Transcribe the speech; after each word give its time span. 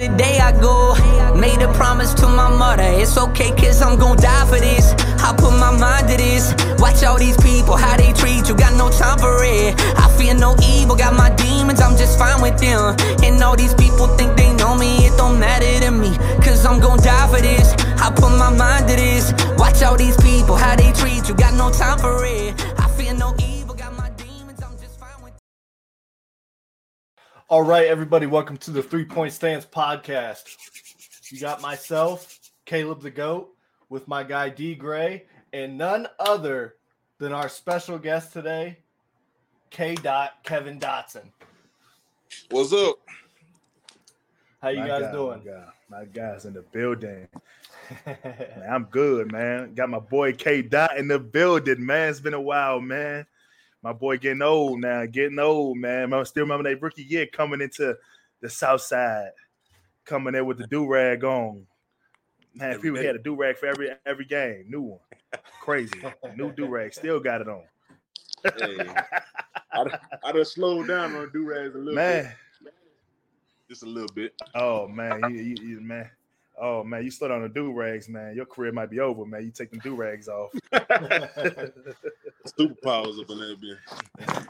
The 0.00 0.08
day 0.16 0.38
I 0.38 0.50
go, 0.58 0.96
made 1.38 1.60
a 1.60 1.70
promise 1.74 2.14
to 2.14 2.26
my 2.26 2.48
mother. 2.48 2.88
It's 2.88 3.18
okay, 3.18 3.50
cause 3.50 3.82
I'm 3.82 3.98
gon' 3.98 4.16
die 4.16 4.46
for 4.46 4.58
this. 4.58 4.94
I 5.20 5.36
put 5.36 5.52
my 5.52 5.76
mind 5.76 6.08
to 6.08 6.16
this. 6.16 6.54
Watch 6.80 7.04
all 7.04 7.18
these 7.18 7.36
people, 7.36 7.76
how 7.76 7.98
they 7.98 8.14
treat 8.14 8.48
you. 8.48 8.56
Got 8.56 8.78
no 8.78 8.88
time 8.88 9.18
for 9.18 9.44
it. 9.44 9.74
I 10.00 10.08
fear 10.16 10.32
no 10.32 10.56
evil, 10.64 10.96
got 10.96 11.12
my 11.12 11.28
demons, 11.36 11.82
I'm 11.82 11.98
just 11.98 12.18
fine 12.18 12.40
with 12.40 12.58
them. 12.58 12.96
And 13.22 13.42
all 13.42 13.56
these 13.56 13.74
people 13.74 14.06
think 14.16 14.38
they 14.38 14.50
know 14.54 14.74
me, 14.74 15.04
it 15.04 15.18
don't 15.18 15.38
matter 15.38 15.68
to 15.84 15.90
me. 15.90 16.16
Cause 16.40 16.64
I'm 16.64 16.80
gon' 16.80 17.02
die 17.02 17.28
for 17.28 17.42
this. 17.42 17.74
I 18.00 18.08
put 18.08 18.30
my 18.38 18.48
mind 18.48 18.88
to 18.88 18.96
this. 18.96 19.34
Watch 19.58 19.82
all 19.82 19.98
these 19.98 20.16
people, 20.16 20.56
how 20.56 20.76
they 20.76 20.92
treat 20.92 21.28
you. 21.28 21.34
Got 21.34 21.52
no 21.52 21.70
time 21.70 21.98
for 21.98 22.24
it. 22.24 22.56
All 27.50 27.62
right, 27.62 27.88
everybody, 27.88 28.26
welcome 28.26 28.56
to 28.58 28.70
the 28.70 28.80
Three 28.80 29.04
Point 29.04 29.32
Stance 29.32 29.66
podcast. 29.66 30.44
You 31.32 31.40
got 31.40 31.60
myself, 31.60 32.38
Kaleb 32.64 33.00
the 33.00 33.10
Goat, 33.10 33.52
with 33.88 34.06
my 34.06 34.22
guy 34.22 34.50
Dee 34.50 34.76
Gray, 34.76 35.24
and 35.52 35.76
none 35.76 36.06
other 36.20 36.76
than 37.18 37.32
our 37.32 37.48
special 37.48 37.98
guest 37.98 38.32
today, 38.32 38.78
K. 39.70 39.96
Dot 39.96 40.34
Kevin 40.44 40.78
Dotson. 40.78 41.24
What's 42.52 42.72
up? 42.72 42.98
How 44.62 44.68
you 44.68 44.78
My 44.82 44.86
guys 44.86 45.02
guy, 45.02 45.12
doing? 45.12 45.38
My, 45.40 45.50
guy, 45.50 45.64
my 45.90 46.04
guys 46.04 46.44
in 46.44 46.52
the 46.52 46.62
building. 46.62 47.26
Man, 48.06 48.64
I'm 48.70 48.84
good, 48.84 49.32
man. 49.32 49.74
Got 49.74 49.90
my 49.90 49.98
boy 49.98 50.34
K 50.34 50.62
Dot 50.62 50.96
in 50.96 51.08
the 51.08 51.18
building, 51.18 51.84
man. 51.84 52.10
It's 52.10 52.20
been 52.20 52.32
a 52.32 52.40
while, 52.40 52.80
man. 52.80 53.26
My 53.82 53.92
boy 53.94 54.18
getting 54.18 54.42
old 54.42 54.80
now, 54.80 55.06
getting 55.06 55.38
old, 55.38 55.78
man. 55.78 56.12
I 56.12 56.22
still 56.24 56.42
remember 56.44 56.68
that 56.68 56.82
rookie 56.82 57.02
year 57.02 57.26
coming 57.26 57.60
into 57.62 57.96
the 58.40 58.50
South 58.50 58.82
Side, 58.82 59.30
coming 60.04 60.34
in 60.34 60.44
with 60.46 60.58
the 60.58 60.66
do 60.66 60.86
rag 60.86 61.24
on. 61.24 61.66
Man, 62.54 62.78
people 62.80 63.00
had 63.02 63.14
a 63.16 63.18
do 63.18 63.34
rag 63.34 63.56
for 63.56 63.66
every 63.66 63.90
every 64.04 64.24
game, 64.26 64.66
new 64.68 64.82
one, 64.82 65.00
crazy, 65.60 65.92
new 66.36 66.52
do 66.52 66.66
rag, 66.66 66.92
still 66.92 67.20
got 67.20 67.40
it 67.40 67.48
on. 67.48 67.62
Hey, 68.42 68.92
I, 69.72 70.32
done 70.32 70.44
slowed 70.44 70.88
down 70.88 71.14
on 71.14 71.30
do 71.32 71.44
rags 71.46 71.74
a 71.74 71.78
little 71.78 71.94
Man, 71.94 72.34
bit, 72.62 72.72
just 73.68 73.82
a 73.82 73.86
little 73.86 74.12
bit. 74.14 74.34
oh 74.54 74.88
man, 74.88 75.22
you, 75.30 75.40
you, 75.42 75.56
you- 75.62 75.80
man, 75.80 76.10
oh 76.60 76.82
man, 76.82 77.04
you 77.04 77.10
slow 77.10 77.28
down 77.28 77.42
the 77.42 77.48
do 77.48 77.72
rags, 77.72 78.08
man. 78.08 78.34
Your 78.34 78.46
career 78.46 78.72
might 78.72 78.90
be 78.90 78.98
over, 79.00 79.24
man. 79.24 79.44
You 79.44 79.52
take 79.52 79.70
them 79.70 79.80
do 79.82 79.94
rags 79.94 80.28
off. 80.28 80.50
Superpowers 82.46 83.20
up 83.20 83.30
in 83.30 83.38
that. 83.38 84.46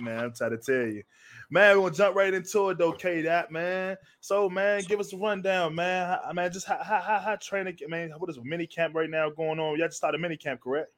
Man, 0.00 0.24
I'm 0.24 0.32
trying 0.34 0.50
to 0.50 0.58
tell 0.58 0.86
you. 0.92 1.02
Man, 1.50 1.76
we're 1.76 1.84
gonna 1.84 1.94
jump 1.94 2.16
right 2.16 2.32
into 2.34 2.70
it 2.70 2.78
though, 2.78 2.92
K 2.92 3.22
that 3.22 3.52
man. 3.52 3.96
So 4.20 4.48
man, 4.48 4.82
give 4.88 4.98
us 4.98 5.12
a 5.12 5.16
rundown, 5.16 5.74
man. 5.74 6.18
I 6.26 6.32
man, 6.32 6.50
just 6.50 6.66
how 6.66 6.82
how 6.82 7.00
how, 7.00 7.18
how 7.18 7.36
training 7.36 7.78
man, 7.88 8.10
what 8.18 8.28
is 8.30 8.38
mini 8.42 8.66
camp 8.66 8.94
right 8.94 9.08
now 9.10 9.30
going 9.30 9.60
on? 9.60 9.78
Y'all 9.78 9.86
just 9.86 9.98
started 9.98 10.18
a 10.18 10.22
mini 10.22 10.36
camp, 10.36 10.60
correct? 10.60 10.90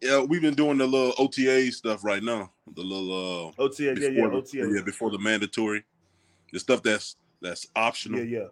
Yeah, 0.00 0.20
we've 0.22 0.40
been 0.42 0.54
doing 0.54 0.78
the 0.78 0.86
little 0.86 1.12
OTA 1.18 1.70
stuff 1.72 2.04
right 2.04 2.22
now. 2.22 2.52
The 2.74 2.82
little 2.82 3.50
uh 3.58 3.62
OTA, 3.62 3.82
yeah, 3.98 4.08
yeah, 4.08 4.26
the- 4.28 4.36
OTA. 4.36 4.72
yeah, 4.74 4.82
before 4.82 5.10
the 5.10 5.18
mandatory. 5.18 5.84
The 6.52 6.60
stuff 6.60 6.82
that's 6.82 7.16
that's 7.40 7.66
optional, 7.74 8.20
Yeah, 8.20 8.38
yeah. 8.40 8.48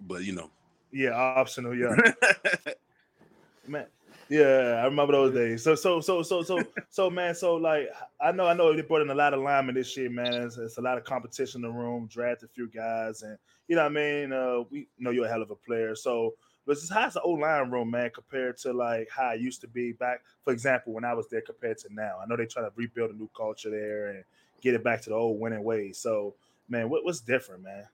but 0.00 0.24
you 0.24 0.32
know. 0.32 0.50
Yeah, 0.90 1.10
optional, 1.10 1.76
yeah. 1.76 1.94
man. 3.68 3.86
Yeah, 4.28 4.80
I 4.82 4.84
remember 4.84 5.12
those 5.12 5.34
days. 5.34 5.62
So, 5.62 5.74
so, 5.74 6.00
so, 6.00 6.22
so, 6.22 6.42
so, 6.42 6.62
so, 6.90 7.10
man. 7.10 7.34
So, 7.34 7.56
like, 7.56 7.88
I 8.20 8.32
know, 8.32 8.46
I 8.46 8.54
know 8.54 8.74
they 8.74 8.82
brought 8.82 9.02
in 9.02 9.10
a 9.10 9.14
lot 9.14 9.32
of 9.32 9.40
linemen 9.40 9.74
this 9.74 9.96
year, 9.96 10.10
man. 10.10 10.42
It's, 10.42 10.58
it's 10.58 10.78
a 10.78 10.82
lot 10.82 10.98
of 10.98 11.04
competition 11.04 11.64
in 11.64 11.70
the 11.70 11.76
room. 11.76 12.08
Draft 12.12 12.42
a 12.42 12.48
few 12.48 12.68
guys, 12.68 13.22
and 13.22 13.38
you 13.68 13.76
know, 13.76 13.82
what 13.82 13.92
I 13.92 13.94
mean, 13.94 14.32
uh, 14.32 14.60
we 14.70 14.88
know 14.98 15.10
you're 15.10 15.26
a 15.26 15.28
hell 15.28 15.42
of 15.42 15.50
a 15.50 15.56
player. 15.56 15.94
So, 15.94 16.34
but 16.66 16.74
just 16.74 16.92
how's 16.92 17.14
the 17.14 17.22
old 17.22 17.40
line 17.40 17.70
room, 17.70 17.90
man, 17.90 18.10
compared 18.14 18.58
to 18.58 18.72
like 18.72 19.08
how 19.10 19.30
it 19.30 19.40
used 19.40 19.62
to 19.62 19.68
be 19.68 19.92
back? 19.92 20.22
For 20.44 20.52
example, 20.52 20.92
when 20.92 21.04
I 21.04 21.14
was 21.14 21.28
there, 21.28 21.40
compared 21.40 21.78
to 21.78 21.94
now. 21.94 22.18
I 22.22 22.26
know 22.26 22.36
they 22.36 22.46
try 22.46 22.62
to 22.62 22.72
rebuild 22.76 23.10
a 23.10 23.14
new 23.14 23.30
culture 23.34 23.70
there 23.70 24.08
and 24.08 24.24
get 24.60 24.74
it 24.74 24.84
back 24.84 25.00
to 25.02 25.10
the 25.10 25.16
old 25.16 25.40
winning 25.40 25.64
ways. 25.64 25.98
So, 25.98 26.34
man, 26.68 26.90
what, 26.90 27.04
what's 27.04 27.20
different, 27.20 27.62
man? 27.62 27.84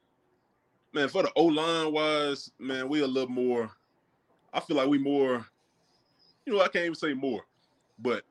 man, 0.95 1.09
for 1.09 1.25
the 1.25 1.33
O 1.37 1.45
line 1.45 1.93
wise, 1.93 2.51
man, 2.59 2.89
we 2.89 3.01
a 3.01 3.07
little 3.07 3.29
more. 3.29 3.71
I 4.53 4.61
feel 4.61 4.77
like 4.77 4.89
we 4.89 4.99
more. 4.99 5.45
You 6.47 6.55
know, 6.55 6.61
I 6.61 6.69
can't 6.69 6.85
even 6.85 6.95
say 6.95 7.15
more, 7.15 7.43
but 7.99 8.25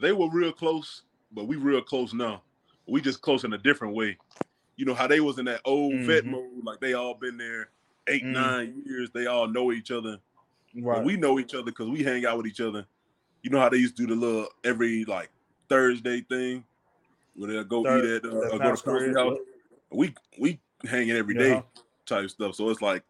they 0.00 0.12
were 0.12 0.28
real 0.30 0.52
close. 0.52 1.02
But 1.32 1.44
we 1.46 1.56
real 1.56 1.80
close 1.82 2.12
now. 2.12 2.42
We 2.86 3.00
just 3.00 3.22
close 3.22 3.44
in 3.44 3.52
a 3.52 3.58
different 3.58 3.94
way. 3.94 4.16
You 4.76 4.84
know 4.84 4.94
how 4.94 5.06
they 5.06 5.20
was 5.20 5.38
in 5.38 5.44
that 5.44 5.60
old 5.64 5.94
vet 6.06 6.24
Mhm. 6.24 6.30
mode, 6.30 6.64
like 6.64 6.80
they 6.80 6.94
all 6.94 7.14
been 7.14 7.36
there 7.36 7.70
eight, 8.08 8.24
Mm. 8.24 8.32
nine 8.32 8.82
years. 8.84 9.10
They 9.12 9.26
all 9.26 9.46
know 9.46 9.70
each 9.72 9.90
other. 9.90 10.18
Right. 10.74 10.98
And 10.98 11.06
we 11.06 11.16
know 11.16 11.38
each 11.38 11.54
other 11.54 11.64
because 11.66 11.88
we 11.88 12.02
hang 12.02 12.24
out 12.26 12.36
with 12.38 12.46
each 12.46 12.60
other. 12.60 12.86
You 13.42 13.50
know 13.50 13.60
how 13.60 13.68
they 13.68 13.76
used 13.76 13.96
to 13.98 14.06
do 14.06 14.14
the 14.14 14.20
little 14.20 14.48
every 14.64 15.04
like 15.04 15.30
Thursday 15.68 16.22
thing 16.22 16.64
where 17.34 17.50
they'll 17.52 17.64
go 17.64 17.84
Third- 17.84 18.04
eat 18.04 18.10
at 18.10 18.24
uh, 18.26 18.58
go 18.58 18.74
to 18.76 18.82
Career. 18.82 19.14
House. 19.16 19.38
We 19.90 20.14
we 20.38 20.58
hanging 20.84 21.16
every 21.16 21.34
day 21.34 21.50
Yeah. 21.50 21.62
type 22.06 22.28
stuff. 22.30 22.54
So 22.56 22.70
it's 22.70 22.82
like 22.82 23.04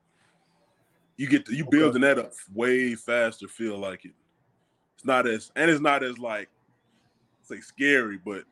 you 1.16 1.26
get 1.28 1.46
to, 1.46 1.54
you 1.54 1.64
Okay. 1.64 1.78
building 1.78 2.02
that 2.02 2.18
up 2.18 2.32
way 2.52 2.94
faster. 2.96 3.48
Feel 3.48 3.78
like 3.78 4.04
it. 4.04 4.12
It's 5.00 5.06
not 5.06 5.26
as 5.26 5.50
and 5.56 5.70
it's 5.70 5.80
not 5.80 6.02
as 6.04 6.18
like 6.18 6.50
say 7.40 7.60
scary, 7.60 8.18
but 8.22 8.42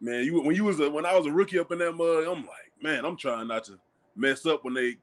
man, 0.00 0.24
you 0.24 0.42
when 0.42 0.56
you 0.56 0.64
was 0.64 0.80
a, 0.80 0.90
when 0.90 1.06
I 1.06 1.16
was 1.16 1.26
a 1.26 1.30
rookie 1.30 1.60
up 1.60 1.70
in 1.70 1.78
that 1.78 1.92
mud, 1.92 2.24
I'm 2.24 2.40
like, 2.44 2.72
man, 2.82 3.04
I'm 3.04 3.16
trying 3.16 3.46
not 3.46 3.62
to 3.66 3.78
mess 4.16 4.44
up 4.46 4.64
when 4.64 4.74
they. 4.74 4.96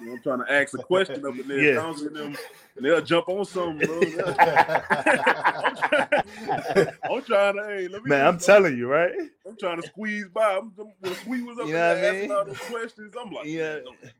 You 0.00 0.06
know, 0.06 0.12
I'm 0.12 0.22
trying 0.22 0.44
to 0.44 0.52
ask 0.52 0.74
a 0.74 0.82
question 0.82 1.24
up 1.24 1.38
in 1.38 1.48
there, 1.48 1.60
Yeah. 1.60 1.80
bouncing 1.80 2.12
them, 2.12 2.36
and 2.76 2.84
they'll 2.84 3.00
jump 3.00 3.26
on 3.30 3.46
something, 3.46 3.86
bro. 3.86 4.00
I'm, 4.02 5.76
trying, 5.76 6.08
I'm 7.10 7.22
trying 7.22 7.56
to, 7.56 7.64
hey, 7.64 7.88
let 7.88 8.02
me. 8.02 8.10
Man, 8.10 8.26
I'm 8.26 8.38
telling 8.38 8.76
you, 8.76 8.86
right? 8.86 9.12
I'm 9.46 9.56
trying 9.56 9.80
to 9.80 9.86
squeeze 9.88 10.28
by. 10.28 10.58
I'm, 10.58 10.72
when 11.00 11.14
Squeeze 11.14 11.42
was 11.42 11.58
up 11.58 11.68
You 11.68 11.72
know 11.72 11.78
there 11.78 11.96
what 11.96 12.04
I 12.04 12.16
asking 12.16 12.32
all 12.32 12.44
those 12.44 12.58
questions, 12.58 13.14
I'm 13.18 13.30
like, 13.32 13.46
Yeah. 13.46 13.76
man, 13.76 13.84
don't- 13.84 13.96
don't 14.02 14.12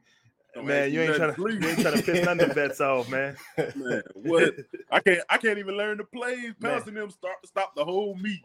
Man, 0.63 0.93
you 0.93 1.03
ain't 1.03 1.15
trying 1.17 1.35
to 1.35 1.41
you 1.41 1.69
ain't 1.69 1.81
trying 1.81 1.97
to 1.97 2.03
piss 2.03 2.25
none 2.25 2.41
of 2.41 2.49
the 2.49 2.55
bets 2.55 2.81
off, 2.81 3.09
man. 3.11 3.37
Man, 3.77 4.03
what? 4.15 4.55
I 4.91 5.01
can't. 5.01 5.21
I 5.29 5.39
can't 5.39 5.59
even 5.59 5.77
learn 5.77 5.99
the 5.99 6.05
plays. 6.05 6.55
Pouncing 6.61 6.95
them 6.95 7.11
start 7.11 7.37
stop 7.47 7.75
the 7.75 7.85
whole 7.85 8.15
meet. 8.17 8.43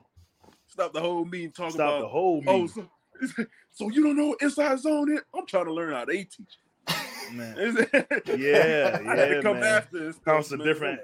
Stop 0.67 0.93
the 0.93 1.01
whole 1.01 1.25
meet 1.25 1.45
and 1.45 1.55
talk 1.55 1.71
Stop 1.71 1.79
about 1.79 2.01
the 2.01 2.07
whole 2.07 2.43
Oh, 2.47 2.61
meet. 2.63 2.71
so, 2.71 2.87
so 3.71 3.89
you 3.89 4.03
don't 4.03 4.17
know 4.17 4.27
what 4.27 4.41
inside 4.41 4.79
zone 4.79 5.11
is? 5.13 5.21
I'm 5.35 5.45
trying 5.45 5.65
to 5.65 5.73
learn 5.73 5.93
how 5.93 6.05
they 6.05 6.23
teach. 6.23 6.57
Man. 7.31 7.55
yeah, 7.57 8.35
Yeah, 8.35 8.99
I 9.07 9.15
had 9.15 9.27
to 9.29 9.41
come 9.41 9.59
man. 9.59 9.77
after 9.77 9.99
this. 9.99 10.19
Pounce 10.19 10.51
a 10.51 10.57
different 10.57 10.99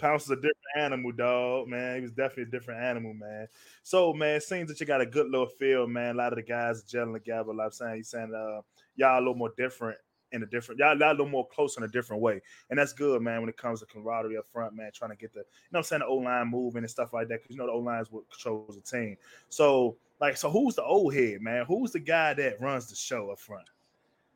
Pounce 0.00 0.24
is 0.24 0.30
a 0.30 0.36
different 0.36 0.56
animal, 0.76 1.12
dog. 1.12 1.68
Man, 1.68 1.96
he 1.96 2.02
was 2.02 2.10
definitely 2.10 2.44
a 2.44 2.46
different 2.46 2.82
animal, 2.82 3.14
man. 3.14 3.46
So, 3.82 4.12
man, 4.12 4.36
it 4.36 4.42
seems 4.42 4.68
that 4.68 4.80
you 4.80 4.86
got 4.86 5.00
a 5.00 5.06
good 5.06 5.30
little 5.30 5.46
feel, 5.46 5.86
man. 5.86 6.14
A 6.14 6.18
lot 6.18 6.32
of 6.32 6.36
the 6.36 6.42
guys 6.42 6.80
are 6.80 6.86
gelling 6.86 7.14
together. 7.14 7.52
Like 7.52 7.66
I'm 7.66 7.72
saying, 7.72 7.96
you 7.96 8.02
saying 8.02 8.34
uh 8.34 8.62
y'all 8.96 9.18
a 9.18 9.20
little 9.20 9.34
more 9.34 9.52
different 9.56 9.98
in 10.32 10.42
a 10.42 10.46
different 10.46 10.78
y'all, 10.78 10.96
y'all 10.96 11.10
a 11.10 11.12
little 11.12 11.28
more 11.28 11.46
close 11.48 11.76
in 11.76 11.82
a 11.82 11.88
different 11.88 12.22
way. 12.22 12.40
And 12.70 12.78
that's 12.78 12.92
good, 12.92 13.20
man, 13.22 13.40
when 13.40 13.48
it 13.48 13.56
comes 13.56 13.80
to 13.80 13.86
camaraderie 13.86 14.36
up 14.36 14.46
front, 14.46 14.74
man, 14.74 14.90
trying 14.94 15.10
to 15.10 15.16
get 15.16 15.32
the 15.32 15.40
you 15.40 15.44
know 15.72 15.78
I'm 15.78 15.84
saying, 15.84 16.00
the 16.00 16.06
O 16.06 16.16
line 16.16 16.48
moving 16.48 16.82
and 16.82 16.90
stuff 16.90 17.12
like 17.12 17.28
that. 17.28 17.42
Cause 17.42 17.50
you 17.50 17.56
know 17.56 17.66
the 17.66 17.72
O 17.72 17.78
line 17.78 18.00
is 18.00 18.10
what 18.10 18.30
controls 18.30 18.76
the 18.76 18.82
team. 18.82 19.16
So, 19.48 19.96
like, 20.20 20.36
so 20.36 20.50
who's 20.50 20.74
the 20.74 20.84
old 20.84 21.14
head, 21.14 21.40
man? 21.40 21.64
Who's 21.66 21.92
the 21.92 22.00
guy 22.00 22.34
that 22.34 22.60
runs 22.60 22.88
the 22.88 22.96
show 22.96 23.30
up 23.30 23.38
front? 23.38 23.66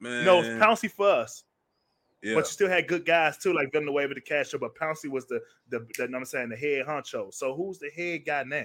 Man, 0.00 0.20
You 0.20 0.24
know, 0.24 0.40
it's 0.40 0.48
Pouncey 0.48 0.90
for 0.90 1.08
us. 1.08 1.44
Yeah. 2.24 2.36
But 2.36 2.46
you 2.46 2.52
still 2.52 2.70
had 2.70 2.88
good 2.88 3.04
guys 3.04 3.36
too, 3.36 3.52
like 3.52 3.70
Villanueva 3.70 4.14
DeCastro. 4.14 4.58
But 4.58 4.74
Pouncey 4.74 5.10
was 5.10 5.26
the 5.26 5.40
the, 5.68 5.80
the 5.98 6.04
you 6.04 6.08
know 6.08 6.12
what 6.12 6.18
I'm 6.20 6.24
saying 6.24 6.48
the 6.48 6.56
head 6.56 6.86
honcho. 6.86 7.32
So 7.34 7.54
who's 7.54 7.78
the 7.78 7.90
head 7.90 8.24
guy 8.24 8.44
now? 8.44 8.64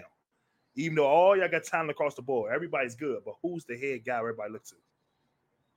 Even 0.76 0.96
though 0.96 1.08
all 1.08 1.38
y'all 1.38 1.50
got 1.50 1.66
talent 1.66 1.92
across 1.92 2.16
the 2.16 2.22
board, 2.22 2.54
everybody's 2.54 2.96
good. 2.96 3.20
But 3.26 3.36
who's 3.44 3.66
the 3.66 3.78
head 3.78 4.06
guy 4.06 4.18
everybody 4.18 4.54
looks 4.54 4.70
to? 4.70 4.78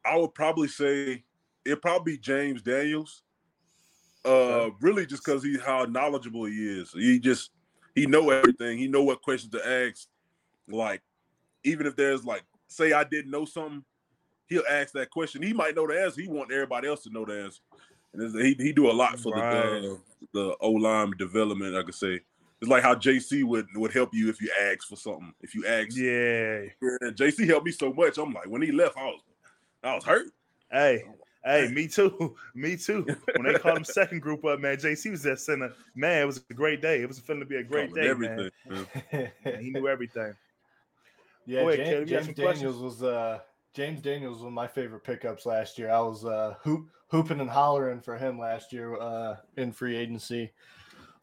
I 0.04 0.16
would 0.16 0.32
probably 0.32 0.68
say 0.68 1.24
it'd 1.64 1.82
probably 1.82 2.12
be 2.12 2.18
James 2.18 2.62
Daniels. 2.62 3.22
Uh, 4.24 4.70
really, 4.80 5.04
just 5.04 5.24
because 5.24 5.42
he's 5.42 5.60
how 5.60 5.84
knowledgeable 5.84 6.44
he 6.44 6.80
is. 6.80 6.92
He 6.92 7.18
just 7.18 7.50
he 7.96 8.06
know 8.06 8.30
everything. 8.30 8.78
He 8.78 8.86
know 8.86 9.02
what 9.02 9.22
questions 9.22 9.52
to 9.54 9.68
ask. 9.68 10.06
Like, 10.68 11.02
even 11.64 11.86
if 11.86 11.96
there's 11.96 12.24
like, 12.24 12.44
say 12.68 12.92
I 12.92 13.02
didn't 13.02 13.32
know 13.32 13.44
something, 13.44 13.84
he'll 14.52 14.62
ask 14.70 14.92
that 14.92 15.10
question. 15.10 15.42
He 15.42 15.52
might 15.52 15.74
know 15.74 15.86
the 15.86 16.00
answer. 16.00 16.20
He 16.20 16.28
want 16.28 16.52
everybody 16.52 16.88
else 16.88 17.02
to 17.04 17.10
know 17.10 17.24
the 17.24 17.44
answer. 17.44 17.60
And 18.14 18.44
he 18.44 18.54
he 18.54 18.72
do 18.72 18.90
a 18.90 18.92
lot 18.92 19.18
for 19.18 19.32
right. 19.32 19.80
the 19.80 19.92
uh, 19.92 19.96
the 20.32 20.56
O 20.60 20.70
line 20.70 21.12
development. 21.18 21.74
I 21.74 21.82
could 21.82 21.94
say 21.94 22.20
it's 22.60 22.70
like 22.70 22.82
how 22.82 22.94
JC 22.94 23.42
would 23.44 23.66
would 23.74 23.92
help 23.92 24.10
you 24.12 24.28
if 24.28 24.40
you 24.40 24.50
ask 24.70 24.86
for 24.86 24.96
something. 24.96 25.32
If 25.40 25.54
you 25.54 25.66
ask, 25.66 25.96
yeah. 25.96 26.66
JC 27.10 27.46
helped 27.46 27.66
me 27.66 27.72
so 27.72 27.92
much. 27.92 28.18
I'm 28.18 28.32
like, 28.32 28.46
when 28.46 28.62
he 28.62 28.70
left, 28.70 28.96
I 28.96 29.04
was 29.06 29.20
I 29.82 29.94
was 29.94 30.04
hurt. 30.04 30.26
Hey, 30.70 31.04
hey, 31.44 31.68
me 31.72 31.88
too. 31.88 32.36
me 32.54 32.76
too. 32.76 33.06
When 33.34 33.52
they 33.52 33.58
called 33.58 33.78
him 33.78 33.84
second 33.84 34.20
group 34.20 34.44
up, 34.44 34.60
man, 34.60 34.76
JC 34.76 35.10
was 35.10 35.22
that 35.24 35.40
center. 35.40 35.72
Man, 35.94 36.22
it 36.22 36.26
was 36.26 36.44
a 36.48 36.54
great 36.54 36.80
day. 36.80 37.02
It 37.02 37.08
was 37.08 37.18
feeling 37.18 37.40
to 37.40 37.46
be 37.46 37.56
a 37.56 37.64
great 37.64 37.92
day, 37.94 38.08
everything, 38.08 38.50
man. 38.68 38.86
man. 39.12 39.32
he 39.60 39.70
knew 39.70 39.88
everything. 39.88 40.34
Yeah, 41.46 41.68
ahead, 41.68 42.06
James, 42.06 42.26
James 42.26 42.36
Daniels 42.36 42.80
was 42.80 43.02
uh 43.02 43.40
James 43.74 44.00
Daniels 44.00 44.42
was 44.42 44.52
my 44.52 44.66
favorite 44.66 45.04
pickups 45.04 45.46
last 45.46 45.78
year. 45.78 45.90
I 45.90 46.00
was 46.00 46.24
uh 46.24 46.54
hoop, 46.62 46.88
hooping 47.08 47.40
and 47.40 47.50
hollering 47.50 48.00
for 48.00 48.16
him 48.16 48.38
last 48.38 48.72
year 48.72 49.00
uh 49.00 49.36
in 49.56 49.72
free 49.72 49.96
agency. 49.96 50.52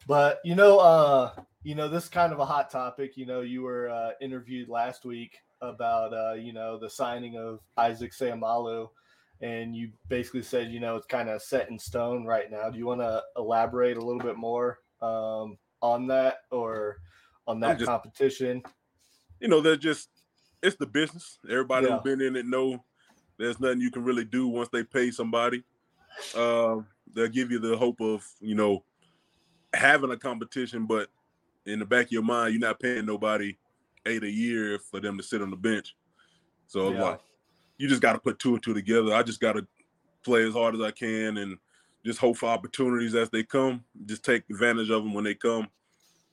But 0.06 0.40
you 0.44 0.54
know, 0.54 0.78
uh, 0.78 1.32
you 1.62 1.74
know, 1.74 1.88
this 1.88 2.08
kind 2.08 2.32
of 2.32 2.38
a 2.38 2.44
hot 2.44 2.70
topic. 2.70 3.16
You 3.16 3.26
know, 3.26 3.42
you 3.42 3.62
were 3.62 3.88
uh, 3.88 4.10
interviewed 4.20 4.68
last 4.68 5.04
week 5.04 5.38
about 5.60 6.12
uh, 6.12 6.34
you 6.34 6.52
know 6.52 6.78
the 6.78 6.90
signing 6.90 7.36
of 7.36 7.60
Isaac 7.76 8.12
Seumalo, 8.12 8.90
and 9.40 9.76
you 9.76 9.90
basically 10.08 10.42
said 10.42 10.70
you 10.70 10.80
know 10.80 10.96
it's 10.96 11.06
kind 11.06 11.28
of 11.28 11.42
set 11.42 11.70
in 11.70 11.78
stone 11.78 12.24
right 12.24 12.50
now. 12.50 12.70
Do 12.70 12.78
you 12.78 12.86
want 12.86 13.00
to 13.02 13.22
elaborate 13.36 13.96
a 13.96 14.04
little 14.04 14.20
bit 14.20 14.36
more 14.36 14.78
um, 15.02 15.58
on 15.82 16.06
that 16.08 16.38
or 16.50 16.98
on 17.46 17.60
that 17.60 17.78
just, 17.78 17.88
competition? 17.88 18.62
You 19.38 19.48
know, 19.48 19.60
they're 19.60 19.76
just 19.76 20.08
it's 20.62 20.76
the 20.76 20.86
business. 20.86 21.38
Everybody 21.48 21.86
yeah. 21.86 21.94
who's 21.94 22.02
been 22.02 22.20
in 22.20 22.36
it 22.36 22.46
know 22.46 22.82
there's 23.38 23.60
nothing 23.60 23.80
you 23.80 23.90
can 23.90 24.04
really 24.04 24.24
do 24.24 24.48
once 24.48 24.68
they 24.72 24.84
pay 24.84 25.10
somebody. 25.10 25.62
Uh, 26.36 26.76
they'll 27.14 27.28
give 27.28 27.50
you 27.50 27.58
the 27.58 27.76
hope 27.76 28.00
of 28.00 28.26
you 28.40 28.54
know 28.54 28.84
having 29.72 30.10
a 30.10 30.16
competition, 30.16 30.86
but 30.86 31.08
in 31.66 31.78
the 31.78 31.84
back 31.84 32.06
of 32.06 32.12
your 32.12 32.22
mind, 32.22 32.52
you're 32.52 32.60
not 32.60 32.80
paying 32.80 33.06
nobody 33.06 33.56
eight 34.06 34.24
a 34.24 34.30
year 34.30 34.78
for 34.78 35.00
them 35.00 35.16
to 35.16 35.22
sit 35.22 35.42
on 35.42 35.50
the 35.50 35.56
bench. 35.56 35.94
So 36.66 36.92
yeah. 36.92 37.02
like, 37.02 37.20
you 37.78 37.88
just 37.88 38.02
got 38.02 38.14
to 38.14 38.18
put 38.18 38.38
two 38.38 38.54
and 38.54 38.62
two 38.62 38.74
together. 38.74 39.14
I 39.14 39.22
just 39.22 39.40
got 39.40 39.54
to 39.54 39.66
play 40.24 40.46
as 40.46 40.54
hard 40.54 40.74
as 40.74 40.80
I 40.80 40.90
can 40.90 41.38
and 41.38 41.56
just 42.04 42.18
hope 42.18 42.36
for 42.36 42.48
opportunities 42.48 43.14
as 43.14 43.30
they 43.30 43.42
come. 43.42 43.84
Just 44.06 44.24
take 44.24 44.44
advantage 44.50 44.90
of 44.90 45.02
them 45.02 45.14
when 45.14 45.24
they 45.24 45.34
come, 45.34 45.68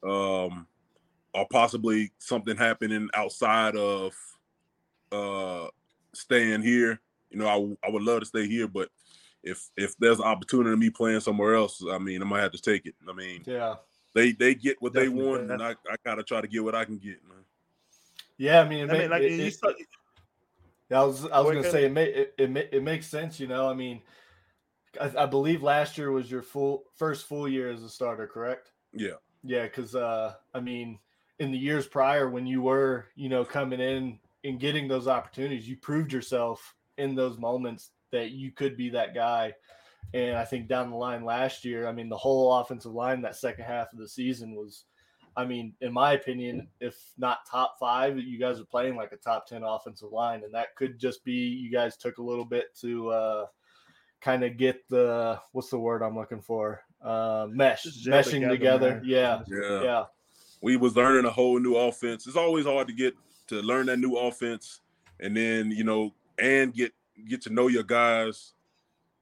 um, 0.04 0.68
or 1.38 1.48
possibly 1.52 2.12
something 2.18 2.58
happening 2.58 3.10
outside 3.14 3.76
of 3.76 4.14
uh, 5.12 5.68
staying 6.14 6.64
here. 6.64 7.00
You 7.30 7.38
know, 7.38 7.48
I, 7.48 7.88
I 7.88 7.92
would 7.92 8.02
love 8.02 8.22
to 8.22 8.26
stay 8.26 8.48
here, 8.48 8.68
but 8.68 8.90
if 9.44 9.70
if 9.78 9.96
there's 9.98 10.20
an 10.20 10.26
opportunity 10.26 10.72
of 10.72 10.80
me 10.80 10.90
playing 10.90 11.20
somewhere 11.20 11.56
else, 11.56 11.84
I 11.90 12.00
mean, 12.00 12.22
I 12.22 12.26
might 12.26 12.42
have 12.42 12.54
to 12.54 12.62
take 12.62 12.86
it. 12.86 12.96
I 13.08 13.14
mean, 13.14 13.44
yeah, 13.46 13.76
they 14.16 14.32
they 14.32 14.56
get 14.56 14.82
what 14.82 14.94
Definitely. 14.94 15.22
they 15.22 15.28
want, 15.28 15.52
and 15.52 15.62
I, 15.62 15.72
I 15.72 15.96
gotta 16.04 16.24
try 16.24 16.42
to 16.42 16.48
get 16.48 16.64
what 16.64 16.76
I 16.76 16.86
can 16.86 16.98
get, 16.98 17.24
man. 17.28 17.44
Yeah, 18.38 18.62
I 18.62 18.68
mean, 18.68 18.86
it 18.86 18.90
I 18.90 18.98
mean, 18.98 19.10
like 19.10 19.22
it, 19.22 19.40
it, 19.40 19.54
start, 19.54 19.76
I 20.92 21.04
was 21.04 21.26
I 21.28 21.40
was 21.40 21.56
gonna 21.56 21.70
say 21.70 21.86
it, 21.86 21.92
may, 21.92 22.06
it 22.06 22.34
it 22.38 22.70
it 22.72 22.84
makes 22.84 23.08
sense, 23.08 23.40
you 23.40 23.48
know. 23.48 23.70
I 23.70 23.74
mean, 23.74 24.02
I, 25.00 25.12
I 25.24 25.26
believe 25.28 25.62
last 25.62 25.98
year 25.98 26.12
was 26.12 26.32
your 26.32 26.42
full 26.42 26.86
first 26.96 27.28
full 27.28 27.48
year 27.48 27.70
as 27.70 27.84
a 27.84 27.90
starter, 27.90 28.26
correct? 28.26 28.72
Yeah, 28.94 29.18
yeah, 29.44 29.64
because 29.64 29.96
uh, 29.96 30.34
I 30.54 30.60
mean, 30.62 31.00
in 31.40 31.52
the 31.52 31.58
years 31.58 31.88
prior 31.88 32.30
when 32.30 32.48
you 32.48 32.62
were, 32.62 33.06
you 33.16 33.30
know, 33.30 33.46
coming 33.46 33.80
in 33.80 34.20
and 34.44 34.60
getting 34.60 34.88
those 34.88 35.08
opportunities, 35.08 35.68
you 35.68 35.78
proved 35.78 36.12
yourself 36.12 36.76
in 36.98 37.16
those 37.16 37.38
moments 37.38 37.92
that 38.12 38.32
you 38.32 38.52
could 38.52 38.78
be 38.78 38.90
that 38.90 39.14
guy. 39.14 39.54
And 40.14 40.38
I 40.38 40.46
think 40.46 40.68
down 40.68 40.90
the 40.90 40.96
line 40.96 41.26
last 41.26 41.66
year, 41.66 41.88
I 41.88 41.92
mean, 41.92 42.10
the 42.10 42.18
whole 42.18 42.54
offensive 42.54 42.94
line 42.94 43.22
that 43.22 43.36
second 43.36 43.66
half 43.66 43.92
of 43.92 44.00
the 44.00 44.08
season 44.08 44.56
was, 44.56 44.86
I 45.36 45.46
mean, 45.46 45.74
in 45.82 45.94
my 45.94 46.14
opinion, 46.14 46.70
if 46.80 46.96
not 47.18 47.40
top 47.50 47.76
five, 47.80 48.18
you 48.18 48.40
guys 48.40 48.60
are 48.60 48.66
playing 48.66 48.96
like 48.96 49.12
a 49.12 49.18
top 49.18 49.48
10 49.48 49.64
offensive 49.64 50.12
line. 50.12 50.44
And 50.44 50.54
that 50.54 50.76
could 50.76 50.98
just 50.98 51.24
be 51.24 51.34
you 51.34 51.72
guys 51.72 51.98
took 51.98 52.18
a 52.18 52.24
little 52.24 52.46
bit 52.46 52.76
to 52.82 53.10
uh, 53.10 53.46
kind 54.22 54.44
of 54.44 54.58
get 54.58 54.88
the, 54.90 55.40
what's 55.52 55.70
the 55.70 55.78
word 55.78 56.02
I'm 56.02 56.16
looking 56.16 56.42
for? 56.42 56.82
Uh, 57.04 57.48
mesh, 57.52 57.86
meshing 58.08 58.50
together. 58.50 59.00
together. 59.00 59.02
Yeah. 59.06 59.42
Yeah. 59.48 59.84
Yeah. 59.84 60.04
We 60.62 60.78
was 60.78 60.96
learning 60.96 61.26
a 61.26 61.30
whole 61.30 61.60
new 61.60 61.76
offense. 61.76 62.28
It's 62.28 62.36
always 62.36 62.66
hard 62.66 62.88
to 62.88 62.94
get 62.94 63.16
to 63.48 63.62
learn 63.62 63.86
that 63.88 64.00
new 64.00 64.16
offense 64.16 64.82
and 65.20 65.36
then, 65.36 65.72
you 65.72 65.84
know, 65.84 66.14
and 66.40 66.74
get 66.74 66.94
get 67.28 67.42
to 67.44 67.50
know 67.50 67.68
your 67.68 67.84
guys, 67.84 68.54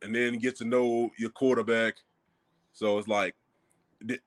and 0.02 0.14
then 0.14 0.38
get 0.38 0.56
to 0.58 0.66
know 0.66 1.10
your 1.18 1.30
quarterback. 1.30 1.96
So 2.74 2.98
it's 2.98 3.08
like 3.08 3.36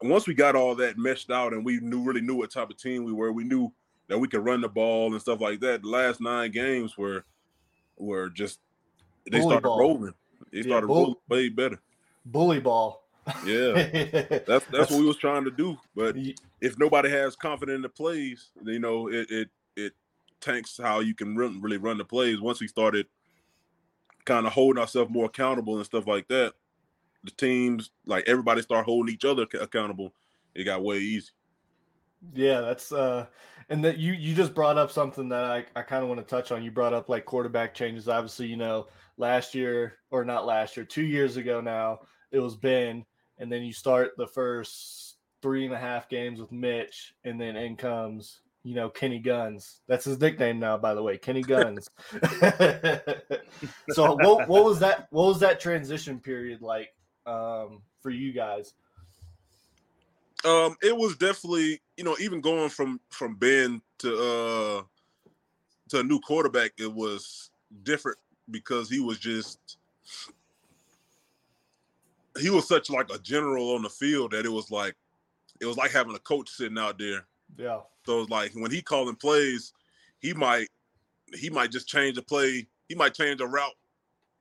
once 0.02 0.26
we 0.26 0.34
got 0.34 0.56
all 0.56 0.74
that 0.76 0.98
meshed 0.98 1.30
out 1.30 1.52
and 1.52 1.64
we 1.64 1.80
knew 1.80 2.02
really 2.02 2.20
knew 2.20 2.36
what 2.36 2.50
type 2.50 2.70
of 2.70 2.76
team 2.78 3.04
we 3.04 3.12
were, 3.12 3.32
we 3.32 3.44
knew 3.44 3.72
that 4.08 4.18
we 4.18 4.28
could 4.28 4.44
run 4.44 4.60
the 4.60 4.68
ball 4.68 5.12
and 5.12 5.20
stuff 5.20 5.40
like 5.40 5.60
that. 5.60 5.82
The 5.82 5.88
last 5.88 6.20
nine 6.20 6.50
games 6.50 6.96
were 6.96 7.24
were 7.96 8.30
just 8.30 8.60
they 9.30 9.38
bully 9.38 9.50
started 9.50 9.62
ball. 9.62 9.78
rolling. 9.78 10.14
They 10.52 10.62
started 10.62 10.86
bull, 10.86 10.96
rolling 10.96 11.16
way 11.28 11.48
better. 11.48 11.80
Bully 12.24 12.60
ball. 12.60 13.04
Yeah, 13.44 14.38
that's 14.46 14.66
that's 14.66 14.90
what 14.90 15.00
we 15.00 15.06
was 15.06 15.16
trying 15.16 15.44
to 15.44 15.50
do. 15.50 15.78
But 15.94 16.16
if 16.60 16.78
nobody 16.78 17.10
has 17.10 17.36
confidence 17.36 17.76
in 17.76 17.82
the 17.82 17.88
plays, 17.88 18.50
you 18.64 18.78
know, 18.78 19.08
it 19.08 19.30
it 19.30 19.48
it 19.76 19.92
tanks 20.40 20.78
how 20.82 21.00
you 21.00 21.14
can 21.14 21.36
run, 21.36 21.60
really 21.60 21.76
run 21.76 21.98
the 21.98 22.04
plays. 22.04 22.40
Once 22.40 22.60
we 22.60 22.68
started 22.68 23.06
kind 24.24 24.46
of 24.46 24.52
holding 24.52 24.80
ourselves 24.80 25.10
more 25.10 25.26
accountable 25.26 25.76
and 25.76 25.86
stuff 25.86 26.06
like 26.06 26.28
that, 26.28 26.54
the 27.24 27.30
teams, 27.32 27.90
like 28.06 28.24
everybody 28.26 28.62
start 28.62 28.84
holding 28.84 29.14
each 29.14 29.24
other 29.24 29.46
accountable, 29.60 30.12
it 30.54 30.64
got 30.64 30.82
way 30.82 30.98
easy. 30.98 31.30
Yeah, 32.34 32.60
that's 32.60 32.92
uh 32.92 33.26
and 33.68 33.84
that 33.84 33.98
you 33.98 34.12
you 34.12 34.34
just 34.34 34.54
brought 34.54 34.78
up 34.78 34.90
something 34.90 35.28
that 35.28 35.44
I, 35.44 35.64
I 35.76 35.82
kind 35.82 36.02
of 36.02 36.08
want 36.08 36.20
to 36.20 36.26
touch 36.26 36.52
on. 36.52 36.62
You 36.62 36.70
brought 36.70 36.94
up 36.94 37.08
like 37.08 37.24
quarterback 37.24 37.74
changes. 37.74 38.08
Obviously, 38.08 38.46
you 38.46 38.56
know, 38.56 38.86
last 39.16 39.54
year 39.54 39.94
or 40.10 40.24
not 40.24 40.46
last 40.46 40.76
year, 40.76 40.86
two 40.86 41.04
years 41.04 41.36
ago 41.36 41.60
now, 41.60 42.00
it 42.30 42.38
was 42.38 42.56
Ben, 42.56 43.04
and 43.38 43.50
then 43.50 43.62
you 43.62 43.72
start 43.72 44.12
the 44.16 44.26
first 44.26 45.16
three 45.40 45.64
and 45.64 45.74
a 45.74 45.78
half 45.78 46.08
games 46.08 46.40
with 46.40 46.52
Mitch, 46.52 47.14
and 47.24 47.40
then 47.40 47.56
in 47.56 47.76
comes 47.76 48.40
you 48.64 48.74
know, 48.74 48.90
Kenny 48.90 49.18
Guns. 49.18 49.80
That's 49.86 50.04
his 50.04 50.20
nickname 50.20 50.58
now, 50.58 50.76
by 50.76 50.92
the 50.92 51.02
way, 51.02 51.16
Kenny 51.16 51.42
Guns. 51.42 51.88
so 53.90 54.14
what 54.14 54.46
what 54.48 54.64
was 54.64 54.80
that 54.80 55.06
what 55.10 55.26
was 55.26 55.40
that 55.40 55.58
transition 55.58 56.20
period 56.20 56.60
like 56.60 56.94
um, 57.26 57.80
for 58.02 58.10
you 58.10 58.32
guys? 58.32 58.74
Um, 60.44 60.76
it 60.82 60.96
was 60.96 61.16
definitely, 61.16 61.80
you 61.96 62.04
know, 62.04 62.16
even 62.20 62.42
going 62.42 62.68
from 62.68 63.00
from 63.08 63.36
Ben 63.36 63.80
to 63.98 64.14
uh 64.14 64.82
to 65.88 66.00
a 66.00 66.04
new 66.04 66.20
quarterback, 66.20 66.72
it 66.78 66.92
was 66.92 67.50
different 67.84 68.18
because 68.50 68.90
he 68.90 69.00
was 69.00 69.18
just 69.18 69.78
he 72.38 72.50
was 72.50 72.68
such 72.68 72.90
like 72.90 73.10
a 73.12 73.18
general 73.18 73.74
on 73.74 73.82
the 73.82 73.90
field 73.90 74.32
that 74.32 74.46
it 74.46 74.52
was 74.52 74.70
like 74.70 74.94
it 75.60 75.66
was 75.66 75.76
like 75.76 75.90
having 75.90 76.14
a 76.14 76.20
coach 76.20 76.50
sitting 76.50 76.78
out 76.78 76.98
there. 76.98 77.26
Yeah. 77.56 77.80
So 78.06 78.22
like 78.28 78.52
when 78.54 78.70
he 78.70 78.82
calling 78.82 79.16
plays, 79.16 79.72
he 80.20 80.32
might 80.34 80.68
he 81.34 81.50
might 81.50 81.70
just 81.70 81.88
change 81.88 82.16
a 82.18 82.22
play. 82.22 82.66
He 82.88 82.94
might 82.94 83.14
change 83.14 83.40
a 83.40 83.46
route 83.46 83.74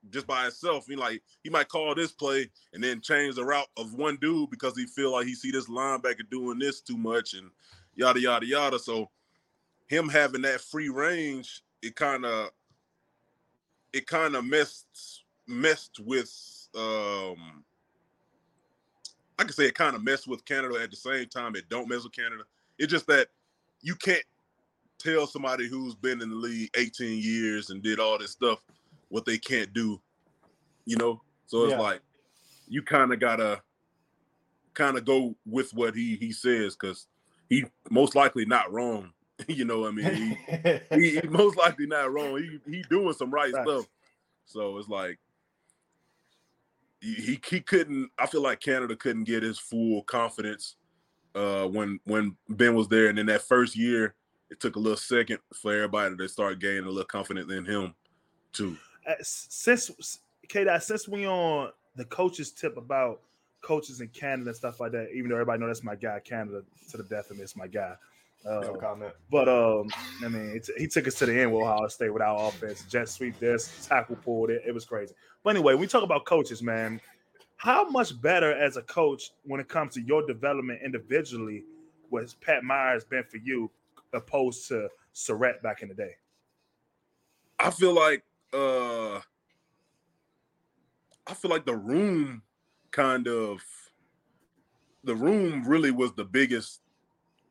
just 0.10 0.28
by 0.28 0.44
himself. 0.44 0.86
He 0.88 0.96
like 0.96 1.22
he 1.44 1.50
might 1.50 1.70
call 1.70 1.94
this 1.96 2.12
play 2.12 2.50
and 2.74 2.84
then 2.84 3.02
change 3.02 3.36
the 3.36 3.46
route 3.46 3.68
of 3.78 3.94
one 3.94 4.18
dude 4.18 4.50
because 4.50 4.78
he 4.78 4.86
feel 4.86 5.12
like 5.14 5.28
he 5.28 5.36
see 5.36 5.52
this 5.52 5.68
linebacker 5.68 6.30
doing 6.30 6.60
this 6.60 6.82
too 6.82 6.98
much 6.98 7.34
and 7.34 7.50
yada 7.96 8.20
yada 8.20 8.46
yada. 8.46 8.80
So 8.80 9.10
him 9.88 10.10
having 10.10 10.42
that 10.44 10.62
free 10.62 10.90
range, 10.90 11.62
it 11.82 11.96
kind 11.96 12.26
of 12.26 12.50
it 13.94 14.06
kind 14.08 14.36
of 14.36 14.46
messed 14.46 15.24
messed 15.48 16.00
with 16.00 16.32
um 16.76 17.64
I 19.40 19.44
can 19.44 19.54
say 19.54 19.66
it 19.66 19.76
kind 19.76 19.96
of 19.96 20.04
messed 20.04 20.28
with 20.28 20.46
Canada 20.46 20.80
at 20.82 20.90
the 20.90 20.98
same 20.98 21.28
time. 21.28 21.56
It 21.56 21.70
don't 21.70 21.88
mess 21.88 22.04
with 22.04 22.14
Canada. 22.14 22.44
It's 22.78 22.92
just 22.92 23.08
that 23.08 23.28
you 23.82 23.96
can't 23.96 24.24
tell 25.00 25.28
somebody 25.28 25.68
who's 25.68 25.96
been 25.96 26.22
in 26.22 26.30
the 26.30 26.36
league 26.36 26.70
18 26.76 27.22
years 27.22 27.70
and 27.70 27.84
did 27.84 28.00
all 28.00 28.18
this 28.18 28.32
stuff 28.32 28.60
what 29.10 29.26
they 29.26 29.38
can't 29.38 29.74
do, 29.74 30.02
you 30.86 30.98
know? 30.98 31.22
So 31.46 31.64
it's 31.64 31.72
yeah. 31.72 31.80
like 31.80 32.02
you 32.68 32.82
kind 32.82 33.14
of 33.14 33.20
gotta 33.20 33.62
kind 34.74 34.98
of 34.98 35.06
go 35.06 35.36
with 35.46 35.74
what 35.74 35.96
he 35.96 36.16
he 36.18 36.32
says 36.32 36.76
because 36.76 37.08
he 37.50 37.66
most 37.90 38.16
likely 38.16 38.46
not 38.46 38.72
wrong. 38.72 39.14
you 39.48 39.66
know, 39.66 39.88
I 39.88 39.92
mean, 39.92 40.14
he, 40.14 40.38
he, 40.96 41.20
he, 41.20 41.22
most 41.30 41.58
likely 41.58 41.86
not 41.86 42.12
wrong. 42.12 42.38
He 42.38 42.60
he 42.70 42.84
doing 42.90 43.14
some 43.14 43.32
right, 43.32 43.54
right. 43.54 43.66
stuff. 43.66 43.86
So 44.46 44.78
it's 44.78 44.90
like 44.90 45.20
he, 47.02 47.40
he 47.48 47.60
couldn't. 47.60 48.10
I 48.18 48.28
feel 48.28 48.42
like 48.42 48.60
Canada 48.60 48.96
couldn't 48.96 49.26
get 49.26 49.44
his 49.44 49.60
full 49.60 50.04
confidence 50.04 50.76
uh, 51.36 51.66
when 51.66 52.00
when 52.06 52.36
Ben 52.50 52.76
was 52.76 52.88
there, 52.88 53.08
and 53.08 53.20
in 53.20 53.28
that 53.28 53.44
first 53.44 53.76
year, 53.76 54.16
it 54.50 54.60
took 54.60 54.76
a 54.76 54.80
little 54.80 54.98
second 54.98 55.40
for 55.54 55.74
everybody 55.74 56.16
to 56.16 56.28
start 56.28 56.60
gaining 56.60 56.86
a 56.86 56.90
little 56.90 57.04
confidence 57.04 57.52
in 57.52 57.66
him 57.66 57.94
too. 58.54 58.78
uh, 59.08 59.14
since 59.22 60.20
K 60.48 60.66
since 60.80 61.08
we 61.08 61.28
on 61.28 61.72
the 61.96 62.06
coaches 62.06 62.52
tip 62.52 62.78
about 62.78 63.22
coaches 63.62 64.02
in 64.02 64.08
Canada 64.10 64.50
and 64.50 64.56
stuff 64.56 64.80
like 64.80 64.92
that, 64.94 65.10
even 65.14 65.30
though 65.30 65.36
everybody 65.36 65.60
know 65.60 65.68
that's 65.68 65.84
my 65.84 65.96
guy, 65.96 66.20
Canada 66.20 66.64
to 66.90 66.98
the 66.98 67.04
death 67.04 67.30
of 67.32 67.38
me, 67.38 67.44
it's 67.44 67.56
my 67.56 67.68
guy. 67.68 67.96
Uh, 68.46 68.62
No 68.62 68.76
comment. 68.76 69.14
but 69.30 69.50
um, 69.50 69.90
I 70.24 70.28
mean, 70.30 70.52
it's, 70.56 70.70
he 70.78 70.88
took 70.88 71.08
us 71.08 71.16
to 71.16 71.26
the 71.26 71.38
end 71.42 71.52
with 71.52 71.64
Ohio 71.64 71.88
State 71.88 72.14
without 72.14 72.38
offense, 72.38 72.84
jet 72.90 73.10
sweep 73.10 73.38
this, 73.40 73.86
tackle 73.88 74.16
pulled 74.16 74.50
it. 74.50 74.62
It 74.66 74.74
was 74.74 74.86
crazy. 74.86 75.14
But 75.44 75.56
anyway, 75.56 75.74
we 75.74 75.88
talk 75.88 76.04
about 76.04 76.26
coaches, 76.26 76.62
man. 76.64 77.02
How 77.58 77.90
much 77.90 78.20
better 78.22 78.52
as 78.54 78.78
a 78.78 78.84
coach 78.84 79.32
when 79.44 79.60
it 79.60 79.68
comes 79.68 79.96
to 79.96 80.02
your 80.02 80.26
development 80.26 80.80
individually 80.84 81.64
was 82.10 82.36
Pat 82.36 82.64
Meyer's 82.64 83.04
been 83.04 83.24
for 83.24 83.38
you 83.38 83.70
opposed 84.14 84.68
to 84.70 84.88
Sarrett 85.14 85.62
back 85.64 85.82
in 85.82 85.90
the 85.90 85.96
day? 85.96 86.16
I 87.60 87.72
feel 87.72 87.94
like 87.94 88.24
uh 88.54 89.16
I 91.30 91.34
feel 91.34 91.50
like 91.52 91.66
the 91.66 91.76
room 91.76 92.44
kind 92.92 93.28
of 93.28 93.62
the 95.04 95.16
room 95.16 95.68
really 95.68 95.92
was 95.92 96.14
the 96.14 96.24
biggest 96.24 96.82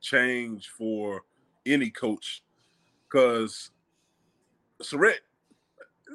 change 0.06 0.68
for 0.68 1.22
any 1.66 1.90
coach 1.90 2.42
because 3.08 3.70
Sarrett 4.82 5.18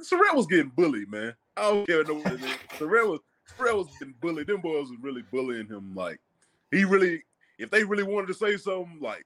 Sarrett 0.02 0.34
was 0.34 0.48
getting 0.48 0.70
bullied, 0.70 1.12
man. 1.12 1.36
I 1.58 1.62
don't 1.64 1.86
care 1.86 2.04
no 2.04 2.16
what 2.16 2.34
it 2.34 2.42
is. 2.42 2.56
Sarrett 2.80 3.08
was 3.08 3.20
Sarrett 3.58 3.76
was 3.76 3.88
getting 4.00 4.16
bullied. 4.22 4.48
Them 4.48 4.62
boys 4.62 4.90
was 4.90 5.00
really 5.02 5.24
bullying 5.32 5.68
him. 5.68 5.94
Like 5.94 6.20
he 6.72 6.86
really, 6.86 7.24
if 7.60 7.70
they 7.70 7.84
really 7.84 8.04
wanted 8.04 8.28
to 8.28 8.34
say 8.34 8.56
something, 8.58 9.00
like 9.02 9.26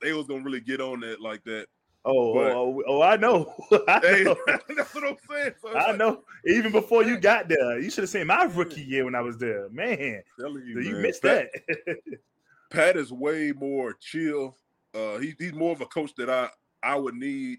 they 0.00 0.12
was 0.12 0.26
gonna 0.26 0.42
really 0.42 0.60
get 0.60 0.80
on 0.80 1.00
that 1.00 1.20
like 1.20 1.44
that. 1.44 1.66
Oh, 2.04 2.32
But- 2.32 2.52
oh, 2.52 2.80
oh, 2.80 2.82
oh 2.86 3.02
I 3.02 3.16
know. 3.16 3.52
I 3.88 4.00
Hey, 4.02 4.22
know. 4.24 4.36
that's 4.46 4.94
what 4.94 5.04
I'm 5.04 5.16
saying. 5.30 5.52
So 5.60 5.68
I 5.76 5.88
like, 5.88 5.98
know. 5.98 6.22
Even 6.46 6.72
before 6.72 7.02
you 7.04 7.18
got 7.18 7.48
there, 7.48 7.78
you 7.78 7.90
should 7.90 8.04
have 8.04 8.10
seen 8.10 8.28
my 8.28 8.44
rookie 8.44 8.80
year 8.80 9.04
when 9.04 9.14
I 9.14 9.20
was 9.20 9.36
there. 9.36 9.68
Man, 9.68 10.22
you, 10.38 10.80
you, 10.80 10.92
man, 10.92 11.02
missed 11.02 11.22
that. 11.22 11.48
Pat 12.70 12.96
is 12.96 13.12
way 13.12 13.52
more 13.52 13.94
chill. 13.94 14.56
Uh, 14.94 15.18
he, 15.18 15.34
he's 15.38 15.52
more 15.52 15.72
of 15.72 15.80
a 15.80 15.86
coach 15.86 16.14
that 16.16 16.30
I 16.30 16.48
I 16.82 16.96
would 16.96 17.14
need. 17.14 17.58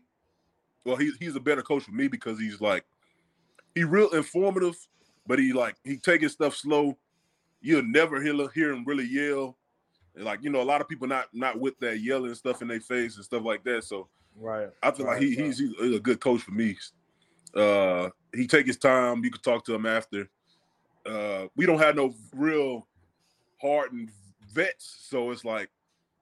Well, 0.85 0.95
he, 0.95 1.11
he's 1.19 1.35
a 1.35 1.39
better 1.39 1.61
coach 1.61 1.83
for 1.83 1.91
me 1.91 2.07
because 2.07 2.39
he's 2.39 2.61
like 2.61 2.85
he 3.75 3.83
real 3.83 4.09
informative, 4.09 4.75
but 5.27 5.39
he 5.39 5.53
like 5.53 5.75
he 5.83 5.97
taking 5.97 6.29
stuff 6.29 6.55
slow. 6.55 6.97
You'll 7.61 7.83
never 7.83 8.21
hear 8.21 8.35
hear 8.49 8.71
him 8.71 8.85
really 8.85 9.05
yell. 9.05 9.57
And 10.15 10.25
like 10.25 10.43
you 10.43 10.49
know, 10.49 10.61
a 10.61 10.63
lot 10.63 10.81
of 10.81 10.87
people 10.87 11.07
not 11.07 11.27
not 11.33 11.59
with 11.59 11.79
that 11.79 11.99
yelling 11.99 12.35
stuff 12.35 12.61
in 12.61 12.67
their 12.67 12.81
face 12.81 13.15
and 13.15 13.25
stuff 13.25 13.43
like 13.43 13.63
that. 13.63 13.83
So 13.83 14.07
right. 14.35 14.69
I 14.81 14.91
feel 14.91 15.05
like 15.05 15.21
he, 15.21 15.35
right. 15.35 15.45
he's, 15.45 15.59
he's 15.59 15.95
a 15.95 15.99
good 15.99 16.19
coach 16.19 16.41
for 16.41 16.51
me. 16.51 16.77
Uh, 17.53 18.09
he 18.33 18.47
take 18.47 18.67
his 18.67 18.77
time. 18.77 19.23
You 19.23 19.31
can 19.31 19.41
talk 19.41 19.65
to 19.65 19.75
him 19.75 19.85
after. 19.85 20.29
Uh, 21.05 21.47
we 21.55 21.65
don't 21.65 21.79
have 21.79 21.95
no 21.95 22.13
real 22.33 22.87
hardened 23.61 24.11
vets, 24.51 25.05
so 25.09 25.31
it's 25.31 25.45
like 25.45 25.69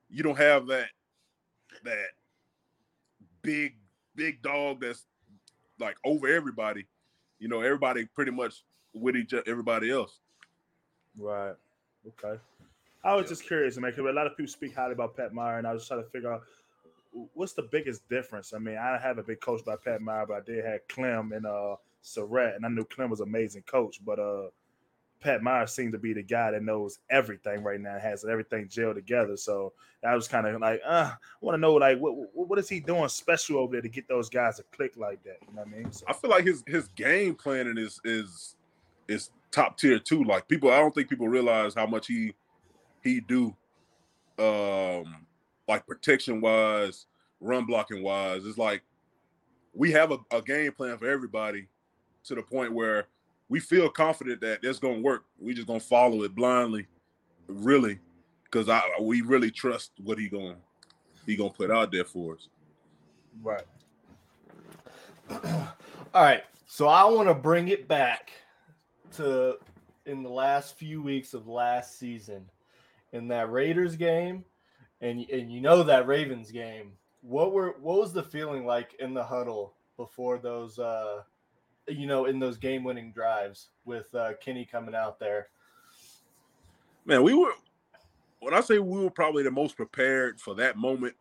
you 0.10 0.24
don't 0.24 0.38
have 0.38 0.68
that 0.68 0.90
that 1.84 2.08
big 3.42 3.76
big 4.16 4.42
dog 4.42 4.82
that's 4.82 5.06
like 5.80 5.98
over 6.04 6.28
everybody. 6.28 6.86
You 7.40 7.48
know, 7.48 7.62
everybody 7.62 8.06
pretty 8.06 8.32
much 8.32 8.64
with 8.94 9.16
each 9.16 9.34
everybody 9.34 9.92
else. 9.92 10.20
Right. 11.18 11.56
Okay. 12.08 12.40
I 13.04 13.14
was 13.14 13.30
just 13.30 13.46
curious, 13.46 13.78
man, 13.78 13.92
because 13.92 14.10
a 14.10 14.14
lot 14.14 14.28
of 14.28 14.36
people 14.36 14.52
speak 14.52 14.76
highly 14.76 14.94
about 14.94 15.16
Pat 15.16 15.34
Meyer, 15.34 15.60
and 15.60 15.68
I 15.68 15.74
was 15.74 15.88
trying 15.88 16.04
to 16.04 16.10
figure 16.10 16.34
out 16.34 16.44
what's 17.34 17.54
the 17.54 17.64
biggest 17.64 18.08
difference. 18.10 18.54
I 18.54 18.60
mean, 18.60 18.78
I 18.78 19.00
haven't 19.02 19.28
been 19.28 19.38
coached 19.38 19.66
by 19.66 19.76
Pat 19.76 20.02
Meyer, 20.02 20.26
but 20.28 20.34
I 20.36 20.42
did 20.42 20.66
have 20.66 20.88
Clem 20.88 21.32
and 21.32 21.46
uh 21.46 21.76
Sarrett, 22.04 22.56
and 22.56 22.66
I 22.66 22.70
knew 22.70 22.86
Clem 22.86 23.10
was 23.10 23.20
an 23.20 23.28
amazing 23.28 23.64
coach, 23.64 24.00
but 24.06 24.20
uh 24.20 24.48
Pat 25.28 25.44
Meyer 25.44 25.68
seemed 25.68 25.92
to 25.92 25.98
be 25.98 26.14
the 26.14 26.24
guy 26.24 26.52
that 26.52 26.64
knows 26.64 27.00
everything 27.10 27.62
right 27.62 27.82
now, 27.82 28.00
has 28.00 28.24
everything 28.24 28.70
gelled 28.70 28.96
together. 28.96 29.36
So 29.36 29.74
I 30.02 30.16
was 30.16 30.26
kind 30.26 30.48
of 30.48 30.62
like, 30.62 30.80
uh, 30.88 31.12
I 31.12 31.18
want 31.42 31.56
to 31.56 31.60
know, 31.60 31.74
like, 31.74 32.00
what, 32.00 32.16
what 32.16 32.48
what 32.48 32.60
is 32.60 32.70
he 32.70 32.80
doing 32.80 33.10
special 33.10 33.58
over 33.58 33.74
there 33.74 33.82
to 33.82 33.90
get 33.90 34.08
those 34.08 34.30
guys 34.30 34.56
to 34.56 34.64
click 34.74 34.94
like 34.96 35.22
that? 35.26 35.40
You 35.42 35.54
know 35.54 35.64
what 35.64 35.68
I 35.68 35.78
mean? 35.80 35.92
So, 35.92 36.06
I 36.08 36.14
feel 36.14 36.32
like 36.32 36.46
his 36.46 36.64
his 36.66 36.88
game 36.96 37.36
planning 37.36 37.78
is 37.78 38.00
is 38.06 38.56
is 39.10 39.32
top 39.52 39.78
tier 39.78 40.00
too. 40.00 40.24
Like 40.24 40.48
people, 40.48 40.72
I 40.72 40.80
don't 40.80 40.96
think 40.96 41.10
people 41.10 41.28
realize 41.28 41.74
how 41.74 41.88
much 41.88 42.08
he 42.08 42.34
he 43.04 43.20
do, 43.20 43.54
um, 44.40 45.26
like 45.68 45.86
protection 45.86 46.40
wise, 46.40 47.08
run 47.42 47.66
blocking 47.66 48.02
wise. 48.02 48.46
It's 48.46 48.58
like 48.58 48.82
we 49.74 49.92
have 49.92 50.14
a, 50.14 50.20
a 50.32 50.42
game 50.42 50.72
plan 50.72 50.98
for 50.98 51.10
everybody 51.10 51.68
to 52.24 52.36
the 52.36 52.42
point 52.42 52.72
where 52.72 53.08
we 53.50 53.60
feel 53.60 53.90
confident 53.90 54.42
that 54.42 54.60
it's 54.64 54.80
gonna 54.80 55.00
work. 55.00 55.26
We 55.40 55.54
just 55.54 55.68
gonna 55.68 55.80
follow 55.80 56.24
it 56.24 56.36
blindly, 56.36 56.88
really, 57.48 58.00
because 58.44 58.70
I 58.70 58.82
we 59.02 59.22
really 59.22 59.52
trust 59.52 59.92
what 60.04 60.20
he 60.20 60.30
gonna 60.30 60.58
he 61.26 61.36
gonna 61.36 61.50
put 61.50 61.72
out 61.72 61.92
there 61.92 62.06
for 62.06 62.36
us. 62.36 62.48
right. 63.42 63.66
All 66.14 66.24
right. 66.24 66.44
So 66.66 66.88
I 66.88 67.04
want 67.06 67.28
to 67.30 67.34
bring 67.34 67.70
it 67.70 67.88
back 67.88 68.32
to 69.16 69.58
in 70.06 70.24
the 70.24 70.30
last 70.30 70.78
few 70.78 71.02
weeks 71.02 71.34
of 71.34 71.48
last 71.48 71.98
season 72.00 72.46
in 73.14 73.28
that 73.30 73.52
Raiders 73.52 73.96
game 73.96 74.44
and 75.02 75.30
and 75.30 75.52
you 75.52 75.62
know 75.62 75.84
that 75.84 76.08
Ravens 76.08 76.52
game. 76.52 76.94
What 77.22 77.52
were 77.54 77.76
what 77.82 78.00
was 78.00 78.14
the 78.14 78.24
feeling 78.24 78.66
like 78.66 78.96
in 79.00 79.14
the 79.14 79.24
huddle 79.24 79.74
before 79.98 80.38
those 80.38 80.80
uh 80.80 81.22
you 81.88 82.08
know 82.08 82.26
in 82.26 82.40
those 82.40 82.58
game 82.58 82.84
winning 82.84 83.12
drives 83.12 83.70
with 83.86 84.14
uh 84.16 84.34
Kenny 84.42 84.66
coming 84.66 84.96
out 84.96 85.20
there? 85.20 85.48
man, 87.08 87.24
we 87.24 87.34
were 87.34 87.54
when 88.40 88.54
I 88.54 88.62
say 88.62 88.78
we 88.78 89.04
were 89.04 89.10
probably 89.10 89.42
the 89.42 89.50
most 89.50 89.76
prepared 89.76 90.40
for 90.40 90.54
that 90.56 90.78
moment, 90.78 91.16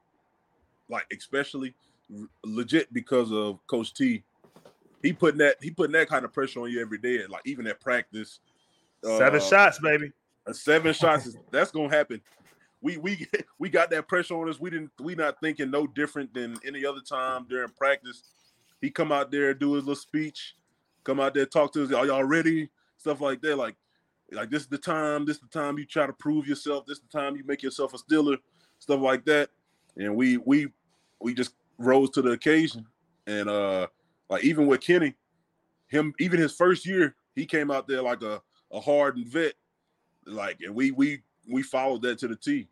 like 0.91 1.07
especially 1.17 1.75
legit 2.45 2.93
because 2.93 3.33
of 3.33 3.67
Coach 3.67 3.95
T. 3.95 4.23
He 5.03 5.13
putting 5.13 5.39
that 5.39 5.57
he 5.63 5.71
putting 5.71 5.93
that 5.93 6.09
kind 6.09 6.25
of 6.25 6.33
pressure 6.33 6.61
on 6.61 6.71
you 6.71 6.81
every 6.81 6.99
day, 6.99 7.21
like 7.27 7.43
even 7.47 7.67
at 7.67 7.81
practice. 7.81 8.41
Seven 9.03 9.41
Uh, 9.41 9.45
shots, 9.45 9.79
baby. 9.79 10.13
Seven 10.53 10.93
shots 10.93 11.27
is 11.27 11.37
that's 11.51 11.71
gonna 11.71 11.89
happen. 11.89 12.21
We 12.83 12.99
we 12.99 13.27
we 13.59 13.71
got 13.71 13.89
that 13.91 14.09
pressure 14.09 14.35
on 14.35 14.51
us. 14.51 14.61
We 14.61 14.71
didn't 14.71 14.91
we 15.01 15.15
not 15.15 15.41
thinking 15.41 15.71
no 15.71 15.87
different 15.87 16.35
than 16.35 16.57
any 16.67 16.85
other 16.85 17.01
time 17.01 17.47
during 17.49 17.71
practice. 17.71 18.23
He 18.81 18.91
come 18.91 19.13
out 19.13 19.31
there 19.31 19.55
do 19.55 19.75
his 19.75 19.85
little 19.85 19.97
speech, 19.97 20.55
come 21.05 21.21
out 21.21 21.35
there 21.35 21.47
talk 21.47 21.73
to 21.73 21.85
us. 21.85 21.93
Are 21.93 22.07
y'all 22.07 22.25
ready? 22.25 22.71
Stuff 22.99 23.21
like 23.21 23.41
that. 23.43 23.57
Like 23.57 23.77
like 24.33 24.51
this 24.51 24.63
is 24.63 24.69
the 24.69 24.79
time. 24.79 25.25
This 25.25 25.37
is 25.37 25.43
the 25.43 25.59
time 25.59 25.79
you 25.79 25.87
try 25.87 26.07
to 26.07 26.13
prove 26.13 26.47
yourself. 26.47 26.87
This 26.87 26.99
is 26.99 27.05
the 27.11 27.19
time 27.19 27.37
you 27.37 27.45
make 27.45 27.63
yourself 27.63 27.95
a 27.95 27.99
Steeler. 27.99 28.39
Stuff 28.79 29.01
like 29.01 29.25
that. 29.27 29.51
And 29.97 30.15
we 30.17 30.39
we 30.39 30.69
we 31.21 31.35
just 31.35 31.53
rose 31.79 32.11
to 32.11 32.23
the 32.23 32.31
occasion. 32.31 32.87
And 33.27 33.49
uh 33.49 33.87
like 34.29 34.45
even 34.45 34.67
with 34.67 34.81
Kenny, 34.81 35.15
him 35.89 36.13
even 36.19 36.41
his 36.41 36.55
first 36.55 36.87
year, 36.87 37.15
he 37.35 37.47
came 37.47 37.71
out 37.71 37.87
there 37.87 38.03
like 38.03 38.23
a 38.23 38.43
a 38.73 38.81
hardened 38.81 39.29
vet 39.29 39.55
like 40.27 40.59
and 40.61 40.75
we 40.75 40.91
we 40.91 41.23
we 41.49 41.63
followed 41.63 42.03
that 42.03 42.19
to 42.19 42.29
the 42.29 42.37
T. 42.37 42.69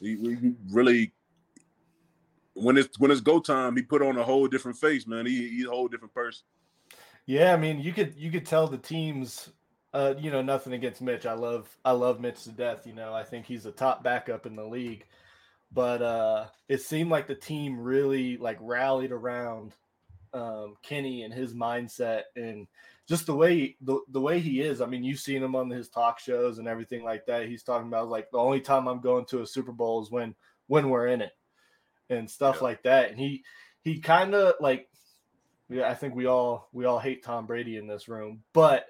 We, 0.00 0.16
we 0.16 0.54
really 0.70 1.12
when 2.56 2.78
it's 2.78 2.98
when 2.98 3.10
it's 3.10 3.20
go 3.20 3.38
time, 3.38 3.76
he 3.76 3.82
put 3.82 4.02
on 4.02 4.16
a 4.16 4.24
whole 4.24 4.48
different 4.48 4.78
face, 4.78 5.06
man. 5.06 5.26
He 5.26 5.48
he's 5.48 5.66
a 5.66 5.70
whole 5.70 5.88
different 5.88 6.14
person. 6.14 6.44
Yeah, 7.26 7.52
I 7.52 7.56
mean, 7.56 7.80
you 7.80 7.92
could 7.92 8.14
you 8.16 8.30
could 8.30 8.46
tell 8.46 8.66
the 8.66 8.78
teams. 8.78 9.50
Uh, 9.94 10.14
you 10.18 10.30
know, 10.30 10.42
nothing 10.42 10.74
against 10.74 11.00
Mitch. 11.00 11.24
I 11.26 11.32
love 11.34 11.68
I 11.84 11.92
love 11.92 12.20
Mitch 12.20 12.44
to 12.44 12.50
death. 12.50 12.86
You 12.86 12.94
know, 12.94 13.14
I 13.14 13.22
think 13.22 13.46
he's 13.46 13.66
a 13.66 13.72
top 13.72 14.02
backup 14.02 14.46
in 14.46 14.56
the 14.56 14.64
league. 14.64 15.06
But 15.72 16.02
uh, 16.02 16.46
it 16.68 16.82
seemed 16.82 17.10
like 17.10 17.26
the 17.26 17.34
team 17.34 17.78
really 17.78 18.36
like 18.36 18.58
rallied 18.60 19.12
around 19.12 19.74
um, 20.32 20.76
Kenny 20.82 21.22
and 21.22 21.32
his 21.32 21.54
mindset 21.54 22.22
and 22.36 22.66
just 23.08 23.26
the 23.26 23.34
way 23.34 23.76
the, 23.80 24.00
the 24.10 24.20
way 24.20 24.38
he 24.38 24.60
is. 24.60 24.80
I 24.80 24.86
mean, 24.86 25.02
you've 25.02 25.18
seen 25.18 25.42
him 25.42 25.56
on 25.56 25.70
his 25.70 25.88
talk 25.88 26.18
shows 26.18 26.58
and 26.58 26.68
everything 26.68 27.02
like 27.02 27.26
that. 27.26 27.48
He's 27.48 27.62
talking 27.62 27.88
about 27.88 28.08
like 28.08 28.30
the 28.30 28.38
only 28.38 28.60
time 28.60 28.86
I'm 28.86 29.00
going 29.00 29.24
to 29.26 29.42
a 29.42 29.46
Super 29.46 29.72
Bowl 29.72 30.02
is 30.02 30.10
when 30.10 30.34
when 30.66 30.90
we're 30.90 31.08
in 31.08 31.22
it 31.22 31.32
and 32.10 32.30
stuff 32.30 32.56
Yeah. 32.56 32.64
like 32.64 32.82
that. 32.84 33.10
And 33.10 33.18
he 33.18 33.44
he 33.82 34.00
kind 34.00 34.34
of 34.34 34.54
like 34.60 34.88
yeah, 35.68 35.88
I 35.88 35.94
think 35.94 36.14
we 36.14 36.26
all 36.26 36.68
we 36.72 36.84
all 36.84 36.98
hate 36.98 37.24
Tom 37.24 37.46
Brady 37.46 37.76
in 37.76 37.86
this 37.86 38.08
room, 38.08 38.42
but 38.52 38.86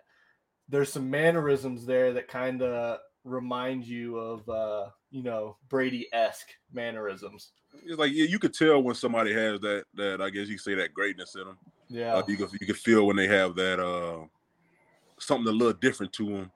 there's 0.68 0.92
some 0.92 1.08
mannerisms 1.10 1.86
there 1.86 2.12
that 2.14 2.28
kind 2.28 2.60
of 2.60 2.98
remind 3.24 3.86
you 3.86 4.18
of 4.18 4.48
uh, 4.48 4.88
you 5.10 5.22
know, 5.22 5.56
Brady-esque 5.68 6.48
mannerisms. 6.72 7.52
It's 7.84 7.98
like 7.98 8.12
yeah, 8.12 8.26
you 8.26 8.38
could 8.38 8.52
tell 8.54 8.82
when 8.82 8.94
somebody 8.94 9.32
has 9.32 9.60
that 9.60 9.84
that 9.94 10.20
I 10.20 10.30
guess 10.30 10.48
you 10.48 10.56
could 10.56 10.64
say 10.64 10.74
that 10.74 10.92
greatness 10.94 11.34
in 11.34 11.44
them. 11.44 11.58
Yeah. 11.88 12.14
Uh, 12.14 12.22
you 12.28 12.36
can 12.36 12.48
you 12.60 12.66
can 12.66 12.74
feel 12.74 13.06
when 13.06 13.16
they 13.16 13.28
have 13.28 13.54
that 13.56 13.80
uh 13.80 14.24
something 15.18 15.48
a 15.48 15.56
little 15.56 15.72
different 15.72 16.12
to 16.14 16.24
them 16.28 16.50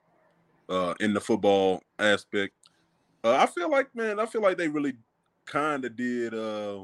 uh 0.69 0.93
in 0.99 1.13
the 1.13 1.21
football 1.21 1.81
aspect. 1.97 2.53
Uh, 3.23 3.35
I 3.37 3.45
feel 3.47 3.69
like 3.71 3.93
man, 3.95 4.19
I 4.19 4.25
feel 4.25 4.41
like 4.41 4.57
they 4.57 4.67
really 4.67 4.93
kind 5.45 5.83
of 5.85 5.95
did 5.95 6.33
uh 6.33 6.83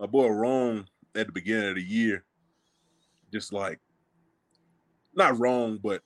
a 0.00 0.06
boy 0.06 0.28
wrong 0.28 0.86
at 1.14 1.26
the 1.26 1.32
beginning 1.32 1.70
of 1.70 1.74
the 1.76 1.82
year 1.82 2.24
just 3.32 3.52
like 3.52 3.78
not 5.14 5.38
wrong, 5.38 5.78
but 5.82 6.02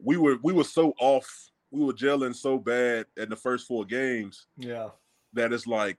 we 0.00 0.16
were 0.16 0.36
we 0.42 0.52
were 0.52 0.64
so 0.64 0.94
off. 1.00 1.50
We 1.70 1.84
were 1.84 1.92
gelling 1.92 2.34
so 2.34 2.56
bad 2.58 3.06
in 3.18 3.28
the 3.28 3.36
first 3.36 3.66
four 3.66 3.84
games 3.84 4.46
Yeah. 4.56 4.88
that 5.34 5.52
it's 5.52 5.66
like, 5.66 5.98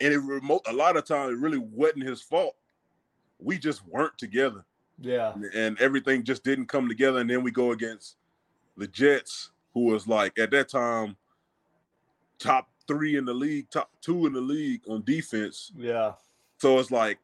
and 0.00 0.12
it 0.12 0.18
remote 0.18 0.62
a 0.66 0.72
lot 0.72 0.96
of 0.96 1.04
times 1.04 1.34
it 1.34 1.38
really 1.38 1.58
wasn't 1.58 2.02
his 2.04 2.20
fault. 2.22 2.56
We 3.38 3.58
just 3.58 3.86
weren't 3.86 4.18
together, 4.18 4.64
Yeah. 4.98 5.34
and 5.54 5.78
everything 5.80 6.24
just 6.24 6.42
didn't 6.42 6.66
come 6.66 6.88
together. 6.88 7.20
And 7.20 7.30
then 7.30 7.44
we 7.44 7.52
go 7.52 7.70
against 7.70 8.16
the 8.76 8.88
Jets, 8.88 9.52
who 9.74 9.84
was 9.84 10.08
like 10.08 10.36
at 10.38 10.50
that 10.50 10.68
time 10.68 11.16
top 12.40 12.68
three 12.88 13.16
in 13.16 13.24
the 13.24 13.34
league, 13.34 13.70
top 13.70 13.90
two 14.00 14.26
in 14.26 14.32
the 14.32 14.40
league 14.40 14.80
on 14.88 15.02
defense. 15.04 15.70
Yeah. 15.76 16.12
So 16.58 16.78
it's 16.78 16.90
like 16.90 17.18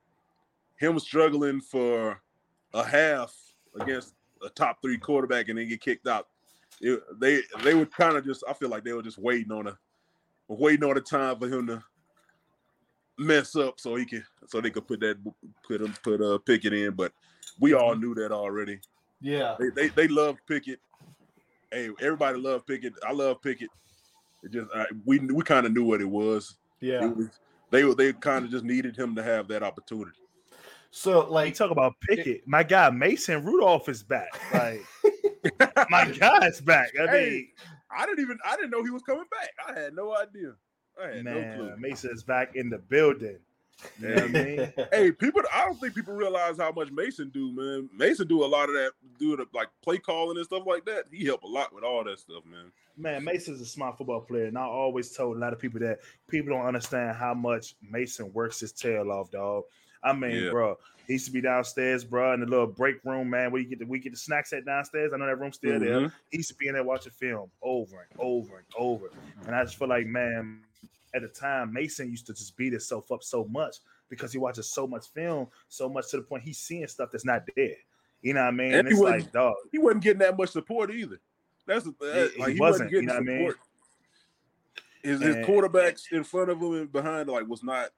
him 0.76 0.98
struggling 1.00 1.60
for 1.60 2.20
a 2.74 2.84
half 2.84 3.34
against 3.80 4.14
a 4.44 4.48
top 4.50 4.80
three 4.82 4.98
quarterback 4.98 5.48
and 5.48 5.58
then 5.58 5.68
get 5.68 5.80
kicked 5.80 6.06
out. 6.06 6.28
It- 6.80 7.02
they 7.18 7.40
they 7.62 7.74
were 7.74 7.86
kind 7.86 8.16
of 8.16 8.24
just 8.24 8.44
I 8.48 8.52
feel 8.52 8.68
like 8.68 8.84
they 8.84 8.92
were 8.92 9.02
just 9.02 9.18
waiting 9.18 9.50
on 9.52 9.66
a 9.66 9.78
waiting 10.48 10.84
on 10.88 10.94
the 10.94 11.00
time 11.00 11.38
for 11.38 11.48
him 11.48 11.66
to 11.68 11.82
mess 13.16 13.54
up 13.56 13.78
so 13.78 13.94
he 13.94 14.04
can 14.04 14.24
so 14.48 14.60
they 14.60 14.70
could 14.70 14.86
put 14.86 15.00
that 15.00 15.16
put 15.66 15.80
him 15.80 15.94
put 16.02 16.20
uh 16.20 16.38
Pickett 16.38 16.72
in. 16.72 16.92
But 16.92 17.12
we 17.60 17.72
all 17.74 17.94
knew 17.94 18.14
that 18.16 18.32
already. 18.32 18.80
Yeah. 19.20 19.56
They 19.58 19.68
they, 19.70 19.88
they 19.88 20.08
loved 20.08 20.40
Pickett. 20.46 20.80
Hey, 21.72 21.90
everybody 22.00 22.38
loved 22.38 22.66
Pickett. 22.66 22.92
I 23.06 23.12
love 23.12 23.40
Pickett. 23.42 23.70
It 24.44 24.52
just 24.52 24.70
I, 24.74 24.86
we 25.04 25.18
we 25.18 25.42
kind 25.42 25.66
of 25.66 25.72
knew 25.72 25.84
what 25.84 26.00
it 26.00 26.08
was. 26.08 26.56
Yeah. 26.80 27.04
It 27.04 27.16
was 27.16 27.28
they 27.70 27.82
they 27.94 28.12
kind 28.12 28.44
of 28.44 28.50
just 28.50 28.64
needed 28.64 28.96
him 28.96 29.14
to 29.16 29.22
have 29.22 29.48
that 29.48 29.62
opportunity. 29.62 30.18
So 30.90 31.20
like 31.20 31.26
You 31.28 31.32
like 31.32 31.54
talk 31.54 31.70
about 31.70 31.94
Pickett. 32.00 32.46
My 32.46 32.62
guy 32.62 32.90
Mason 32.90 33.44
Rudolph 33.44 33.88
is 33.88 34.02
back. 34.02 34.28
Like 34.52 34.82
my 35.90 36.10
guy's 36.10 36.60
back. 36.60 36.90
I 36.98 37.06
mean, 37.06 37.12
Hey, 37.12 37.46
I 37.90 38.06
didn't 38.06 38.20
even 38.20 38.38
I 38.44 38.56
didn't 38.56 38.70
know 38.70 38.84
he 38.84 38.90
was 38.90 39.02
coming 39.02 39.24
back. 39.30 39.50
I 39.68 39.80
had 39.80 39.94
no 39.94 40.14
idea. 40.16 40.52
I 41.02 41.08
had 41.08 41.24
no 41.24 41.34
man, 41.34 41.56
clue. 41.56 41.76
Mason 41.78 42.10
is 42.12 42.22
back 42.22 42.54
in 42.54 42.70
the 42.70 42.78
building. 42.78 43.38
You 44.00 44.08
know 44.08 44.14
what 44.14 44.24
I 44.24 44.28
mean? 44.28 44.72
Hey, 44.92 45.12
people, 45.12 45.42
I 45.52 45.64
don't 45.64 45.78
think 45.80 45.94
people 45.94 46.14
realize 46.14 46.58
how 46.58 46.72
much 46.72 46.90
Mason 46.90 47.30
do, 47.30 47.52
man. 47.52 47.88
Mason 47.96 48.26
do 48.26 48.44
a 48.44 48.46
lot 48.46 48.68
of 48.68 48.74
that, 48.74 48.92
do 49.18 49.36
the 49.36 49.46
like 49.52 49.68
play 49.82 49.98
calling 49.98 50.36
and 50.36 50.46
stuff 50.46 50.64
like 50.66 50.84
that. 50.86 51.04
He 51.12 51.24
helped 51.24 51.44
a 51.44 51.48
lot 51.48 51.74
with 51.74 51.84
all 51.84 52.04
that 52.04 52.18
stuff, 52.18 52.44
man. 52.46 52.72
Man, 52.96 53.24
Mason's 53.24 53.60
a 53.60 53.66
smart 53.66 53.98
football 53.98 54.20
player, 54.20 54.46
and 54.46 54.56
I 54.56 54.62
always 54.62 55.10
told 55.12 55.36
a 55.36 55.40
lot 55.40 55.52
of 55.52 55.58
people 55.58 55.80
that 55.80 55.98
people 56.28 56.54
don't 56.56 56.64
understand 56.66 57.16
how 57.16 57.34
much 57.34 57.74
Mason 57.82 58.32
works 58.32 58.60
his 58.60 58.72
tail 58.72 59.10
off, 59.10 59.30
dog. 59.30 59.64
I 60.02 60.12
mean, 60.12 60.44
Yeah. 60.44 60.50
bro, 60.50 60.78
he 61.06 61.14
used 61.14 61.26
to 61.26 61.32
be 61.32 61.40
downstairs, 61.40 62.04
bro, 62.04 62.34
in 62.34 62.40
the 62.40 62.46
little 62.46 62.66
break 62.66 63.02
room, 63.04 63.30
man, 63.30 63.50
where 63.50 63.60
you 63.60 63.68
get 63.68 63.78
the 63.80 63.86
we 63.86 63.98
get 63.98 64.12
the 64.12 64.18
snacks 64.18 64.52
at 64.52 64.64
downstairs. 64.64 65.12
I 65.12 65.16
know 65.16 65.26
that 65.26 65.40
room's 65.40 65.56
still 65.56 65.80
there. 65.80 66.00
Mhm. 66.02 66.12
He 66.30 66.36
used 66.38 66.50
to 66.50 66.54
be 66.54 66.68
in 66.68 66.74
there 66.74 66.84
watching 66.84 67.12
film 67.12 67.50
over 67.62 68.06
and 68.08 68.20
over 68.20 68.58
and 68.58 68.66
over. 68.78 69.10
And 69.46 69.54
I 69.56 69.64
just 69.64 69.76
feel 69.76 69.88
like, 69.88 70.06
man, 70.06 70.60
at 71.14 71.22
the 71.22 71.28
time, 71.28 71.72
Mason 71.72 72.10
used 72.10 72.26
to 72.26 72.34
just 72.34 72.56
beat 72.56 72.72
himself 72.72 73.10
up 73.12 73.22
so 73.22 73.44
much 73.44 73.76
because 74.08 74.32
he 74.32 74.38
watches 74.38 74.70
so 74.70 74.86
much 74.86 75.06
film, 75.12 75.48
so 75.68 75.88
much 75.88 76.10
to 76.10 76.18
the 76.18 76.22
point 76.22 76.42
he's 76.42 76.58
seeing 76.58 76.86
stuff 76.88 77.10
that's 77.12 77.24
not 77.24 77.42
there. 77.56 77.76
You 78.22 78.34
know 78.34 78.40
what 78.42 78.48
I 78.48 78.50
mean? 78.52 78.68
And 78.74 78.80
And 78.80 78.88
it's 78.88 79.00
like, 79.00 79.32
dog, 79.32 79.54
He 79.72 79.78
wasn't 79.78 80.02
getting 80.02 80.20
that 80.20 80.36
much 80.36 80.50
support 80.50 80.90
either. 80.90 81.18
That's 81.66 81.84
the 81.84 81.94
that, 82.00 82.30
He- 82.34 82.40
like 82.40 82.48
he 82.50 82.54
he, 82.54 82.60
wasn't, 82.60 82.60
wasn't 82.60 82.90
getting 82.90 83.02
you 83.02 83.06
know 83.08 83.14
what 83.14 83.20
I 83.20 83.24
mean? 83.38 83.50
support. 83.50 83.56
His, 85.02 85.20
his 85.22 85.36
And- 85.36 85.44
quarterbacks 85.46 86.12
in 86.12 86.24
front 86.24 86.50
of 86.50 86.58
him 86.60 86.72
and 86.74 86.92
behind 86.92 87.28
like 87.28 87.46
was 87.46 87.62
not 87.62 87.90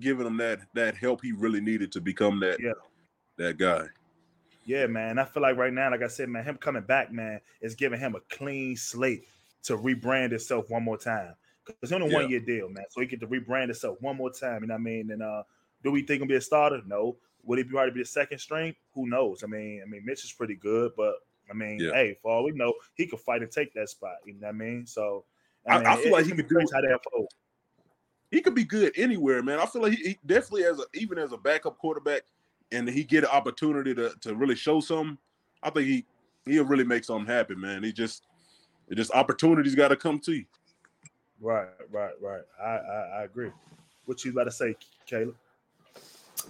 giving 0.00 0.26
him 0.26 0.36
that 0.38 0.60
that 0.74 0.96
help 0.96 1.20
he 1.22 1.32
really 1.32 1.60
needed 1.60 1.92
to 1.92 2.00
become 2.00 2.40
that 2.40 2.58
Yeah. 2.60 2.72
that 3.36 3.58
guy. 3.58 3.86
Yeah, 4.64 4.86
man. 4.86 5.18
I 5.18 5.24
feel 5.24 5.42
like 5.42 5.56
right 5.56 5.72
now, 5.72 5.90
like 5.90 6.02
I 6.02 6.06
said, 6.06 6.28
man, 6.28 6.44
him 6.44 6.56
coming 6.56 6.82
back, 6.82 7.10
man, 7.12 7.40
is 7.60 7.74
giving 7.74 7.98
him 7.98 8.14
a 8.14 8.20
clean 8.34 8.76
slate 8.76 9.26
to 9.64 9.76
rebrand 9.76 10.30
himself 10.30 10.70
one 10.70 10.84
more 10.84 10.96
time. 10.96 11.34
Because 11.64 11.78
it's 11.82 11.92
only 11.92 12.08
Yeah. 12.08 12.14
one 12.14 12.30
year 12.30 12.40
deal, 12.40 12.68
man. 12.68 12.84
So 12.90 13.00
he 13.00 13.06
get 13.06 13.20
to 13.20 13.26
rebrand 13.26 13.64
himself 13.68 14.00
one 14.00 14.16
more 14.16 14.30
time. 14.32 14.62
You 14.62 14.68
know 14.68 14.74
what 14.74 14.80
I 14.80 14.82
mean? 14.82 15.10
And 15.10 15.22
uh, 15.22 15.42
do 15.84 15.90
we 15.90 16.02
think 16.02 16.20
he'll 16.20 16.28
be 16.28 16.34
a 16.34 16.40
starter? 16.40 16.82
No. 16.86 17.16
Would 17.44 17.58
he 17.58 17.64
be 17.64 17.70
hard 17.76 17.88
to 17.90 17.94
be 17.94 18.02
a 18.02 18.06
second 18.06 18.38
string? 18.38 18.74
Who 18.94 19.08
knows? 19.08 19.42
I 19.42 19.46
mean, 19.46 19.82
I 19.84 19.88
mean, 19.88 20.04
Mitch 20.04 20.24
is 20.24 20.32
pretty 20.32 20.54
good, 20.56 20.92
but 20.96 21.16
I 21.50 21.54
mean, 21.54 21.80
Yeah. 21.80 21.92
hey, 21.92 22.18
for 22.22 22.30
all 22.32 22.44
we 22.44 22.52
know, 22.52 22.74
he 22.94 23.06
could 23.06 23.20
fight 23.20 23.42
and 23.42 23.50
take 23.50 23.72
that 23.74 23.88
spot. 23.88 24.16
You 24.24 24.34
know 24.34 24.40
what 24.46 24.48
I 24.48 24.52
mean? 24.52 24.86
So 24.86 25.24
I- 25.66 25.78
mean, 25.78 25.86
I 25.86 25.96
feel 25.96 26.06
it- 26.06 26.12
like 26.12 26.24
he 26.24 26.30
could 26.32 26.48
be 26.48 26.54
do 26.54 26.66
how 26.72 26.78
unfold. 26.80 27.28
he 28.30 28.40
could 28.40 28.54
be 28.54 28.64
good 28.64 28.92
anywhere, 28.96 29.42
man. 29.42 29.58
I 29.58 29.66
feel 29.66 29.82
like 29.82 29.92
he, 29.92 30.08
he 30.10 30.18
definitely 30.24 30.64
as 30.64 30.78
a 30.78 30.84
even 30.94 31.18
as 31.18 31.32
a 31.32 31.36
backup 31.36 31.78
quarterback, 31.78 32.22
and 32.70 32.88
he 32.88 33.04
get 33.04 33.24
an 33.24 33.30
opportunity 33.30 33.94
to 33.94 34.14
to 34.20 34.34
really 34.34 34.54
show 34.56 34.80
something. 34.80 35.18
I 35.62 35.70
think 35.70 35.86
he 35.86 36.06
he'll 36.46 36.64
really 36.64 36.84
make 36.84 37.04
something 37.04 37.26
happen, 37.26 37.60
man. 37.60 37.82
He 37.82 37.92
just 37.92 38.26
it 38.88 38.94
just 38.96 39.10
opportunities 39.12 39.74
got 39.74 39.88
to 39.88 39.96
come 39.96 40.18
to 40.20 40.32
you. 40.32 40.44
Right, 41.42 41.66
right, 41.90 42.12
right. 42.22 42.42
I, 42.62 42.68
I 42.68 43.18
I 43.18 43.22
agree. 43.24 43.50
What 44.06 44.24
you 44.24 44.30
about 44.30 44.44
to 44.44 44.52
say, 44.52 44.76
Kaleb? 45.10 45.34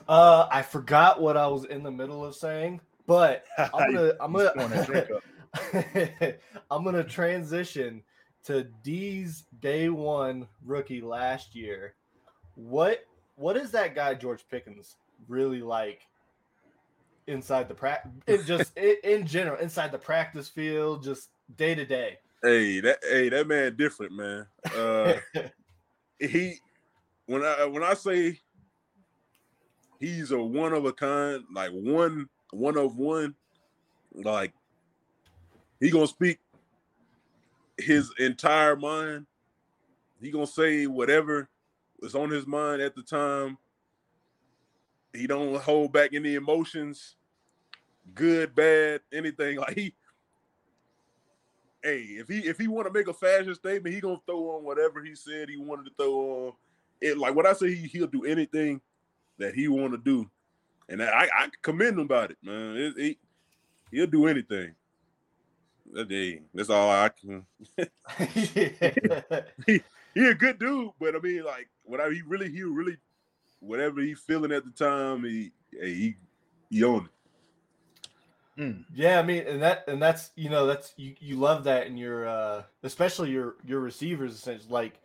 uh 0.07 0.46
I 0.50 0.62
forgot 0.62 1.20
what 1.20 1.37
I 1.37 1.46
was 1.46 1.64
in 1.64 1.83
the 1.83 1.90
middle 1.90 2.24
of 2.24 2.35
saying, 2.35 2.81
but 3.07 3.44
I'm 3.59 3.94
gonna 3.94 4.12
I'm 4.20 4.33
He's 4.35 4.50
pouring 4.50 4.70
that 4.70 4.87
drink 4.87 5.09
gonna. 5.09 6.35
I'm 6.70 6.85
gonna 6.85 7.05
transition 7.05 8.02
to 8.44 8.64
D's 8.83 9.44
day 9.61 9.88
one 9.88 10.46
rookie 10.64 11.00
last 11.00 11.55
year. 11.55 11.94
What 12.55 13.05
what 13.37 13.57
is 13.57 13.70
that 13.70 13.94
guy 13.94 14.14
George 14.14 14.44
Pickens 14.50 14.96
really 15.26 15.62
like 15.62 16.02
inside 17.26 17.68
the 17.68 17.74
practice? 17.74 18.12
It 18.26 18.44
just 18.44 18.76
in, 18.76 18.96
in 19.05 19.26
general 19.26 19.59
inside 19.59 19.90
the 19.90 19.98
practice 19.98 20.48
field, 20.48 21.02
just 21.02 21.31
day 21.57 21.74
to 21.74 21.87
day. 21.87 22.18
Hey, 22.42 22.81
that 22.81 22.98
hey 23.02 23.28
that 23.28 23.46
man 23.46 23.76
different, 23.76 24.12
man. 24.12 24.46
Uh, 24.74 25.14
he 26.18 26.59
when 27.26 27.44
I 27.44 27.64
when 27.66 27.85
I 27.85 27.94
say 27.94 28.40
he's 30.00 30.33
a 30.33 30.38
one 30.38 30.72
of 30.72 30.85
a 30.85 30.92
kind, 30.92 31.44
like 31.55 31.70
one 31.70 32.28
one 32.52 32.76
of 32.76 32.96
one, 32.96 33.37
like 34.12 34.52
he 35.78 35.90
gonna 35.90 36.09
speak 36.09 36.40
his 37.78 38.12
entire 38.18 38.74
mind. 38.74 39.26
He 40.20 40.31
gonna 40.31 40.46
say 40.46 40.87
whatever 40.87 41.48
was 42.00 42.16
on 42.16 42.31
his 42.31 42.46
mind 42.46 42.83
at 42.83 42.96
the 42.96 43.02
time. 43.02 43.57
He 45.12 45.26
don't 45.26 45.61
hold 45.62 45.92
back 45.92 46.11
any 46.12 46.35
emotions, 46.35 47.16
good, 48.14 48.55
bad, 48.55 49.00
anything. 49.12 49.59
Like 49.62 49.76
he, 49.76 49.94
hey, 51.83 52.01
if 52.18 52.29
he 52.29 52.40
if 52.40 52.59
he 52.59 52.68
want 52.68 52.87
to 52.87 52.92
make 52.92 53.09
a 53.09 53.14
fashion 53.14 53.55
statement, 53.55 53.95
he 53.95 54.01
gonna 54.01 54.18
throw 54.27 54.57
on 54.57 54.64
whatever 54.64 55.03
he 55.03 55.14
said 55.14 55.49
he 55.49 55.57
wanted 55.57 55.87
to 55.87 55.92
throw 55.97 56.47
on. 56.47 56.53
It 57.01 57.18
like 57.18 57.35
when 57.35 57.47
I 57.47 57.53
say 57.53 57.75
he 57.75 57.88
he'll 57.88 58.07
do 58.07 58.25
anything 58.25 58.81
that 59.38 59.55
he 59.55 59.68
want 59.68 59.92
to 59.92 59.99
do, 59.99 60.31
and 60.88 61.03
I 61.03 61.29
I 61.33 61.49
commend 61.62 61.99
him 61.99 62.07
about 62.07 62.31
it, 62.31 62.38
man. 62.42 62.77
It, 62.77 62.95
he 62.97 63.18
he'll 63.90 64.07
do 64.07 64.27
anything. 64.27 64.75
That 65.92 66.40
that's 66.55 66.71
all 66.71 66.90
I 66.90 67.11
can. 67.11 67.45
he 69.66 69.83
he 70.14 70.29
a 70.29 70.35
good 70.35 70.59
dude, 70.59 70.90
but 71.01 71.16
I 71.16 71.18
mean, 71.18 71.45
like 71.45 71.68
whatever 71.83 72.12
he 72.12 72.23
really 72.23 72.51
he 72.51 72.62
really 72.62 72.97
whatever 73.61 74.01
he 74.01 74.14
feeling 74.14 74.53
at 74.53 74.64
the 74.64 74.71
time, 74.71 75.25
he 75.25 75.53
hey, 75.73 75.95
he 75.95 76.16
he 76.71 76.85
on 76.85 77.05
it. 77.05 77.11
Yeah, 78.94 79.18
I 79.18 79.22
mean, 79.22 79.46
and 79.46 79.62
that 79.62 79.84
and 79.88 80.00
that's 80.00 80.30
you 80.36 80.50
know 80.50 80.66
that's 80.66 80.92
you 80.96 81.14
you 81.20 81.36
love 81.36 81.64
that 81.64 81.86
in 81.86 81.96
your 81.96 82.26
uh 82.26 82.62
especially 82.82 83.30
your 83.30 83.56
your 83.64 83.80
receivers 83.80 84.34
essentially 84.34 84.70
like 84.70 85.00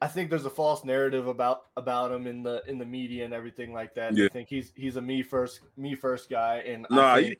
I 0.00 0.08
think 0.08 0.30
there's 0.30 0.44
a 0.44 0.50
false 0.50 0.84
narrative 0.84 1.28
about 1.28 1.66
about 1.76 2.10
him 2.10 2.26
in 2.26 2.42
the 2.42 2.62
in 2.66 2.78
the 2.78 2.84
media 2.84 3.24
and 3.24 3.32
everything 3.32 3.72
like 3.72 3.94
that. 3.94 4.16
Yeah. 4.16 4.26
I 4.26 4.28
think 4.28 4.48
he's 4.48 4.72
he's 4.74 4.96
a 4.96 5.00
me 5.00 5.22
first 5.22 5.60
me 5.76 5.94
first 5.94 6.28
guy 6.28 6.56
and 6.66 6.86
I 6.90 6.94
Nah, 6.94 7.14
think, 7.14 7.38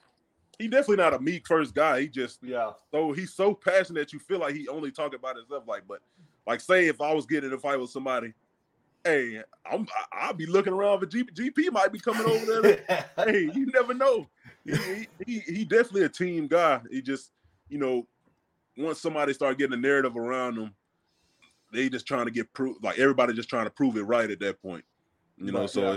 he, 0.58 0.64
he 0.64 0.68
definitely 0.68 0.96
not 0.96 1.12
a 1.14 1.18
me 1.18 1.42
first 1.44 1.74
guy. 1.74 2.02
He 2.02 2.08
just 2.08 2.38
yeah 2.42 2.70
so 2.92 3.12
he's 3.12 3.34
so 3.34 3.52
passionate 3.52 3.98
that 3.98 4.12
you 4.12 4.18
feel 4.20 4.38
like 4.38 4.54
he 4.54 4.68
only 4.68 4.92
talk 4.92 5.12
about 5.14 5.36
himself. 5.36 5.64
Like, 5.66 5.82
but 5.88 6.00
like 6.46 6.60
say 6.60 6.86
if 6.86 7.00
I 7.00 7.12
was 7.12 7.26
getting 7.26 7.50
in 7.50 7.56
a 7.56 7.58
fight 7.58 7.80
with 7.80 7.90
somebody, 7.90 8.32
hey, 9.04 9.42
I'm 9.66 9.82
I- 10.12 10.26
I'll 10.26 10.32
be 10.32 10.46
looking 10.46 10.72
around 10.72 11.00
for 11.00 11.06
GP, 11.06 11.34
GP 11.34 11.72
might 11.72 11.92
be 11.92 11.98
coming 11.98 12.26
over 12.26 12.62
there. 12.62 13.04
hey, 13.16 13.50
you 13.52 13.66
never 13.66 13.92
know. 13.92 14.28
He, 14.64 15.08
he, 15.26 15.38
he 15.40 15.64
definitely 15.64 16.04
a 16.04 16.08
team 16.08 16.46
guy. 16.46 16.80
He 16.90 17.02
just 17.02 17.32
you 17.68 17.78
know 17.78 18.06
once 18.76 19.00
somebody 19.00 19.32
start 19.32 19.58
getting 19.58 19.74
a 19.74 19.80
narrative 19.80 20.16
around 20.16 20.56
them, 20.56 20.74
they 21.72 21.88
just 21.88 22.06
trying 22.06 22.26
to 22.26 22.30
get 22.30 22.52
proof. 22.52 22.76
Like 22.82 22.98
everybody 22.98 23.32
just 23.34 23.48
trying 23.48 23.64
to 23.64 23.70
prove 23.70 23.96
it 23.96 24.02
right 24.02 24.30
at 24.30 24.40
that 24.40 24.60
point. 24.62 24.84
You 25.38 25.52
know, 25.52 25.60
Right, 25.60 25.70
so 25.70 25.90
yeah. 25.92 25.96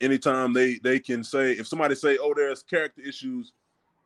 anytime 0.00 0.52
they 0.52 0.78
they 0.82 1.00
can 1.00 1.24
say 1.24 1.52
if 1.52 1.66
somebody 1.66 1.94
say 1.94 2.18
oh 2.20 2.32
there's 2.34 2.62
character 2.62 3.02
issues, 3.02 3.52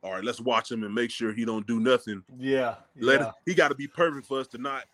all 0.03 0.13
right 0.13 0.25
let's 0.25 0.41
watch 0.41 0.71
him 0.71 0.83
and 0.85 0.95
make 0.95 1.11
sure 1.11 1.33
he 1.33 1.45
don't 1.45 1.67
do 1.67 1.81
nothing. 1.81 2.23
yeah 2.39 2.77
Let 2.99 3.21
yeah. 3.21 3.31
he 3.47 3.55
got 3.55 3.69
to 3.69 3.75
be 3.75 3.87
perfect 3.89 4.27
for 4.27 4.41
us 4.41 4.47
to 4.49 4.59
not. 4.59 4.85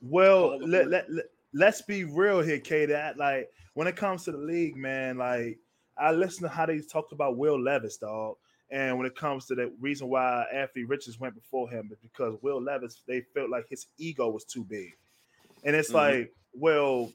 Well, 0.00 0.58
let, 0.60 0.88
let, 0.88 1.10
let, 1.10 1.24
let's 1.52 1.82
be 1.82 2.04
real 2.04 2.40
here, 2.40 2.60
K. 2.60 2.86
That 2.86 3.16
like 3.16 3.50
when 3.74 3.86
it 3.88 3.96
comes 3.96 4.24
to 4.24 4.32
the 4.32 4.38
league, 4.38 4.76
man, 4.76 5.18
like 5.18 5.58
I 5.98 6.12
listened 6.12 6.48
to 6.50 6.54
how 6.54 6.66
they 6.66 6.80
talk 6.80 7.12
about 7.12 7.36
Will 7.36 7.60
Levis, 7.60 7.98
dog. 7.98 8.36
And 8.70 8.98
when 8.98 9.06
it 9.06 9.16
comes 9.16 9.46
to 9.46 9.54
the 9.54 9.72
reason 9.80 10.08
why 10.08 10.44
Anthony 10.52 10.84
Richards 10.84 11.18
went 11.18 11.34
before 11.34 11.70
him 11.70 11.88
is 11.92 11.98
because 11.98 12.36
Will 12.42 12.60
Levis, 12.62 13.02
they 13.06 13.22
felt 13.22 13.50
like 13.50 13.68
his 13.68 13.86
ego 13.96 14.28
was 14.28 14.44
too 14.44 14.64
big. 14.64 14.92
And 15.64 15.76
it's 15.76 15.94
Mhm. 15.94 15.94
like, 15.94 16.34
well, 16.52 17.12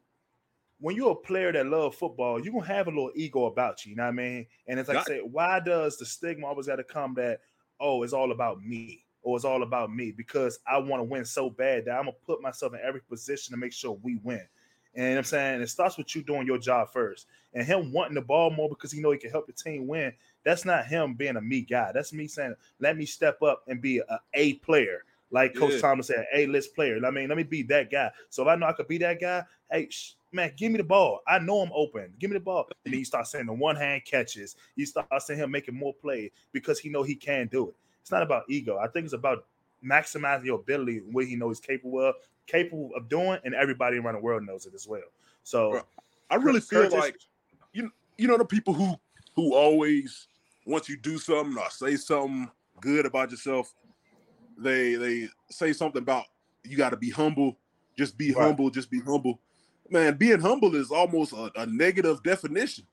when 0.80 0.96
you're 0.96 1.12
a 1.12 1.16
player 1.16 1.52
that 1.52 1.66
love 1.68 1.96
football, 1.96 2.44
you're 2.44 2.54
gonna 2.54 2.66
have 2.66 2.88
a 2.88 2.90
little 2.92 3.12
ego 3.16 3.46
about 3.46 3.86
you, 3.86 3.92
you 3.92 3.96
know 3.96 4.04
what 4.04 4.10
I 4.10 4.12
mean? 4.14 4.48
And 4.68 4.80
it's 4.80 4.90
like 4.90 4.98
I 4.98 5.02
Got 5.02 5.04
say, 5.04 5.20
why 5.22 5.60
does 5.60 5.98
the 5.98 6.06
stigma 6.06 6.48
always 6.48 6.68
gotta 6.68 6.84
come 6.84 7.14
that 7.16 7.42
oh, 7.80 8.04
it's 8.04 8.14
all 8.14 8.32
about 8.32 8.64
me, 8.64 9.06
or 9.22 9.36
it's 9.36 9.46
all 9.46 9.64
about 9.64 9.92
me? 9.94 10.12
Because 10.12 10.60
I 10.68 10.78
want 10.78 11.00
to 11.02 11.06
win 11.06 11.26
so 11.26 11.50
bad 11.50 11.86
that 11.86 11.98
I'm 11.98 12.06
gonna 12.06 12.18
put 12.26 12.42
myself 12.42 12.74
in 12.74 12.80
every 12.82 13.02
position 13.02 13.54
to 13.54 13.58
make 13.58 13.74
sure 13.74 13.94
we 13.94 14.18
win. 14.18 14.48
And 14.96 15.06
you 15.06 15.12
know 15.12 15.18
I'm 15.20 15.24
saying 15.24 15.62
it 15.62 15.68
starts 15.68 15.98
with 15.98 16.14
you 16.16 16.24
doing 16.24 16.46
your 16.48 16.58
job 16.58 16.90
first, 16.92 17.28
and 17.54 17.66
him 17.66 17.92
wanting 17.92 18.16
the 18.16 18.22
ball 18.22 18.50
more 18.52 18.70
because 18.70 18.92
he 18.92 19.02
know 19.02 19.12
he 19.12 19.18
can 19.18 19.32
help 19.32 19.48
the 19.48 19.54
team 19.54 19.88
win. 19.88 20.14
That's 20.44 20.66
not 20.66 20.86
him 20.86 21.14
being 21.14 21.36
a 21.38 21.42
me 21.42 21.62
guy. 21.62 21.92
That's 21.94 22.14
me 22.14 22.28
saying, 22.28 22.56
let 22.80 22.98
me 22.98 23.06
step 23.06 23.42
up 23.42 23.64
and 23.68 23.82
be 23.82 24.00
a 24.00 24.20
A 24.34 24.54
player, 24.56 25.04
like 25.32 25.56
Coach 25.56 25.74
Yeah. 25.74 25.80
Thomas 25.80 26.08
said, 26.08 26.26
A 26.34 26.46
list 26.48 26.76
player. 26.76 27.00
I 27.06 27.12
mean, 27.12 27.28
let 27.30 27.38
me 27.38 27.44
be 27.44 27.64
that 27.64 27.90
guy. 27.92 28.12
So 28.30 28.44
if 28.44 28.48
I 28.50 28.56
know 28.56 28.68
I 28.68 28.74
could 28.74 28.88
be 28.88 28.98
that 29.00 29.20
guy, 29.20 29.44
hey 29.72 29.88
sh- 29.90 30.16
man, 30.32 30.52
give 30.56 30.72
me 30.72 30.78
the 30.78 30.84
ball. 30.84 31.22
I 31.28 31.40
know 31.40 31.60
I'm 31.62 31.72
open. 31.74 32.14
Give 32.20 32.30
me 32.30 32.38
the 32.38 32.44
ball. 32.44 32.68
And 32.86 32.94
then 32.94 33.00
you 33.00 33.06
start 33.06 33.28
saying 33.28 33.46
the 33.48 33.54
one 33.54 33.76
hand 33.76 34.04
catches. 34.06 34.56
You 34.76 34.86
start 34.86 35.08
seeing 35.22 35.40
him 35.40 35.52
making 35.52 35.76
more 35.76 35.94
plays 35.94 36.32
because 36.52 36.80
he 36.80 36.90
know 36.90 37.04
he 37.04 37.16
can 37.16 37.48
do 37.48 37.70
it. 37.70 37.76
It's 38.02 38.12
not 38.12 38.22
about 38.24 38.44
ego. 38.50 38.78
I 38.78 38.88
think 38.88 39.06
it's 39.06 39.14
about 39.14 39.46
maximizing 39.84 40.46
your 40.46 40.60
ability, 40.60 41.00
what 41.12 41.26
he 41.26 41.36
knows 41.36 41.60
he's 41.60 41.66
capable 41.66 42.00
of, 42.02 42.16
capable 42.48 42.92
of 42.96 43.10
doing, 43.10 43.40
and 43.44 43.54
everybody 43.54 43.98
around 43.98 44.16
the 44.16 44.22
world 44.22 44.46
knows 44.46 44.66
it 44.66 44.74
as 44.74 44.88
well. 44.88 45.02
So 45.44 45.72
Bro, 45.72 45.82
I 46.30 46.36
really 46.36 46.62
feel 46.62 46.90
like 46.90 47.18
you 47.74 47.92
you 48.18 48.28
know 48.28 48.38
the 48.38 48.46
people 48.46 48.74
who 48.74 48.96
who 49.36 49.54
always 49.54 50.28
once 50.66 50.88
you 50.88 50.98
do 50.98 51.18
something 51.18 51.58
or 51.58 51.70
say 51.70 51.96
something 51.96 52.50
good 52.82 53.06
about 53.06 53.32
yourself, 53.32 53.74
they 54.58 54.96
they 54.96 55.30
say 55.50 55.74
something 55.74 56.02
about 56.02 56.26
you 56.64 56.78
got 56.78 56.92
to 56.92 56.98
be 56.98 57.10
humble, 57.10 57.58
just 57.98 58.18
be 58.18 58.32
Right. 58.32 58.46
humble, 58.46 58.70
just 58.70 58.90
be 58.90 59.02
humble. 59.02 59.40
Man, 59.90 60.16
being 60.16 60.40
humble 60.40 60.76
is 60.76 60.92
almost 60.92 61.34
a, 61.34 61.52
a 61.56 61.66
negative 61.66 62.24
definition. 62.24 62.86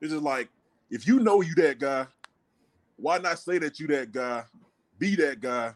It's 0.00 0.12
just 0.12 0.22
like 0.22 0.48
if 0.90 1.06
you 1.06 1.20
know 1.20 1.40
you 1.40 1.54
that 1.56 1.78
guy, 1.78 2.06
why 2.96 3.18
not 3.18 3.38
say 3.38 3.58
that 3.58 3.78
you 3.78 3.86
that 3.88 4.12
guy, 4.12 4.44
be 4.98 5.16
that 5.16 5.40
guy, 5.40 5.74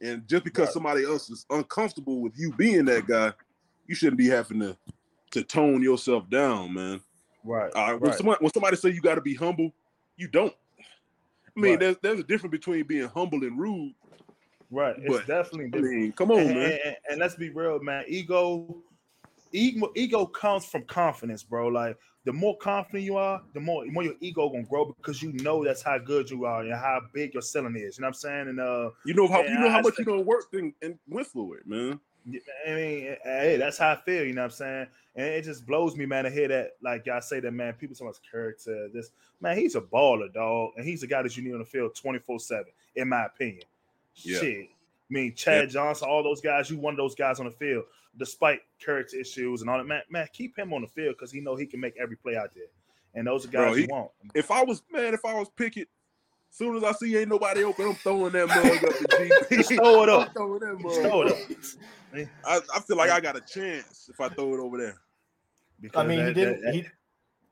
and 0.00 0.26
just 0.28 0.44
because 0.44 0.66
Right. 0.68 0.74
somebody 0.74 1.04
else 1.04 1.30
is 1.30 1.46
uncomfortable 1.50 2.20
with 2.20 2.38
you 2.38 2.52
being 2.52 2.84
that 2.86 3.06
guy, 3.06 3.32
you 3.86 3.94
shouldn't 3.94 4.18
be 4.18 4.28
having 4.28 4.60
to 4.60 4.76
to 5.30 5.42
tone 5.42 5.82
yourself 5.82 6.28
down, 6.30 6.72
man. 6.74 7.00
right, 7.42 7.70
Uh, 7.74 7.96
when 7.98 8.12
somebody 8.12 8.38
when 8.42 8.52
somebody 8.52 8.76
say 8.76 8.90
you 8.90 9.00
got 9.00 9.16
to 9.16 9.20
be 9.20 9.34
humble, 9.34 9.72
you 10.16 10.28
don't. 10.28 10.54
I 10.78 11.60
mean, 11.60 11.72
Right. 11.72 11.80
there's 11.80 11.96
there's 12.02 12.20
a 12.20 12.24
difference 12.24 12.52
between 12.52 12.84
being 12.86 13.08
humble 13.08 13.42
and 13.44 13.58
rude. 13.58 13.94
right. 14.70 14.96
It's 14.98 15.08
but, 15.08 15.26
definitely 15.26 15.70
I 15.78 15.82
mean, 15.82 16.12
come 16.12 16.30
on, 16.30 16.38
and, 16.40 16.54
man. 16.54 16.78
and- 16.84 16.96
and 17.10 17.18
let's 17.20 17.34
be 17.36 17.50
real, 17.50 17.80
man. 17.80 18.04
Ego, 18.08 18.82
ego, 19.54 19.90
ego 19.94 20.26
comes 20.26 20.66
from 20.66 20.82
confidence, 20.82 21.42
bro. 21.42 21.68
Like 21.68 21.96
the 22.24 22.32
more 22.32 22.56
confident 22.58 23.04
you 23.04 23.16
are, 23.16 23.40
the 23.52 23.60
more, 23.60 23.84
the 23.84 23.92
more 23.92 24.02
your 24.02 24.14
ego 24.20 24.48
gonna 24.48 24.64
grow 24.64 24.86
because 24.86 25.22
you 25.22 25.32
know 25.34 25.64
that's 25.64 25.82
how 25.82 25.98
good 25.98 26.30
you 26.30 26.44
are 26.44 26.62
and 26.62 26.72
how 26.72 27.00
big 27.12 27.32
your 27.34 27.42
ceiling 27.42 27.76
is. 27.76 27.96
You 27.96 28.02
know 28.02 28.06
what 28.06 28.08
I'm 28.08 28.14
saying? 28.14 28.48
And 28.48 28.60
uh, 28.60 28.90
You 29.04 29.14
know 29.14 29.28
how 29.28 29.42
you 29.42 29.58
know 29.58 29.70
how 29.70 29.78
I 29.78 29.82
much 29.82 29.98
you 29.98 30.04
don't 30.04 30.26
work 30.26 30.46
and, 30.52 30.72
and 30.82 30.98
went 31.08 31.28
it, 31.34 31.66
man. 31.66 32.00
I 32.66 32.70
mean, 32.70 33.16
hey, 33.22 33.56
that's 33.58 33.76
how 33.76 33.90
I 33.92 33.96
feel. 33.96 34.24
You 34.24 34.32
know 34.32 34.42
what 34.42 34.52
I'm 34.52 34.56
saying? 34.56 34.86
And 35.14 35.26
it 35.26 35.44
just 35.44 35.66
blows 35.66 35.94
me, 35.94 36.06
man, 36.06 36.24
to 36.24 36.30
hear 36.30 36.48
that. 36.48 36.70
Like 36.82 37.04
y'all 37.04 37.20
say 37.20 37.40
that, 37.40 37.52
man. 37.52 37.74
People 37.74 37.94
so 37.96 38.06
much 38.06 38.16
character. 38.30 38.88
This 38.92 39.10
man, 39.40 39.58
he's 39.58 39.74
a 39.74 39.82
baller, 39.82 40.32
dog, 40.32 40.70
and 40.76 40.86
he's 40.86 41.02
a 41.02 41.06
guy 41.06 41.22
that 41.22 41.36
you 41.36 41.42
need 41.42 41.52
on 41.52 41.58
the 41.58 41.64
field 41.66 41.94
24 41.94 42.40
seven, 42.40 42.72
in 42.96 43.08
my 43.08 43.26
opinion. 43.26 43.64
Yeah. 44.16 44.38
Shit. 44.40 44.68
I 45.10 45.14
mean, 45.14 45.34
Chad 45.34 45.70
Johnson, 45.70 46.08
all 46.08 46.22
those 46.22 46.40
guys, 46.40 46.70
you 46.70 46.78
one 46.78 46.94
of 46.94 46.98
those 46.98 47.14
guys 47.14 47.38
on 47.38 47.46
the 47.46 47.52
field, 47.52 47.84
despite 48.16 48.60
character 48.84 49.18
issues 49.18 49.60
and 49.60 49.68
all 49.70 49.78
that. 49.78 49.84
Man, 49.84 50.02
man, 50.10 50.26
keep 50.32 50.58
him 50.58 50.72
on 50.72 50.80
the 50.80 50.88
field 50.88 51.16
because 51.18 51.30
he 51.30 51.40
know 51.40 51.56
he 51.56 51.66
can 51.66 51.80
make 51.80 51.94
every 52.00 52.16
play 52.16 52.36
out 52.36 52.50
there. 52.54 52.64
And 53.14 53.26
those 53.26 53.44
are 53.44 53.48
guys 53.48 53.64
Bro, 53.66 53.74
he- 53.74 53.82
you 53.82 53.88
want. 53.90 54.10
If 54.34 54.50
I 54.50 54.62
was 54.64 54.82
man, 54.90 55.14
if 55.14 55.24
I 55.24 55.34
was 55.34 55.48
Pickett, 55.50 55.88
soon 56.50 56.76
as 56.76 56.82
I 56.84 56.92
see 56.92 57.16
ain't 57.16 57.28
nobody 57.28 57.64
open, 57.64 57.86
I'm 57.88 57.94
throwing 57.94 58.32
that 58.32 58.48
mug 58.48 58.58
up 58.58 58.98
to 58.98 59.04
GP. 59.04 59.56
Just 59.56 59.68
throw 59.74 60.02
it 60.04 60.08
up. 60.08 60.28
I'm 60.28 60.34
throwing 60.34 60.60
that 60.60 60.78
Just 60.82 61.00
mug 61.02 61.10
throw 61.10 61.22
it 61.22 61.32
up. 61.32 61.38
up. 61.38 62.28
I, 62.46 62.76
I 62.76 62.80
feel 62.80 62.96
like 62.96 63.10
I 63.10 63.20
got 63.20 63.36
a 63.36 63.40
chance 63.40 64.08
if 64.12 64.20
I 64.20 64.28
throw 64.30 64.54
it 64.54 64.60
over 64.60 64.78
there. 64.78 64.96
Because 65.80 66.00
I 66.02 66.06
mean, 66.06 66.26
he 66.26 66.32
didn't. 66.32 66.62
that- 66.62 66.74
he 66.74 66.86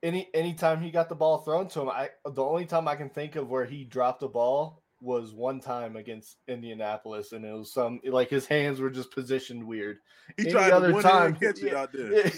any 0.02 0.28
anytime 0.34 0.80
he 0.80 0.90
got 0.90 1.08
the 1.08 1.14
ball 1.14 1.38
thrown 1.38 1.68
to 1.68 1.82
him, 1.82 1.88
I 1.88 2.08
the 2.24 2.42
only 2.42 2.64
time 2.66 2.88
I 2.88 2.96
can 2.96 3.08
think 3.08 3.36
of 3.36 3.48
where 3.48 3.64
he 3.64 3.84
dropped 3.84 4.20
the 4.20 4.28
ball 4.28 4.81
was 5.02 5.32
one 5.32 5.60
time 5.60 5.96
against 5.96 6.36
Indianapolis, 6.48 7.32
and 7.32 7.44
it 7.44 7.52
was 7.52 7.72
some 7.72 8.00
like 8.04 8.30
his 8.30 8.46
hands 8.46 8.80
were 8.80 8.88
just 8.90 9.10
positioned 9.10 9.66
weird. 9.66 9.98
He 10.36 10.44
Any 10.44 10.52
tried 10.52 10.70
other 10.72 10.88
to 10.88 10.94
one 10.94 11.02
time- 11.02 11.34
catch 11.36 11.60
it 11.62 11.74
out 11.74 11.92
there. 11.92 12.30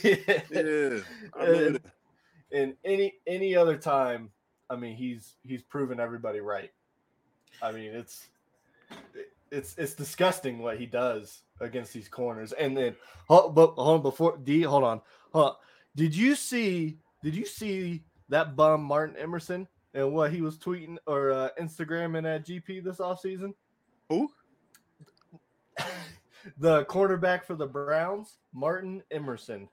Yeah, 0.50 1.00
and, 1.38 1.80
and 2.52 2.74
any 2.84 3.14
any 3.26 3.54
other 3.54 3.76
time, 3.76 4.30
I 4.70 4.76
mean, 4.76 4.96
he's 4.96 5.34
he's 5.42 5.62
proven 5.62 6.00
everybody 6.00 6.40
right. 6.40 6.72
I 7.62 7.70
mean, 7.72 7.94
it's 7.94 8.28
it's 9.50 9.76
it's 9.76 9.94
disgusting 9.94 10.58
what 10.58 10.78
he 10.78 10.86
does 10.86 11.42
against 11.60 11.92
these 11.92 12.08
corners. 12.08 12.52
And 12.52 12.76
then, 12.76 12.96
hold, 13.28 13.54
but 13.54 13.74
hold 13.74 13.96
on 13.96 14.02
before 14.02 14.38
D, 14.42 14.62
hold 14.62 14.84
on. 14.84 15.00
Huh? 15.32 15.52
Did 15.94 16.16
you 16.16 16.34
see? 16.34 16.98
Did 17.22 17.34
you 17.36 17.46
see 17.46 18.02
that 18.30 18.56
bum 18.56 18.82
Martin 18.82 19.16
Emerson 19.16 19.68
and 19.94 20.12
what 20.12 20.32
he 20.32 20.42
was 20.42 20.58
tweeting 20.58 20.96
or 21.06 21.30
uh, 21.30 21.48
Instagramming 21.60 22.26
at 22.26 22.44
GP 22.44 22.84
this 22.84 22.98
offseason? 22.98 23.54
Who? 24.10 24.28
the 26.58 26.84
cornerback 26.84 27.44
for 27.44 27.54
the 27.54 27.66
Browns, 27.66 28.38
Martin 28.52 29.02
Emerson. 29.10 29.68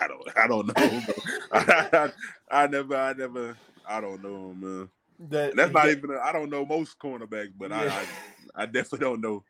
I 0.00 0.06
don't 0.06 0.28
I 0.36 0.46
don't 0.46 0.66
know. 0.66 0.72
bro. 0.74 1.14
I, 1.52 2.12
I, 2.50 2.66
never 2.66 2.96
I 2.96 3.12
never 3.14 3.56
I 3.88 4.00
don't 4.00 4.22
know 4.22 4.50
him, 4.50 4.60
man. 4.60 4.88
That 5.30 5.56
that's 5.56 5.72
not 5.72 5.88
even 5.88 6.18
I 6.22 6.32
don't 6.32 6.50
know 6.50 6.66
most 6.66 6.98
cornerbacks, 6.98 7.52
but 7.56 7.70
Yeah. 7.70 7.80
I, 7.80 7.86
I 7.86 8.62
I 8.62 8.66
definitely 8.66 9.00
don't 9.00 9.20
know. 9.20 9.42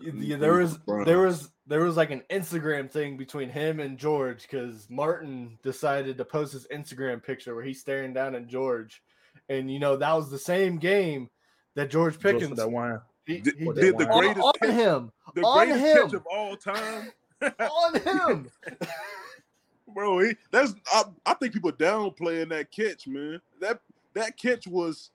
Yeah, 0.00 0.36
there 0.36 0.54
was 0.54 0.78
Brown. 0.78 1.04
there 1.04 1.20
was 1.20 1.50
there 1.66 1.84
was 1.84 1.96
like 1.96 2.10
an 2.10 2.22
Instagram 2.30 2.90
thing 2.90 3.16
between 3.16 3.48
him 3.48 3.78
and 3.80 3.98
George 3.98 4.42
because 4.42 4.88
Martin 4.90 5.58
decided 5.62 6.18
to 6.18 6.24
post 6.24 6.52
his 6.52 6.66
Instagram 6.72 7.22
picture 7.22 7.54
where 7.54 7.64
he's 7.64 7.80
staring 7.80 8.12
down 8.12 8.34
at 8.34 8.48
George, 8.48 9.02
and 9.48 9.70
you 9.70 9.78
know 9.78 9.96
that 9.96 10.14
was 10.14 10.30
the 10.30 10.38
same 10.38 10.78
game 10.78 11.28
that 11.74 11.90
George 11.90 12.18
Pickens 12.18 12.56
that 12.56 12.70
one. 12.70 13.00
he, 13.26 13.40
Did, 13.40 13.54
he 13.58 13.64
did 13.72 13.96
the 13.98 14.06
greatest 14.06 14.40
on, 14.40 14.52
catch, 14.60 14.70
on 14.70 14.74
him 14.74 15.12
the 15.34 15.42
on 15.42 15.66
greatest 15.68 15.84
him. 15.86 16.02
catch 16.04 16.14
of 16.14 16.26
all 16.26 16.56
time, 16.56 17.12
on 17.60 18.00
him. 18.00 18.50
bro. 19.94 20.20
He, 20.20 20.34
that's 20.50 20.74
I, 20.92 21.04
I 21.26 21.34
think 21.34 21.52
people 21.52 21.72
downplaying 21.72 22.48
that 22.50 22.70
catch, 22.72 23.06
man. 23.06 23.40
That 23.60 23.80
that 24.14 24.36
catch 24.36 24.66
was 24.66 25.10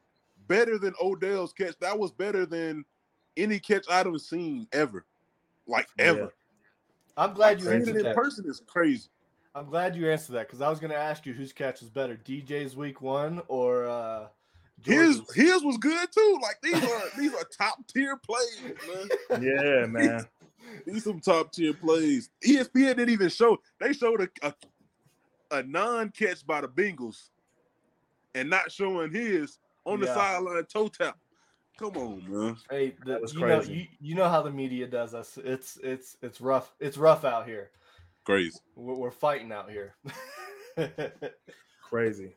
better 0.48 0.78
than 0.78 0.94
Odell's 1.02 1.54
catch. 1.54 1.76
That 1.80 1.98
was 1.98 2.12
better 2.12 2.46
than 2.46 2.86
any 3.38 3.60
catch 3.60 3.86
I've 3.90 4.08
ever 4.08 4.20
seen 4.20 4.68
ever, 4.74 5.06
like 5.68 5.88
Yeah. 5.98 6.06
ever. 6.06 6.34
I'm 7.16 7.34
glad 7.34 7.60
you 7.62 7.70
answered 7.72 7.96
it 7.96 8.00
in 8.00 8.04
that. 8.06 8.16
person 8.16 8.46
is 8.48 8.62
crazy. 8.68 9.10
I'm 9.56 9.66
glad 9.66 9.96
you 9.96 10.10
answered 10.12 10.34
that 10.34 10.48
because 10.48 10.62
I 10.62 10.70
was 10.70 10.80
going 10.80 10.92
to 10.92 10.98
ask 10.98 11.26
you 11.26 11.34
whose 11.34 11.52
catch 11.52 11.82
was 11.82 11.90
better, 11.90 12.16
DJ's 12.16 12.76
week 12.76 13.02
one 13.02 13.42
or 13.48 13.88
uh, 13.88 14.28
His 14.84 15.22
his 15.34 15.64
was 15.64 15.78
good 15.78 16.12
too. 16.12 16.40
Like 16.42 16.58
these 16.62 16.84
are 16.84 17.04
these 17.18 17.34
are 17.34 17.44
top 17.58 17.80
tier 17.88 18.18
plays, 18.18 18.62
man. 18.88 19.42
Yeah, 19.42 19.86
man. 19.90 20.26
These 20.86 21.06
some 21.06 21.20
top 21.20 21.52
tier 21.52 21.74
plays. 21.74 22.30
ESPN 22.46 22.98
didn't 22.98 23.10
even 23.10 23.30
show. 23.30 23.58
They 23.80 23.94
showed 23.94 24.22
a 24.22 24.48
a, 24.48 24.54
a 25.60 25.64
non 25.64 26.10
catch 26.10 26.46
by 26.46 26.62
the 26.62 26.68
Bengals, 26.68 27.30
and 28.36 28.50
not 28.50 28.72
showing 28.72 29.12
his 29.12 29.58
on 29.86 30.00
the 30.02 30.08
sideline 30.08 30.66
toe 30.66 30.88
tap. 30.90 31.18
Come 31.78 31.96
on, 31.98 32.24
man. 32.28 32.58
Hey, 32.72 32.96
the, 33.06 33.12
That 33.14 33.22
was 33.22 33.34
you 33.34 33.42
know 33.42 33.46
crazy. 33.60 33.74
you, 33.74 33.86
you 34.10 34.16
know 34.16 34.28
how 34.30 34.42
the 34.42 34.50
media 34.52 34.88
does 34.88 35.14
us. 35.14 35.38
It's 35.44 35.78
it's 35.84 36.18
it's 36.22 36.42
rough. 36.42 36.74
It's 36.80 36.98
rough 36.98 37.24
out 37.24 37.46
here. 37.48 37.70
Crazy. 38.24 38.60
We're, 38.76 38.96
we're 38.96 39.12
fighting 39.12 39.52
out 39.52 39.70
here. 39.70 39.96
Crazy. 41.82 42.36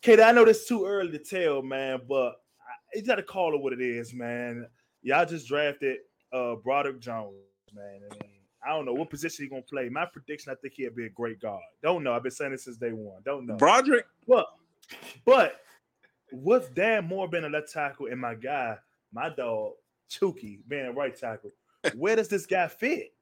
Kate, 0.00 0.20
I 0.20 0.32
know 0.32 0.44
this 0.44 0.66
too 0.68 0.86
early 0.86 1.12
to 1.12 1.18
tell, 1.18 1.62
man, 1.62 2.00
but 2.08 2.40
I- 2.60 2.96
you 2.98 3.02
got 3.02 3.16
to 3.16 3.22
call 3.22 3.54
it 3.54 3.60
what 3.60 3.72
it 3.72 3.80
is, 3.80 4.12
man. 4.14 4.66
Y'all 5.02 5.26
just 5.26 5.48
drafted 5.48 5.98
uh 6.32 6.54
Broderick 6.56 7.00
Jones, 7.00 7.34
man. 7.74 8.00
I 8.10 8.14
mean, 8.14 8.30
I 8.64 8.70
don't 8.70 8.84
know 8.86 8.94
what 8.94 9.10
position 9.10 9.44
he 9.44 9.48
gonna 9.48 9.62
play. 9.62 9.88
My 9.88 10.06
prediction, 10.06 10.52
I 10.52 10.54
think 10.56 10.74
he'll 10.74 10.92
be 10.92 11.06
a 11.06 11.10
great 11.10 11.40
guard. 11.40 11.62
Don't 11.82 12.02
know. 12.02 12.12
I've 12.14 12.22
been 12.22 12.32
saying 12.32 12.52
this 12.52 12.64
since 12.64 12.76
day 12.76 12.92
one. 12.92 13.20
Don't 13.24 13.46
know. 13.46 13.56
Broderick, 13.56 14.06
But 14.26 14.46
but 15.24 15.60
what's 16.34 16.68
Dan 16.68 17.06
Moore 17.06 17.28
being 17.28 17.44
a 17.44 17.48
left 17.48 17.72
tackle 17.72 18.06
and 18.06 18.20
my 18.20 18.34
guy, 18.34 18.76
my 19.12 19.28
dog, 19.28 19.72
Chucky 20.08 20.60
being 20.66 20.86
a 20.86 20.92
right 20.92 21.16
tackle? 21.16 21.52
Where 21.94 22.16
does 22.16 22.28
this 22.28 22.46
guy 22.46 22.68
fit? 22.68 23.12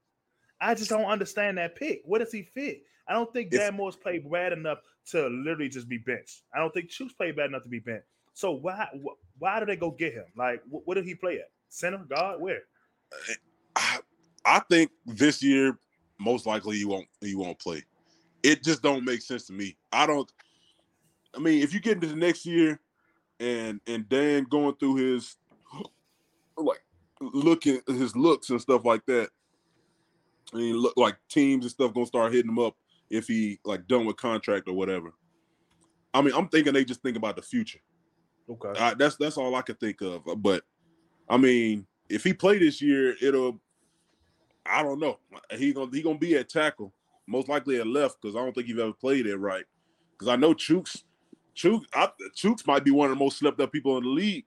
I 0.60 0.74
just 0.74 0.90
don't 0.90 1.04
understand 1.04 1.58
that 1.58 1.74
pick. 1.74 2.02
Where 2.04 2.20
does 2.20 2.32
he 2.32 2.42
fit? 2.42 2.82
I 3.08 3.14
don't 3.14 3.32
think 3.32 3.50
Dan 3.50 3.74
Moore's 3.74 3.96
played 3.96 4.30
bad 4.30 4.52
enough 4.52 4.78
to 5.10 5.26
literally 5.26 5.68
just 5.68 5.88
be 5.88 5.98
benched. 5.98 6.42
I 6.54 6.58
don't 6.58 6.72
think 6.72 6.88
Chuks 6.88 7.16
played 7.16 7.36
bad 7.36 7.46
enough 7.46 7.64
to 7.64 7.68
be 7.68 7.80
benched. 7.80 8.06
So 8.34 8.52
why 8.52 8.86
wh- 8.94 9.40
why 9.40 9.58
do 9.60 9.66
they 9.66 9.76
go 9.76 9.90
get 9.90 10.14
him? 10.14 10.24
Like, 10.36 10.62
wh- 10.64 10.86
what 10.86 10.94
did 10.94 11.04
he 11.04 11.14
play 11.14 11.38
at? 11.38 11.50
Center, 11.68 11.98
guard, 11.98 12.40
where? 12.40 12.62
Uh, 13.12 13.32
I, 13.76 13.98
I 14.44 14.60
think 14.70 14.90
this 15.04 15.42
year 15.42 15.78
most 16.18 16.46
likely 16.46 16.76
he 16.76 16.84
won't 16.84 17.08
he 17.20 17.34
won't 17.34 17.58
play. 17.58 17.82
It 18.42 18.62
just 18.62 18.82
don't 18.82 19.04
make 19.04 19.22
sense 19.22 19.46
to 19.46 19.52
me. 19.52 19.76
I 19.92 20.06
don't. 20.06 20.30
I 21.34 21.38
mean, 21.38 21.62
if 21.62 21.74
you 21.74 21.80
get 21.80 21.94
into 21.94 22.08
the 22.08 22.16
next 22.16 22.46
year, 22.46 22.80
and 23.42 23.80
and 23.86 24.08
Dan 24.08 24.44
going 24.44 24.76
through 24.76 24.96
his 24.96 25.36
like 26.56 26.82
looking 27.20 27.80
his 27.86 28.14
looks 28.16 28.50
and 28.50 28.60
stuff 28.60 28.84
like 28.84 29.04
that, 29.06 29.30
I 30.54 30.56
mean, 30.56 30.76
look 30.76 30.96
like 30.96 31.16
teams 31.28 31.64
and 31.64 31.72
stuff 31.72 31.92
gonna 31.92 32.06
start 32.06 32.32
hitting 32.32 32.50
him 32.50 32.58
up 32.58 32.76
if 33.10 33.26
he 33.26 33.58
like 33.64 33.86
done 33.88 34.06
with 34.06 34.16
contract 34.16 34.68
or 34.68 34.74
whatever. 34.74 35.12
I 36.14 36.22
mean, 36.22 36.34
I'm 36.34 36.48
thinking 36.48 36.72
they 36.72 36.84
just 36.84 37.02
think 37.02 37.16
about 37.16 37.36
the 37.36 37.42
future. 37.42 37.80
Okay. 38.48 38.78
I, 38.78 38.94
that's 38.94 39.16
that's 39.16 39.36
all 39.36 39.54
I 39.54 39.62
could 39.62 39.80
think 39.80 40.00
of. 40.02 40.26
Uh, 40.28 40.36
but 40.36 40.62
I 41.28 41.36
mean, 41.36 41.86
if 42.08 42.22
he 42.22 42.32
play 42.32 42.58
this 42.58 42.80
year, 42.80 43.16
it'll. 43.20 43.60
I 44.64 44.84
don't 44.84 45.00
know. 45.00 45.18
He 45.50 45.72
gonna 45.72 45.90
he 45.92 46.02
gonna 46.02 46.18
be 46.18 46.36
at 46.36 46.48
tackle, 46.48 46.92
most 47.26 47.48
likely 47.48 47.80
at 47.80 47.86
left 47.86 48.22
because 48.22 48.36
I 48.36 48.38
don't 48.38 48.52
think 48.52 48.68
he's 48.68 48.78
ever 48.78 48.92
played 48.92 49.26
it 49.26 49.36
right. 49.36 49.64
Because 50.12 50.28
I 50.28 50.36
know 50.36 50.54
Chuks, 50.54 51.02
Chuks, 51.56 51.84
I, 51.94 52.08
Chuks 52.36 52.66
might 52.66 52.84
be 52.84 52.90
one 52.90 53.10
of 53.10 53.18
the 53.18 53.22
most 53.24 53.38
slept 53.38 53.60
up 53.60 53.72
people 53.72 53.96
in 53.98 54.04
the 54.04 54.10
league. 54.10 54.44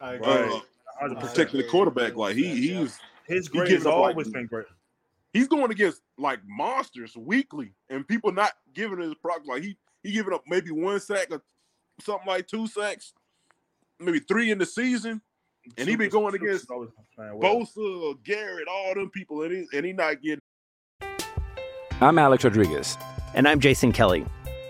I 0.00 0.14
agree. 0.14 0.26
Right. 0.32 0.62
Uh, 1.02 1.14
protecting 1.20 1.60
the 1.60 1.66
quarterback, 1.66 2.14
like 2.16 2.36
he 2.36 2.46
Yeah. 2.46 2.80
he's 2.80 2.98
His 3.26 3.46
he 3.48 3.52
grade 3.58 3.68
gives 3.68 3.84
has 3.84 3.86
up, 3.92 3.98
like, 4.00 4.10
always 4.12 4.28
been 4.28 4.46
great. 4.46 4.66
he's 5.32 5.48
going 5.48 5.70
against 5.70 6.02
like 6.18 6.40
monsters 6.46 7.16
weekly, 7.16 7.72
and 7.88 8.06
people 8.06 8.32
not 8.32 8.52
giving 8.74 9.00
his 9.00 9.14
props. 9.14 9.46
Like 9.46 9.62
he 9.62 9.76
he 10.02 10.12
giving 10.12 10.32
up 10.34 10.42
maybe 10.46 10.70
one 10.70 11.00
sack 11.00 11.28
or 11.30 11.42
something 12.00 12.26
like 12.26 12.46
two 12.48 12.66
sacks, 12.66 13.12
maybe 13.98 14.18
three 14.20 14.50
in 14.50 14.58
the 14.58 14.66
season. 14.66 15.20
And 15.78 15.88
he 15.88 15.96
been 15.96 16.08
Chuks- 16.08 16.12
going 16.12 16.34
against 16.34 16.62
has 16.62 16.70
always 16.70 16.90
been 16.90 17.04
playing 17.14 17.38
well. 17.38 17.60
Bosa, 17.60 18.22
Garrett, 18.24 18.68
all 18.68 18.94
them 18.94 19.10
people, 19.10 19.42
and 19.42 19.52
he 19.52 19.66
and 19.76 19.86
he 19.86 19.92
not 19.92 20.20
getting. 20.22 20.40
I'm 22.00 22.18
Alex 22.18 22.44
Rodriguez. 22.44 22.96
And 23.34 23.46
I'm 23.48 23.60
Jason 23.60 23.92
Kelly. 23.92 24.24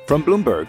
From 0.06 0.22
Bloomberg, 0.24 0.68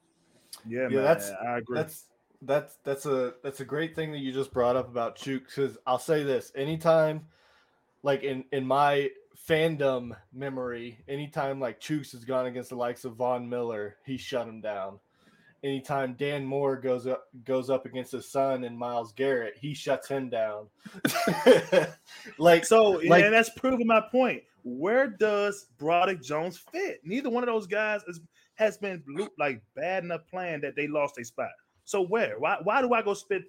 Yeah, 0.67 0.83
Yeah, 0.83 0.87
man, 0.89 1.03
that's 1.03 1.29
I 1.29 1.57
agree. 1.57 1.77
That's 1.77 2.05
that's 2.41 2.77
that's 2.83 3.05
a 3.05 3.35
that's 3.43 3.59
a 3.59 3.65
great 3.65 3.95
thing 3.95 4.11
that 4.11 4.19
you 4.19 4.31
just 4.31 4.51
brought 4.51 4.75
up 4.75 4.89
about 4.89 5.17
Chuks 5.17 5.47
because 5.55 5.77
I'll 5.85 5.99
say 5.99 6.23
this: 6.23 6.51
anytime, 6.55 7.27
like 8.03 8.23
in 8.23 8.45
in 8.51 8.65
my 8.65 9.09
fandom 9.47 10.15
memory, 10.33 10.99
anytime 11.07 11.59
like 11.59 11.79
Chuks 11.79 12.11
has 12.13 12.25
gone 12.25 12.47
against 12.47 12.69
the 12.69 12.75
likes 12.75 13.05
of 13.05 13.15
Von 13.15 13.47
Miller, 13.49 13.97
he 14.05 14.17
shut 14.17 14.47
him 14.47 14.61
down. 14.61 14.99
Anytime 15.63 16.15
Dan 16.17 16.43
Moore 16.43 16.75
goes 16.75 17.05
up 17.05 17.27
goes 17.45 17.69
up 17.69 17.85
against 17.85 18.11
his 18.11 18.27
son 18.27 18.63
and 18.63 18.77
Myles 18.77 19.13
Garrett, 19.13 19.55
he 19.59 19.75
shuts 19.75 20.07
him 20.07 20.27
down. 20.29 20.65
like 22.39 22.65
So, 22.65 23.01
like- 23.05 23.23
and 23.23 23.33
that's 23.33 23.51
proving 23.51 23.85
my 23.87 24.01
point. 24.01 24.43
Where 24.63 25.07
does 25.07 25.67
Broderick 25.79 26.21
Jones 26.21 26.57
fit? 26.71 27.01
Neither 27.03 27.29
one 27.31 27.41
of 27.43 27.47
those 27.47 27.65
guys 27.65 28.01
is, 28.07 28.19
has 28.61 28.77
been 28.77 29.03
like 29.39 29.61
bad 29.75 30.03
enough 30.03 30.21
playing 30.29 30.61
that 30.61 30.75
they 30.75 30.87
lost 30.87 31.17
a 31.17 31.25
spot. 31.25 31.49
So 31.83 32.01
where? 32.03 32.39
Why? 32.39 32.57
Why 32.63 32.81
do 32.81 32.93
I 32.93 33.01
go 33.01 33.13
spend 33.15 33.43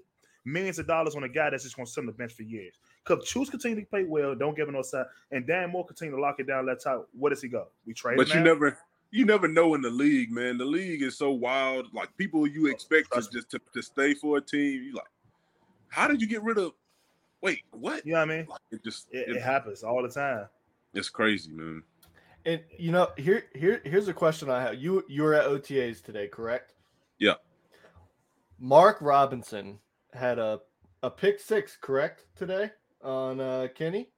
millions 0.44 0.78
of 0.78 0.86
dollars 0.86 1.14
on 1.14 1.22
a 1.22 1.28
guy 1.28 1.50
that's 1.50 1.62
just 1.64 1.76
going 1.76 1.86
to 1.86 1.92
sit 1.92 2.00
on 2.00 2.06
the 2.06 2.12
bench 2.12 2.32
for 2.32 2.42
years? 2.42 2.74
Because 3.06 3.28
Chuks 3.30 3.50
continue 3.50 3.78
to 3.80 3.86
play 3.86 4.04
well, 4.04 4.34
don't 4.34 4.56
give 4.56 4.68
him 4.68 4.74
no 4.74 4.82
side, 4.82 5.06
and 5.30 5.46
Dan 5.46 5.70
Moore 5.70 5.84
continue 5.86 6.14
to 6.16 6.20
lock 6.20 6.40
it 6.40 6.46
down 6.46 6.64
left 6.66 6.86
out. 6.86 7.08
Where 7.16 7.30
does 7.30 7.42
he 7.42 7.48
go? 7.48 7.66
We 7.86 7.92
trade 7.92 8.16
But 8.16 8.28
you 8.30 8.36
now? 8.36 8.44
never 8.44 8.78
you 9.10 9.26
never 9.26 9.46
know 9.46 9.74
in 9.74 9.82
the 9.82 9.90
league, 9.90 10.32
man. 10.32 10.56
The 10.56 10.64
league 10.64 11.02
is 11.02 11.18
so 11.18 11.30
wild. 11.30 11.92
Like 11.92 12.16
people 12.16 12.46
you 12.46 12.68
oh, 12.68 12.70
expect 12.70 13.12
to 13.12 13.20
just 13.30 13.50
to, 13.50 13.60
to 13.74 13.82
stay 13.82 14.14
for 14.14 14.38
a 14.38 14.40
team. 14.40 14.82
You 14.82 14.94
like, 14.94 15.04
how 15.88 16.08
did 16.08 16.22
you 16.22 16.26
get 16.26 16.42
rid 16.42 16.56
of? 16.56 16.72
Wait, 17.42 17.60
what? 17.72 18.06
You 18.06 18.12
know 18.14 18.20
what 18.20 18.30
I 18.30 18.36
mean? 18.36 18.46
Like, 18.48 18.60
it 18.70 18.82
just 18.82 19.08
It, 19.10 19.28
it- 19.28 19.36
it 19.36 19.42
happens 19.42 19.82
all 19.82 20.02
the 20.02 20.08
time. 20.08 20.46
it's 20.94 21.10
crazy, 21.10 21.52
man. 21.52 21.82
And 22.44 22.60
you 22.76 22.90
know, 22.90 23.08
here 23.16 23.44
here 23.54 23.80
here's 23.84 24.08
a 24.08 24.14
question 24.14 24.50
I 24.50 24.62
have. 24.62 24.74
You 24.74 25.04
you 25.08 25.22
were 25.22 25.34
at 25.34 25.46
OTAs 25.46 26.02
today, 26.02 26.28
correct? 26.28 26.74
Yeah. 27.18 27.34
Mark 28.58 28.98
Robinson 29.00 29.78
had 30.12 30.38
a 30.38 30.60
a 31.02 31.10
pick 31.10 31.40
six, 31.40 31.76
correct, 31.80 32.24
today 32.36 32.70
on 33.02 33.40
uh 33.40 33.68
Kenny. 33.74 34.08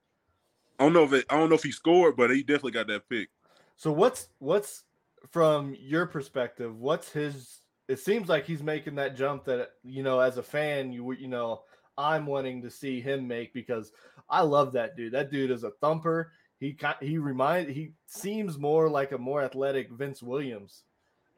I 0.79 0.85
don't 0.85 0.93
know 0.93 1.05
if 1.05 1.13
it, 1.13 1.27
I 1.31 1.37
don't 1.37 1.49
know 1.49 1.55
if 1.55 1.63
he 1.63 1.71
scored, 1.71 2.17
but 2.17 2.31
he 2.31 2.43
definitely 2.43 2.73
got 2.73 2.89
that 2.89 3.09
pick. 3.09 3.29
So 3.77 3.93
what's 3.93 4.29
what's 4.39 4.85
from 5.31 5.77
your 5.79 6.07
perspective? 6.07 6.79
What's 6.79 7.11
his? 7.11 7.61
It 7.89 7.99
seems 7.99 8.29
like 8.29 8.47
he's 8.47 8.63
making 8.63 8.95
that 8.97 9.17
jump 9.17 9.45
that 9.45 9.73
you 9.83 10.03
know, 10.03 10.21
as 10.21 10.39
a 10.39 10.43
fan, 10.43 10.93
you 10.93 11.13
you 11.13 11.29
know, 11.29 11.63
I'm 11.97 12.27
wanting 12.27 12.63
to 12.63 12.71
see 12.71 13.01
him 13.01 13.29
make 13.29 13.53
because 13.53 13.93
I 14.29 14.43
love 14.43 14.73
that 14.73 14.97
dude. 14.97 15.13
That 15.13 15.31
dude 15.31 15.51
is 15.51 15.65
a 15.65 15.71
thumper. 15.71 16.33
He 16.61 16.73
ki- 16.73 16.87
he 17.07 17.19
remind 17.19 17.69
he 17.71 17.93
seems 18.07 18.59
more 18.59 18.89
like 18.89 19.13
a 19.13 19.19
more 19.19 19.43
athletic 19.43 19.91
Vince 19.91 20.23
Williams. 20.23 20.85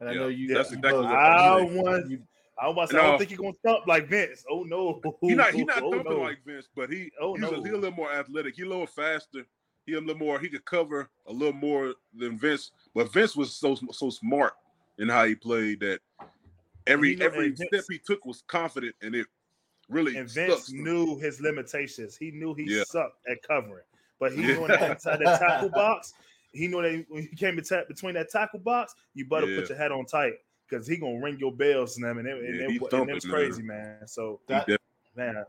And 0.01 0.09
I 0.09 0.15
know 0.15 0.29
you. 0.29 0.53
that's 0.55 0.71
you 0.71 0.77
exactly 0.79 1.03
know 1.03 1.09
I 1.09 1.61
you- 1.61 1.83
want. 1.83 2.11
you- 2.11 2.23
I 2.59 2.69
want. 2.69 2.93
I 2.95 2.97
No. 2.97 3.03
don't 3.03 3.15
uh, 3.15 3.19
think 3.19 3.31
he's 3.31 3.39
gonna 3.39 3.53
thump 3.65 3.87
like 3.87 4.09
Vince. 4.09 4.45
Oh 4.51 4.63
no. 4.63 5.01
he's 5.21 5.37
not 5.37 5.53
He's 5.53 5.63
oh, 5.63 5.65
not 5.67 5.83
Oh, 5.83 5.91
thumping 5.93 6.13
no. 6.13 6.21
like 6.21 6.45
Vince, 6.45 6.69
but 6.75 6.91
he 6.91 7.11
Oh, 7.21 7.35
he's, 7.35 7.45
a, 7.49 7.51
no. 7.51 7.63
he 7.63 7.71
a 7.71 7.75
little 7.77 7.91
more 7.97 8.13
athletic. 8.13 8.55
He's 8.57 8.65
a 8.65 8.69
little 8.69 8.87
faster. 8.87 9.47
He 9.85 9.93
a 9.95 10.01
little 10.01 10.17
more. 10.17 10.39
He 10.39 10.49
could 10.49 10.65
cover 10.65 11.09
a 11.27 11.33
little 11.33 11.53
more 11.55 11.95
than 12.15 12.39
Vince. 12.39 12.71
But 12.95 13.13
Vince 13.13 13.37
was 13.37 13.55
so 13.55 13.75
so 13.93 14.11
smart 14.11 14.55
in 14.99 15.09
how 15.09 15.25
he 15.27 15.35
played 15.35 15.81
that 15.81 16.01
every 16.87 17.11
You 17.11 17.17
know, 17.17 17.27
every 17.27 17.49
Vince- 17.51 17.69
step 17.69 17.85
he 17.91 17.99
took 17.99 18.25
was 18.25 18.43
confident, 18.49 18.95
and 19.03 19.15
it 19.15 19.27
really 19.89 20.17
And 20.17 20.29
Vince 20.29 20.67
to 20.67 20.75
him. 20.77 20.85
knew 20.85 21.19
his 21.19 21.41
limitations. 21.41 22.17
He 22.17 22.31
knew 22.31 22.55
he 22.55 22.65
Yeah. 22.65 22.85
sucked 22.85 23.21
at 23.29 23.43
covering, 23.43 23.85
but 24.19 24.33
he 24.33 24.43
Yeah. 24.43 24.59
knew 24.59 24.67
that 24.69 24.91
inside 24.93 25.19
that 25.21 25.41
tackle 25.41 25.69
box. 25.75 26.15
He 26.53 26.69
knew 26.69 26.81
that 26.83 27.05
when 27.09 27.23
he 27.23 27.37
came 27.37 27.57
to 27.61 27.85
between 27.89 28.15
that 28.15 28.31
tackle 28.31 28.61
box, 28.61 28.95
you 29.15 29.27
better 29.27 29.47
Yeah. 29.47 29.61
put 29.61 29.69
your 29.69 29.79
head 29.79 29.93
on 29.93 30.07
tight 30.07 30.35
because 30.69 30.87
he 30.87 30.97
gonna 30.97 31.21
ring 31.23 31.39
your 31.39 31.53
bells 31.53 31.97
and 31.97 32.05
them, 32.07 32.19
and 32.19 32.27
it, 32.27 32.37
and 32.39 32.45
it, 32.61 32.65
and 32.65 33.09
it 33.11 33.15
was 33.15 33.25
man. 33.27 33.35
crazy, 33.35 33.63
man. 33.63 34.07
So 34.07 34.41
That- 34.49 34.67
man, 35.15 35.45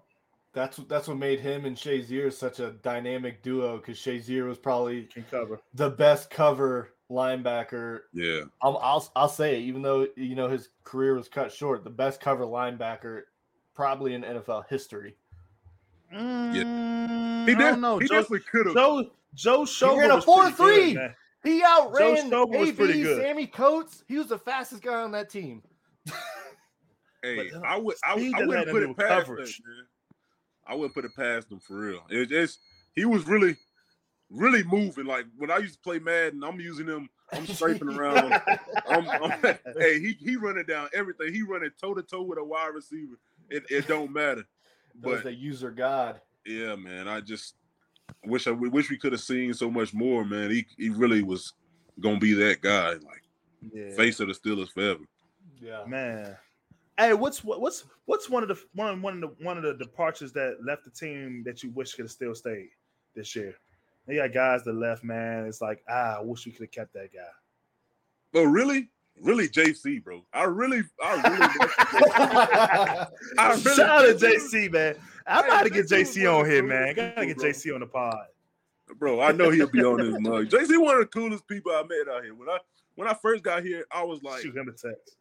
That's 0.54 0.78
that's 0.78 1.08
what 1.08 1.18
made 1.18 1.40
him 1.40 1.66
and 1.66 1.78
Shazier 1.78 2.32
such 2.34 2.60
a 2.60 2.72
dynamic 2.72 3.44
duo 3.44 3.78
because 3.78 3.98
Shazier 3.98 4.48
was 4.48 4.58
probably 4.58 5.04
can 5.04 5.24
cover. 5.30 5.60
the 5.76 5.90
best 5.90 6.30
cover 6.32 6.94
linebacker. 7.12 8.02
yeah, 8.12 8.42
I'll, 8.62 8.78
I'll 8.80 9.08
I'll 9.16 9.30
say 9.30 9.56
it, 9.58 9.60
even 9.66 9.82
though 9.84 10.08
you 10.16 10.36
know 10.36 10.50
his 10.50 10.70
career 10.84 11.14
was 11.16 11.30
cut 11.30 11.52
short, 11.52 11.84
the 11.84 11.90
best 11.92 12.20
cover 12.20 12.44
linebacker 12.44 13.24
probably 13.76 14.14
in 14.16 14.24
NFL 14.24 14.66
history. 14.68 15.16
Mm, 16.14 16.56
he, 17.48 17.56
I 17.56 17.72
don't 17.72 17.82
know. 17.82 18.00
he 18.00 18.08
Joe, 18.08 18.16
definitely 18.16 18.40
could 18.52 18.66
have. 18.68 18.76
Joe 18.76 19.12
Joe 19.34 19.62
Schobert 19.62 19.98
ran 20.00 20.12
a 20.12 20.16
was 20.16 20.54
pretty 20.54 20.94
4-3. 20.94 20.96
good. 20.96 21.16
He 21.44 21.64
outran 21.64 22.28
Stover 22.28 22.58
was 22.58 22.70
AB. 22.70 23.04
Sammy 23.16 23.48
Coates. 23.48 24.04
He 24.08 24.18
was 24.18 24.28
the 24.28 24.38
fastest 24.40 24.82
guy 24.82 25.02
on 25.02 25.12
that 25.12 25.30
team. 25.30 25.62
Hey, 27.24 27.50
But, 27.52 27.58
uh, 27.58 27.62
I 27.66 27.78
would 27.78 27.96
I, 28.04 28.16
speed 28.18 28.34
I 28.36 28.40
doesn't 28.40 28.48
wouldn't 28.48 28.68
have 28.68 28.74
put 28.74 28.84
it 28.84 28.98
past 28.98 29.26
coverage. 29.28 29.60
him, 29.60 29.66
man. 29.68 29.86
I 30.68 30.76
wouldn't 30.76 30.94
put 30.94 31.06
it 31.06 31.16
past 31.16 31.52
him 31.52 31.60
for 31.60 31.76
real. 31.76 32.02
It 32.10 32.30
just 32.30 32.60
he 32.94 33.06
was 33.06 33.26
really, 33.28 33.56
really 34.30 34.64
moving. 34.64 35.06
Like 35.06 35.26
when 35.38 35.50
I 35.50 35.58
used 35.58 35.76
to 35.76 35.80
play 35.82 36.00
Madden, 36.00 36.44
I'm 36.44 36.60
using 36.60 36.88
him. 36.88 37.10
I'm 37.34 37.46
scraping 37.48 37.90
around. 37.98 38.34
I'm, 38.90 39.10
I'm, 39.10 39.32
hey, 39.78 40.00
he 40.00 40.18
he 40.20 40.36
running 40.36 40.66
down 40.66 40.90
everything. 40.94 41.34
He 41.34 41.42
running 41.42 41.72
toe 41.80 41.94
to 41.94 42.04
toe 42.04 42.24
with 42.24 42.38
a 42.40 42.44
wide 42.44 42.74
receiver. 42.74 43.18
It 43.50 43.64
it 43.70 43.88
don't 43.88 44.12
matter. 44.14 44.44
But 44.96 45.24
the 45.24 45.34
user 45.34 45.72
god. 45.72 46.22
Yeah, 46.48 46.76
man, 46.76 47.08
I 47.08 47.22
just 47.22 47.56
wish 48.26 48.48
I 48.48 48.52
wish 48.52 48.90
we 48.90 48.98
could 48.98 49.12
have 49.12 49.22
seen 49.22 49.54
so 49.54 49.70
much 49.70 49.94
more, 49.94 50.26
man. 50.26 50.50
He 50.52 50.66
he 50.78 50.90
really 50.90 51.22
was 51.22 51.54
gonna 52.00 52.20
be 52.20 52.34
that 52.34 52.62
guy, 52.62 52.94
like 52.94 53.24
Yeah. 53.74 53.96
face 53.96 54.20
of 54.20 54.28
the 54.28 54.34
Steelers 54.34 54.72
forever. 54.72 55.04
Yeah. 55.62 55.84
Man. 55.86 56.38
Hey, 56.98 57.14
what's 57.14 57.44
what's 57.44 57.86
what's 58.06 58.30
one 58.30 58.44
of 58.44 58.50
the 58.50 58.60
one 58.74 59.02
one 59.02 59.16
of 59.16 59.22
the 59.22 59.44
one 59.44 59.58
of 59.58 59.64
the 59.64 59.76
departures 59.76 60.32
that 60.34 60.64
left 60.64 60.84
the 60.84 60.92
team 60.92 61.44
that 61.46 61.64
you 61.64 61.70
wish 61.72 61.94
could 61.94 62.06
have 62.06 62.12
still 62.12 62.34
stayed 62.34 62.70
this 63.16 63.36
year? 63.36 63.56
They 64.08 64.16
got 64.16 64.34
guys 64.34 64.64
that 64.64 64.74
left, 64.74 65.04
man. 65.04 65.46
It's 65.46 65.62
like 65.62 65.84
ah, 65.90 66.18
I 66.18 66.22
wish 66.22 66.46
we 66.46 66.52
could 66.54 66.62
have 66.64 66.72
kept 66.72 66.94
that 66.94 67.14
guy. 67.14 67.30
But 68.32 68.48
really, 68.48 68.90
really 69.22 69.48
JC, 69.48 70.04
bro. 70.04 70.26
I 70.34 70.44
really, 70.44 70.84
I 71.04 71.16
really, 71.16 73.08
I 73.38 73.50
really 73.50 73.62
shout 73.62 73.80
out 73.80 74.20
to 74.20 74.26
JC, 74.26 74.72
man. 74.72 74.96
I'm 75.26 75.46
about 75.46 75.64
to 75.64 75.70
get 75.70 75.88
JC 75.88 76.32
on 76.32 76.50
here, 76.50 76.64
man. 76.64 76.96
Gotta 76.96 77.26
get 77.26 77.38
JC 77.38 77.74
on 77.74 77.82
the 77.82 77.88
pod, 77.88 78.28
bro. 78.98 79.22
I 79.22 79.32
know 79.32 79.50
he'll 79.50 79.68
be 79.68 79.84
on 79.84 79.98
this 79.98 80.20
mug. 80.22 80.46
JC, 80.50 80.82
one 80.82 80.96
of 80.96 81.02
the 81.02 81.08
coolest 81.08 81.48
people 81.48 81.72
I 81.72 81.84
met 81.84 82.14
out 82.14 82.24
here. 82.24 82.34
When 82.34 82.50
I 82.50 82.58
when 82.96 83.08
I 83.08 83.14
first 83.14 83.44
got 83.44 83.64
here, 83.64 83.86
I 83.92 84.04
was 84.04 84.24
like, 84.24 84.42
shoot 84.42 84.56
him 84.56 84.70
a 84.70 84.72
text. 84.72 85.18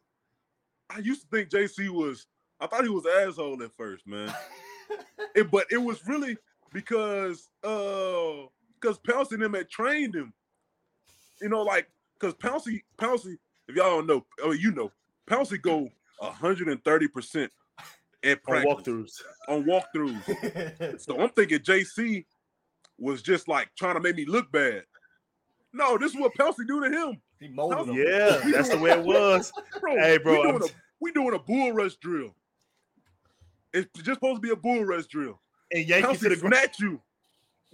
I 0.89 0.99
used 0.99 1.21
to 1.21 1.27
think 1.27 1.49
JC 1.49 1.89
was. 1.89 2.27
I 2.59 2.67
thought 2.67 2.83
he 2.83 2.89
was 2.89 3.05
an 3.05 3.27
asshole 3.27 3.61
at 3.61 3.75
first, 3.77 4.07
man. 4.07 4.33
it, 5.35 5.51
but 5.51 5.65
it 5.69 5.77
was 5.77 6.05
really 6.07 6.37
because 6.73 7.49
uh 7.63 8.47
because 8.79 8.99
Pouncey 8.99 9.33
and 9.33 9.41
them 9.41 9.53
had 9.53 9.69
trained 9.69 10.15
him. 10.15 10.33
You 11.41 11.49
know, 11.49 11.63
like 11.63 11.87
because 12.19 12.33
Pouncey, 12.35 12.81
Pouncey, 12.97 13.37
if 13.67 13.75
y'all 13.75 13.97
don't 13.97 14.07
know, 14.07 14.25
oh, 14.43 14.51
you 14.51 14.71
know, 14.71 14.91
Pouncey 15.29 15.61
go 15.61 15.89
130 16.19 17.07
percent 17.09 17.51
at 18.23 18.43
practice, 18.43 18.67
on 18.67 18.83
walkthroughs. 18.83 19.21
On 19.47 19.63
walkthroughs. 19.63 21.01
so 21.01 21.19
I'm 21.19 21.29
thinking 21.29 21.59
JC 21.59 22.25
was 22.97 23.21
just 23.21 23.47
like 23.47 23.69
trying 23.77 23.95
to 23.95 23.99
make 23.99 24.15
me 24.15 24.25
look 24.25 24.51
bad. 24.51 24.83
No, 25.73 25.97
this 25.97 26.13
is 26.13 26.19
what 26.19 26.33
Pouncey 26.33 26.65
do 26.67 26.81
to 26.81 26.89
him. 26.89 27.21
He 27.39 27.49
molded 27.49 27.89
him. 27.89 27.95
Yeah, 27.95 28.41
that's 28.51 28.69
the 28.69 28.77
way 28.77 28.91
it 28.91 29.03
was. 29.03 29.51
bro, 29.81 29.95
hey, 29.97 30.17
bro, 30.17 30.33
we 30.33 30.51
doing, 30.51 30.63
a, 30.63 30.67
we 30.99 31.11
doing 31.11 31.33
a 31.35 31.39
bull 31.39 31.71
rush 31.71 31.95
drill. 31.97 32.35
It's 33.73 33.87
just 33.97 34.15
supposed 34.15 34.37
to 34.37 34.41
be 34.41 34.51
a 34.51 34.55
bull 34.55 34.83
rush 34.83 35.05
drill. 35.05 35.39
And 35.71 35.87
Yankee 35.87 36.07
Pouncey 36.07 36.19
to 36.21 36.29
the 36.29 36.35
snatch 36.35 36.79
you, 36.79 36.99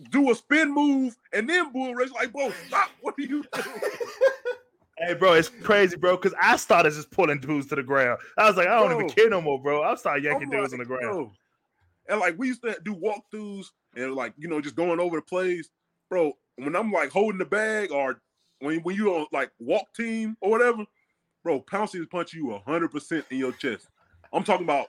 do 0.10 0.32
a 0.32 0.36
spin 0.36 0.74
move, 0.74 1.16
and 1.32 1.48
then 1.48 1.72
bull 1.72 1.96
rush. 1.96 2.12
Like, 2.12 2.34
bro, 2.34 2.52
stop! 2.68 2.90
What 3.02 3.16
are 3.18 3.22
you 3.22 3.28
doing? 3.28 3.46
Hey, 5.06 5.16
bro, 5.16 5.34
it's 5.34 5.50
crazy, 5.50 5.98
bro. 5.98 6.16
Because 6.16 6.34
I 6.42 6.56
started 6.56 6.94
just 6.94 7.12
pulling 7.12 7.40
dudes 7.40 7.68
to 7.68 7.76
the 7.76 7.84
ground. 7.84 8.20
I 8.38 8.48
was 8.48 8.56
like, 8.56 8.68
I 8.68 8.80
don't 8.80 8.88
bro, 8.88 9.00
even 9.00 9.10
care 9.10 9.30
no 9.30 9.42
more, 9.42 9.62
bro. 9.62 9.84
I 9.84 9.96
started 9.96 10.24
yanking 10.24 10.50
dudes 10.50 10.72
on 10.72 10.80
the 10.80 10.86
ground. 10.86 11.14
Bro. 11.14 11.32
And 12.10 12.20
like 12.20 12.38
we 12.38 12.48
used 12.48 12.62
to 12.64 12.78
do 12.84 12.96
walkthroughs 12.96 13.68
and 13.96 14.14
like 14.14 14.34
you 14.38 14.48
know 14.48 14.62
just 14.62 14.76
going 14.76 15.00
over 15.00 15.18
the 15.18 15.22
plays, 15.22 15.70
bro. 16.10 16.34
When 16.58 16.76
I'm 16.76 16.92
like 16.92 17.12
holding 17.12 17.40
the 17.40 17.46
bag 17.46 17.92
or 17.92 18.22
when 18.60 18.80
when 18.82 18.96
you 18.96 19.14
on 19.14 19.28
like 19.32 19.52
walk 19.60 19.94
team 19.96 20.38
or 20.42 20.52
whatever, 20.52 20.86
bro, 21.44 21.62
Pouncey 21.62 22.00
is 22.00 22.08
punching 22.08 22.44
you 22.44 22.58
hundred 22.66 22.90
percent 22.90 23.26
in 23.30 23.38
your 23.38 23.52
chest. 23.54 23.88
I'm 24.32 24.44
talking 24.44 24.66
about. 24.66 24.88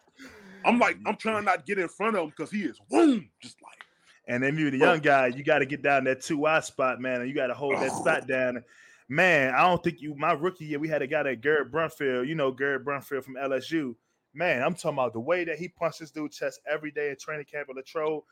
I'm 0.64 0.79
like 0.79 0.96
I'm 1.07 1.16
trying 1.16 1.44
not 1.44 1.66
to 1.66 1.74
get 1.74 1.83
in 1.83 1.88
front 1.88 2.16
of 2.16 2.24
him 2.24 2.31
because 2.31 2.50
he 2.50 2.62
is 2.62 2.79
boom, 2.88 3.29
just 3.42 3.61
like. 3.62 3.79
And 4.27 4.42
then 4.42 4.57
you, 4.57 4.70
the 4.70 4.79
young 4.79 5.00
guy, 5.00 5.27
you 5.27 5.44
got 5.44 5.59
to 5.59 5.66
get 5.66 5.83
down 5.83 6.05
that 6.05 6.22
two 6.22 6.46
eye 6.46 6.61
spot, 6.61 6.98
man, 6.98 7.20
and 7.20 7.29
you 7.29 7.35
got 7.35 7.48
to 7.48 7.55
hold 7.55 7.74
that 7.74 7.90
oh. 7.92 8.00
spot 8.00 8.27
down 8.27 8.64
man, 9.08 9.54
I 9.54 9.62
don't 9.68 9.82
think 9.82 10.00
you 10.00 10.14
my 10.14 10.32
rookie 10.32 10.64
year, 10.64 10.78
we 10.78 10.88
had 10.88 11.02
a 11.02 11.06
guy 11.06 11.22
that 11.22 11.40
Garrett 11.40 11.72
Brumfield, 11.72 12.26
you 12.26 12.34
know, 12.34 12.50
Garrett 12.50 12.84
Brumfield 12.84 13.24
from 13.24 13.34
LSU. 13.34 13.94
Man, 14.34 14.62
I'm 14.62 14.74
talking 14.74 14.98
about 14.98 15.12
the 15.12 15.20
way 15.20 15.44
that 15.44 15.58
he 15.58 15.68
punched 15.68 16.00
this 16.00 16.10
dude 16.10 16.32
chest 16.32 16.60
every 16.70 16.90
day 16.90 17.10
at 17.10 17.20
training 17.20 17.46
camp 17.50 17.68
at 17.70 17.76
Latrobe. 17.76 18.24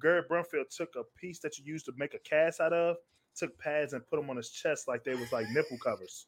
Garrett 0.00 0.28
Brumfield 0.28 0.74
took 0.74 0.90
a 0.96 1.02
piece 1.18 1.40
that 1.40 1.58
you 1.58 1.64
used 1.64 1.86
to 1.86 1.92
make 1.96 2.14
a 2.14 2.18
cast 2.18 2.60
out 2.60 2.72
of, 2.72 2.96
took 3.34 3.58
pads 3.58 3.92
and 3.92 4.06
put 4.06 4.20
them 4.20 4.30
on 4.30 4.36
his 4.36 4.50
chest 4.50 4.86
like 4.86 5.02
they 5.02 5.14
was 5.14 5.32
like 5.32 5.46
nipple 5.50 5.78
covers. 5.78 6.26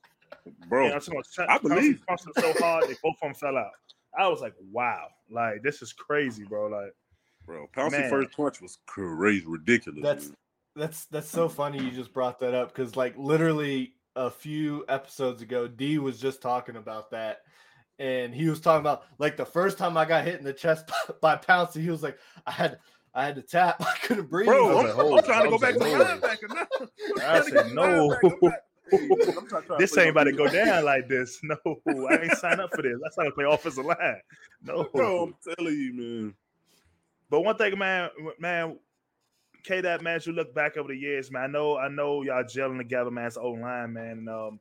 Bro, 0.69 0.87
you 0.87 0.91
know, 0.91 1.23
I 1.49 1.59
believe 1.59 2.03
punched 2.07 2.27
him 2.27 2.33
so 2.39 2.53
hard 2.59 2.85
they 2.85 2.95
both 3.03 3.17
of 3.17 3.21
them 3.21 3.35
fell 3.35 3.57
out. 3.57 3.73
I 4.17 4.29
was 4.29 4.41
like, 4.41 4.55
wow, 4.73 5.09
like 5.31 5.63
this 5.63 5.83
is 5.83 5.93
crazy, 5.93 6.45
bro. 6.45 6.69
Like, 6.69 6.95
bro, 7.45 7.69
Pouncey 7.75 8.09
first 8.09 8.37
punch 8.37 8.61
was 8.61 8.79
crazy, 8.87 9.45
ridiculous. 9.47 10.03
That's 10.03 10.29
man. 10.29 10.37
That's 10.77 11.07
that's 11.07 11.29
so 11.29 11.49
funny 11.49 11.83
you 11.83 11.91
just 11.91 12.13
brought 12.13 12.39
that 12.41 12.55
up 12.55 12.73
because 12.73 12.97
like 12.97 13.15
literally 13.17 13.95
a 14.17 14.31
few 14.31 14.85
episodes 14.89 15.43
ago, 15.43 15.67
D 15.67 15.99
was 15.99 16.21
just 16.21 16.43
talking 16.43 16.77
about 16.77 17.11
that. 17.11 17.41
And 17.99 18.35
he 18.35 18.49
was 18.49 18.61
talking 18.61 18.81
about 18.81 19.05
like 19.19 19.37
the 19.37 19.45
first 19.45 19.79
time 19.79 19.97
I 19.97 20.05
got 20.05 20.25
hit 20.25 20.39
in 20.39 20.45
the 20.45 20.53
chest 20.53 20.91
by 21.21 21.37
Pouncey, 21.37 21.83
he 21.83 21.91
was 21.91 22.03
like, 22.03 22.19
I 22.47 22.51
had 22.51 22.79
I 23.15 23.25
had 23.25 23.35
to 23.37 23.43
tap, 23.43 23.77
I 23.81 23.95
couldn't 24.03 24.31
breathe. 24.31 24.47
Bro, 24.47 24.79
I'm, 24.79 24.87
like, 24.87 25.19
I'm 25.19 25.25
trying 25.25 25.45
to 25.45 25.51
go 25.51 25.59
back 25.59 25.75
to 25.75 25.81
linebacker 25.81 26.55
now. 26.55 27.27
I 27.27 27.41
said 27.43 27.75
no. 27.75 28.17
this 29.79 29.97
ain't 29.99 30.11
about 30.11 30.25
to 30.25 30.33
go 30.33 30.49
down 30.49 30.85
like 30.85 31.09
this. 31.09 31.41
No, 31.45 31.57
I 32.09 32.17
ain't 32.17 32.37
signed 32.37 32.61
up 32.61 32.71
for 32.75 32.83
this. 32.83 32.99
I 33.05 33.11
signed 33.11 33.29
up 33.29 33.35
to 33.35 33.43
play 33.43 33.45
offensive 33.45 33.85
line. 33.85 34.21
No, 34.63 34.85
bro, 34.85 35.25
I'm 35.25 35.35
telling 35.57 35.75
you, 35.75 35.93
man. 35.95 36.35
But 37.29 37.43
one 37.43 37.57
thing, 37.57 37.79
man, 37.79 38.11
man, 38.39 38.79
K 39.63 39.81
that 39.81 40.03
man, 40.03 40.21
you 40.25 40.33
look 40.33 40.55
back 40.55 40.77
over 40.77 40.89
the 40.89 40.97
years, 40.97 41.31
man. 41.31 41.43
I 41.43 41.47
know, 41.47 41.79
I 41.79 41.89
know 41.89 42.23
y'all 42.23 42.45
gelling 42.45 42.79
together, 42.79 43.11
man. 43.11 43.27
It's 43.27 43.37
O 43.37 43.51
line, 43.51 43.93
man. 43.93 44.11
And, 44.11 44.29
um, 44.29 44.61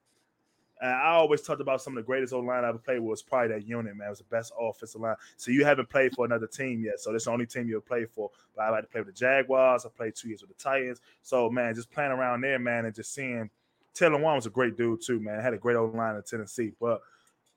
and 0.82 0.92
I 0.92 1.10
always 1.10 1.42
talked 1.42 1.60
about 1.60 1.82
some 1.82 1.98
of 1.98 2.04
the 2.04 2.06
greatest 2.06 2.34
O 2.34 2.40
line 2.40 2.64
I 2.64 2.70
ever 2.70 2.78
played 2.78 3.00
with 3.00 3.10
was 3.10 3.22
probably 3.22 3.50
that 3.50 3.68
unit, 3.68 3.96
man. 3.96 4.08
It 4.08 4.12
was 4.12 4.20
the 4.20 4.26
best 4.26 4.54
offensive 4.60 5.02
line. 5.02 5.16
So 5.36 5.52
you 5.52 5.66
haven't 5.66 5.90
played 5.90 6.14
for 6.16 6.26
another 6.26 6.48
team 6.48 6.84
yet. 6.84 7.00
So 7.00 7.12
this 7.12 7.24
is 7.24 7.26
the 7.26 7.32
only 7.32 7.46
team 7.46 7.68
you'll 7.68 7.82
play 7.82 8.06
for. 8.06 8.32
But 8.56 8.64
I 8.64 8.70
like 8.70 8.84
to 8.84 8.90
play 8.90 9.02
with 9.02 9.14
the 9.14 9.20
Jaguars. 9.20 9.86
I 9.86 9.90
played 9.90 10.16
two 10.16 10.30
years 10.30 10.42
with 10.42 10.56
the 10.56 10.64
Titans. 10.64 11.02
So 11.22 11.50
man, 11.50 11.76
just 11.76 11.92
playing 11.92 12.12
around 12.12 12.42
there, 12.42 12.60
man, 12.60 12.86
and 12.86 12.96
just 12.96 13.14
seeing 13.14 13.50
Taylor 13.94 14.20
Lewan 14.20 14.36
was 14.36 14.46
a 14.46 14.52
great 14.52 14.78
dude 14.78 15.02
too, 15.02 15.20
man. 15.20 15.42
Had 15.42 15.54
a 15.54 15.58
great 15.58 15.76
O 15.76 15.86
line 15.86 16.16
in 16.16 16.24
Tennessee. 16.24 16.72
But 16.80 17.02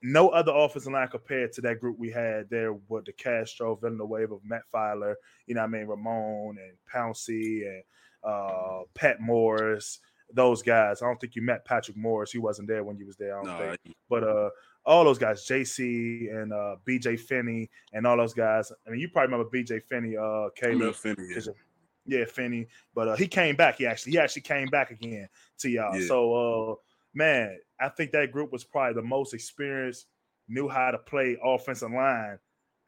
no 0.03 0.29
other 0.29 0.51
offensive 0.53 0.91
line 0.91 1.07
compared 1.07 1.53
to 1.53 1.61
that 1.61 1.79
group 1.79 1.97
we 1.97 2.11
had 2.11 2.49
there 2.49 2.73
with 2.73 3.05
DeCastro, 3.05 3.79
Villanueva, 3.79 4.35
Matt 4.43 4.63
Feiler, 4.71 5.15
you 5.47 5.55
know 5.55 5.61
I 5.61 5.67
mean, 5.67 5.87
Ramon 5.87 6.57
and 6.59 6.77
Pouncey 6.93 7.65
and 7.65 7.83
uh, 8.23 8.81
Pat 8.93 9.21
Morris, 9.21 9.99
those 10.33 10.61
guys. 10.61 11.01
I 11.01 11.05
don't 11.05 11.19
think 11.19 11.35
you 11.35 11.41
met 11.41 11.65
Patrick 11.65 11.95
Morris. 11.95 12.31
He 12.31 12.37
wasn't 12.37 12.67
there 12.67 12.83
when 12.83 12.97
you 12.97 13.05
was 13.05 13.15
there, 13.15 13.39
I 13.39 13.43
don't 13.43 13.57
no, 13.57 13.57
think. 13.57 13.79
I... 13.87 13.91
But 14.09 14.23
uh, 14.25 14.49
all 14.85 15.05
those 15.05 15.17
guys, 15.17 15.45
JC 15.45 16.29
and 16.35 16.51
uh, 16.51 16.75
BJ 16.85 17.17
Finney 17.17 17.69
and 17.93 18.05
all 18.05 18.17
those 18.17 18.33
guys. 18.33 18.71
I 18.85 18.89
mean, 18.89 18.99
you 18.99 19.07
probably 19.07 19.33
remember 19.33 19.57
BJ 19.57 19.81
Finney, 19.83 20.17
uh, 20.17 20.49
Kaleb. 20.59 20.95
Finney, 20.95 21.29
yeah. 21.29 22.19
yeah, 22.19 22.25
Finney. 22.25 22.67
But 22.93 23.07
uh, 23.07 23.15
he 23.15 23.27
came 23.27 23.55
back. 23.55 23.77
He 23.77 23.87
actually 23.87 24.13
he 24.13 24.19
actually 24.19 24.41
came 24.41 24.67
back 24.67 24.91
again 24.91 25.29
to 25.59 25.69
y'all. 25.69 25.97
Yeah. 25.97 26.07
So 26.07 26.33
uh 26.33 26.75
man, 27.13 27.57
I 27.79 27.89
think 27.89 28.11
that 28.11 28.31
group 28.31 28.51
was 28.51 28.63
probably 28.63 28.93
the 28.93 29.07
most 29.07 29.33
experienced, 29.33 30.07
knew 30.47 30.67
how 30.67 30.91
to 30.91 30.97
play 30.97 31.37
offensive 31.43 31.91
line 31.91 32.37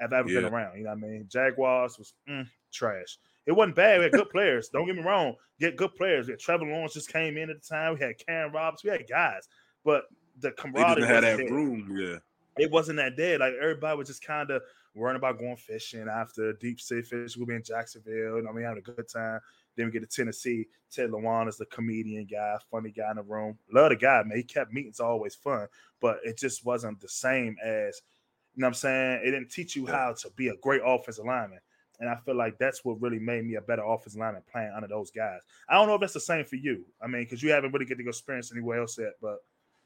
I've 0.02 0.14
ever 0.14 0.30
yeah. 0.30 0.42
been 0.42 0.54
around. 0.54 0.78
You 0.78 0.84
know 0.84 0.92
what 0.92 0.98
I 0.98 1.08
mean? 1.08 1.28
Jaguars 1.30 1.98
was 1.98 2.14
mm, 2.30 2.48
trash. 2.74 3.18
It 3.46 3.52
wasn't 3.52 3.76
bad. 3.76 4.00
We 4.00 4.04
had 4.06 4.14
good 4.14 4.30
players. 4.30 4.70
Don't 4.70 4.88
get 4.88 4.96
me 4.96 5.04
wrong. 5.04 5.36
Get 5.60 5.78
good 5.78 5.94
players. 5.96 6.28
We 6.28 6.32
had 6.32 6.40
Trevor 6.40 6.66
Lawrence 6.66 6.94
just 6.94 7.12
came 7.12 7.38
in 7.38 7.50
at 7.50 7.62
the 7.62 7.68
time. 7.68 7.94
We 7.94 8.00
had 8.00 8.18
Karen 8.18 8.52
Roberts. 8.52 8.84
We 8.84 8.90
had 8.90 9.08
guys, 9.08 9.48
but 9.84 10.06
the 10.40 10.52
camaraderie 10.52 10.96
didn't 10.96 11.10
have 11.10 11.22
that 11.22 11.38
there. 11.38 11.48
room. 11.48 11.96
Yeah, 11.96 12.18
it 12.58 12.72
wasn't 12.72 12.98
that 12.98 13.16
dead. 13.16 13.40
Like 13.40 13.54
everybody 13.62 13.98
was 13.98 14.08
just 14.08 14.26
kind 14.26 14.50
of 14.50 14.64
worrying 14.96 15.18
about 15.18 15.38
going 15.38 15.58
fishing 15.58 16.08
after 16.08 16.54
deep 16.54 16.82
sea 16.82 17.02
fish. 17.02 17.38
We'll 17.38 17.46
be 17.46 17.56
in 17.56 17.64
Jacksonville. 17.64 18.38
You 18.38 18.42
know, 18.42 18.52
we 18.52 18.64
having 18.64 18.80
a 18.80 18.82
good 18.82 19.08
time. 19.08 19.40
Then 19.76 19.88
we 19.88 19.92
get 19.92 20.10
to 20.10 20.16
Tennessee. 20.16 20.68
Ted 20.92 21.10
Lewan 21.10 21.48
is 21.48 21.58
the 21.58 21.66
comedian 21.66 22.26
guy, 22.26 22.58
funny 22.72 22.92
guy 22.92 23.10
in 23.12 23.18
the 23.18 23.24
room. 23.24 23.58
Love 23.72 23.90
the 23.90 23.96
guy, 23.96 24.24
man. 24.24 24.38
He 24.38 24.44
kept 24.44 24.74
meetings 24.74 25.00
always 25.00 25.36
fun, 25.36 25.68
but 26.00 26.20
it 26.24 26.38
just 26.38 26.66
wasn't 26.66 27.00
the 27.02 27.10
same 27.10 27.58
as, 27.64 28.02
you 28.56 28.62
know 28.62 28.68
what 28.68 28.70
I'm 28.70 28.74
saying? 28.76 29.22
It 29.24 29.32
didn't 29.32 29.52
teach 29.52 29.76
you 29.76 29.86
how 29.86 30.14
to 30.14 30.30
be 30.36 30.48
a 30.50 30.56
great 30.58 30.82
offensive 30.86 31.26
lineman. 31.26 31.60
And 32.00 32.10
I 32.10 32.16
feel 32.16 32.36
like 32.36 32.58
that's 32.58 32.84
what 32.84 33.02
really 33.02 33.20
made 33.20 33.46
me 33.46 33.56
a 33.56 33.62
better 33.62 33.84
offensive 33.84 34.20
lineman 34.20 34.44
playing 34.52 34.72
under 34.76 34.88
those 34.88 35.12
guys. 35.12 35.42
I 35.70 35.76
don't 35.76 35.88
know 35.88 35.96
if 35.96 36.02
that's 36.02 36.14
the 36.14 36.20
same 36.20 36.46
for 36.46 36.58
you. 36.58 36.86
I 37.02 37.08
mean, 37.08 37.24
because 37.24 37.42
you 37.42 37.52
haven't 37.52 37.72
really 37.72 37.86
get 37.86 37.98
to 37.98 38.08
experience 38.08 38.52
anywhere 38.52 38.82
else 38.82 38.98
yet, 38.98 39.14
but 39.22 39.38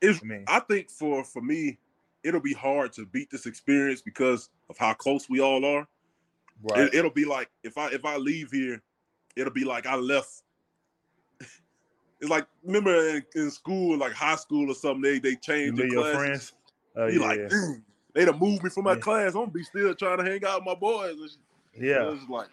it's, 0.01 0.19
I 0.23 0.25
mean, 0.25 0.45
I 0.47 0.59
think 0.61 0.89
for 0.89 1.23
for 1.23 1.41
me, 1.41 1.77
it'll 2.23 2.39
be 2.39 2.53
hard 2.53 2.93
to 2.93 3.05
beat 3.05 3.29
this 3.29 3.45
experience 3.45 4.01
because 4.01 4.49
of 4.69 4.77
how 4.77 4.93
close 4.93 5.29
we 5.29 5.39
all 5.39 5.65
are. 5.65 5.87
Right. 6.63 6.85
It, 6.85 6.95
it'll 6.95 7.11
be 7.11 7.25
like 7.25 7.49
if 7.63 7.77
I 7.77 7.89
if 7.89 8.05
I 8.05 8.17
leave 8.17 8.51
here 8.51 8.81
it'll 9.35 9.53
be 9.53 9.65
like 9.65 9.85
I 9.85 9.95
left. 9.95 10.43
It's 12.21 12.29
like 12.29 12.45
remember 12.65 12.93
in, 13.15 13.25
in 13.35 13.49
school, 13.49 13.97
like 13.97 14.11
high 14.11 14.35
school 14.35 14.69
or 14.69 14.75
something, 14.75 15.01
they 15.01 15.19
they 15.19 15.35
changed 15.35 15.81
your 15.81 16.13
friends. 16.13 16.51
Oh, 16.97 17.07
you 17.07 17.21
yeah. 17.21 17.27
like, 17.27 17.51
they'd 18.13 18.27
have 18.27 18.41
moved 18.41 18.61
me 18.61 18.69
from 18.69 18.83
my 18.83 18.93
yeah. 18.93 18.99
class. 18.99 19.27
I'm 19.29 19.41
gonna 19.41 19.51
be 19.51 19.63
still 19.63 19.95
trying 19.95 20.17
to 20.17 20.25
hang 20.25 20.43
out 20.45 20.59
with 20.59 20.65
my 20.65 20.75
boys. 20.75 21.37
Yeah, 21.79 22.11
it's 22.11 22.27
like, 22.27 22.49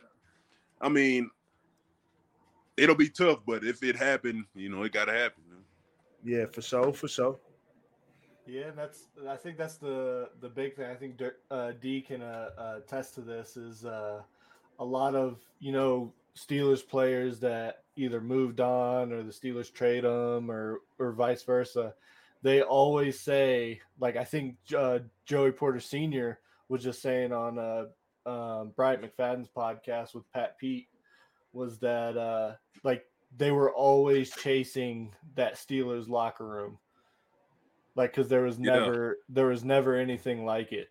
I 0.81 0.89
mean, 0.89 1.31
it'll 2.77 2.95
be 2.95 3.09
tough, 3.09 3.41
but 3.45 3.64
if 3.64 3.83
it 3.83 3.97
happened, 3.97 4.45
you 4.55 4.68
know, 4.68 4.85
it 4.85 4.93
gotta 4.93 5.12
happen. 5.12 5.43
Man. 5.49 5.59
Yeah, 6.24 6.47
for 6.47 6.62
sure, 6.62 6.93
for 6.93 7.09
sure. 7.09 7.39
Yeah, 8.47 8.66
and 8.66 8.79
that's. 8.79 9.09
I 9.29 9.37
think 9.37 9.59
that's 9.59 9.77
the 9.77 10.31
the 10.41 10.49
big 10.49 10.77
thing. 10.77 10.87
I 10.87 10.95
think 10.95 11.20
uh, 11.51 11.72
D 11.81 12.01
can 12.01 12.22
uh, 12.22 12.51
uh, 12.57 12.74
attest 12.79 13.14
to 13.14 13.20
this. 13.20 13.57
Is 13.57 13.85
uh, 13.85 14.22
a 14.79 14.85
lot 14.85 15.14
of 15.16 15.41
you 15.59 15.72
know 15.72 16.12
Steelers 16.37 16.87
players 16.87 17.41
that 17.41 17.84
either 17.97 18.20
moved 18.20 18.61
on 18.61 19.12
or 19.12 19.22
the 19.22 19.32
Steelers 19.32 19.72
trade 19.72 20.05
them 20.05 20.51
or 20.51 20.80
or 20.99 21.12
vice 21.12 21.43
versa, 21.43 21.95
they 22.43 22.62
always 22.62 23.18
say 23.18 23.80
like 23.99 24.16
I 24.16 24.24
think 24.24 24.57
uh, 24.76 24.99
Joey 25.24 25.53
Porter 25.53 25.80
Senior 25.80 26.41
was 26.68 26.82
just 26.82 27.01
saying 27.01 27.32
on 27.32 27.59
uh, 27.59 27.87
um, 28.28 28.72
Bryant 28.76 29.03
McFadden's 29.03 29.49
podcast 29.49 30.14
with 30.14 30.30
Pat 30.32 30.59
Pete 30.59 30.89
was 31.53 31.78
that 31.78 32.16
uh, 32.18 32.53
like 32.84 33.05
they 33.37 33.51
were 33.51 33.72
always 33.72 34.30
chasing 34.30 35.14
that 35.34 35.55
Steelers 35.55 36.09
locker 36.09 36.47
room. 36.47 36.78
like 37.95 38.12
because 38.12 38.28
there 38.28 38.43
was 38.43 38.59
Yeah. 38.59 38.74
never 38.74 39.18
there 39.30 39.47
was 39.47 39.64
never 39.64 39.97
anything 39.97 40.45
like 40.45 40.72
it. 40.72 40.89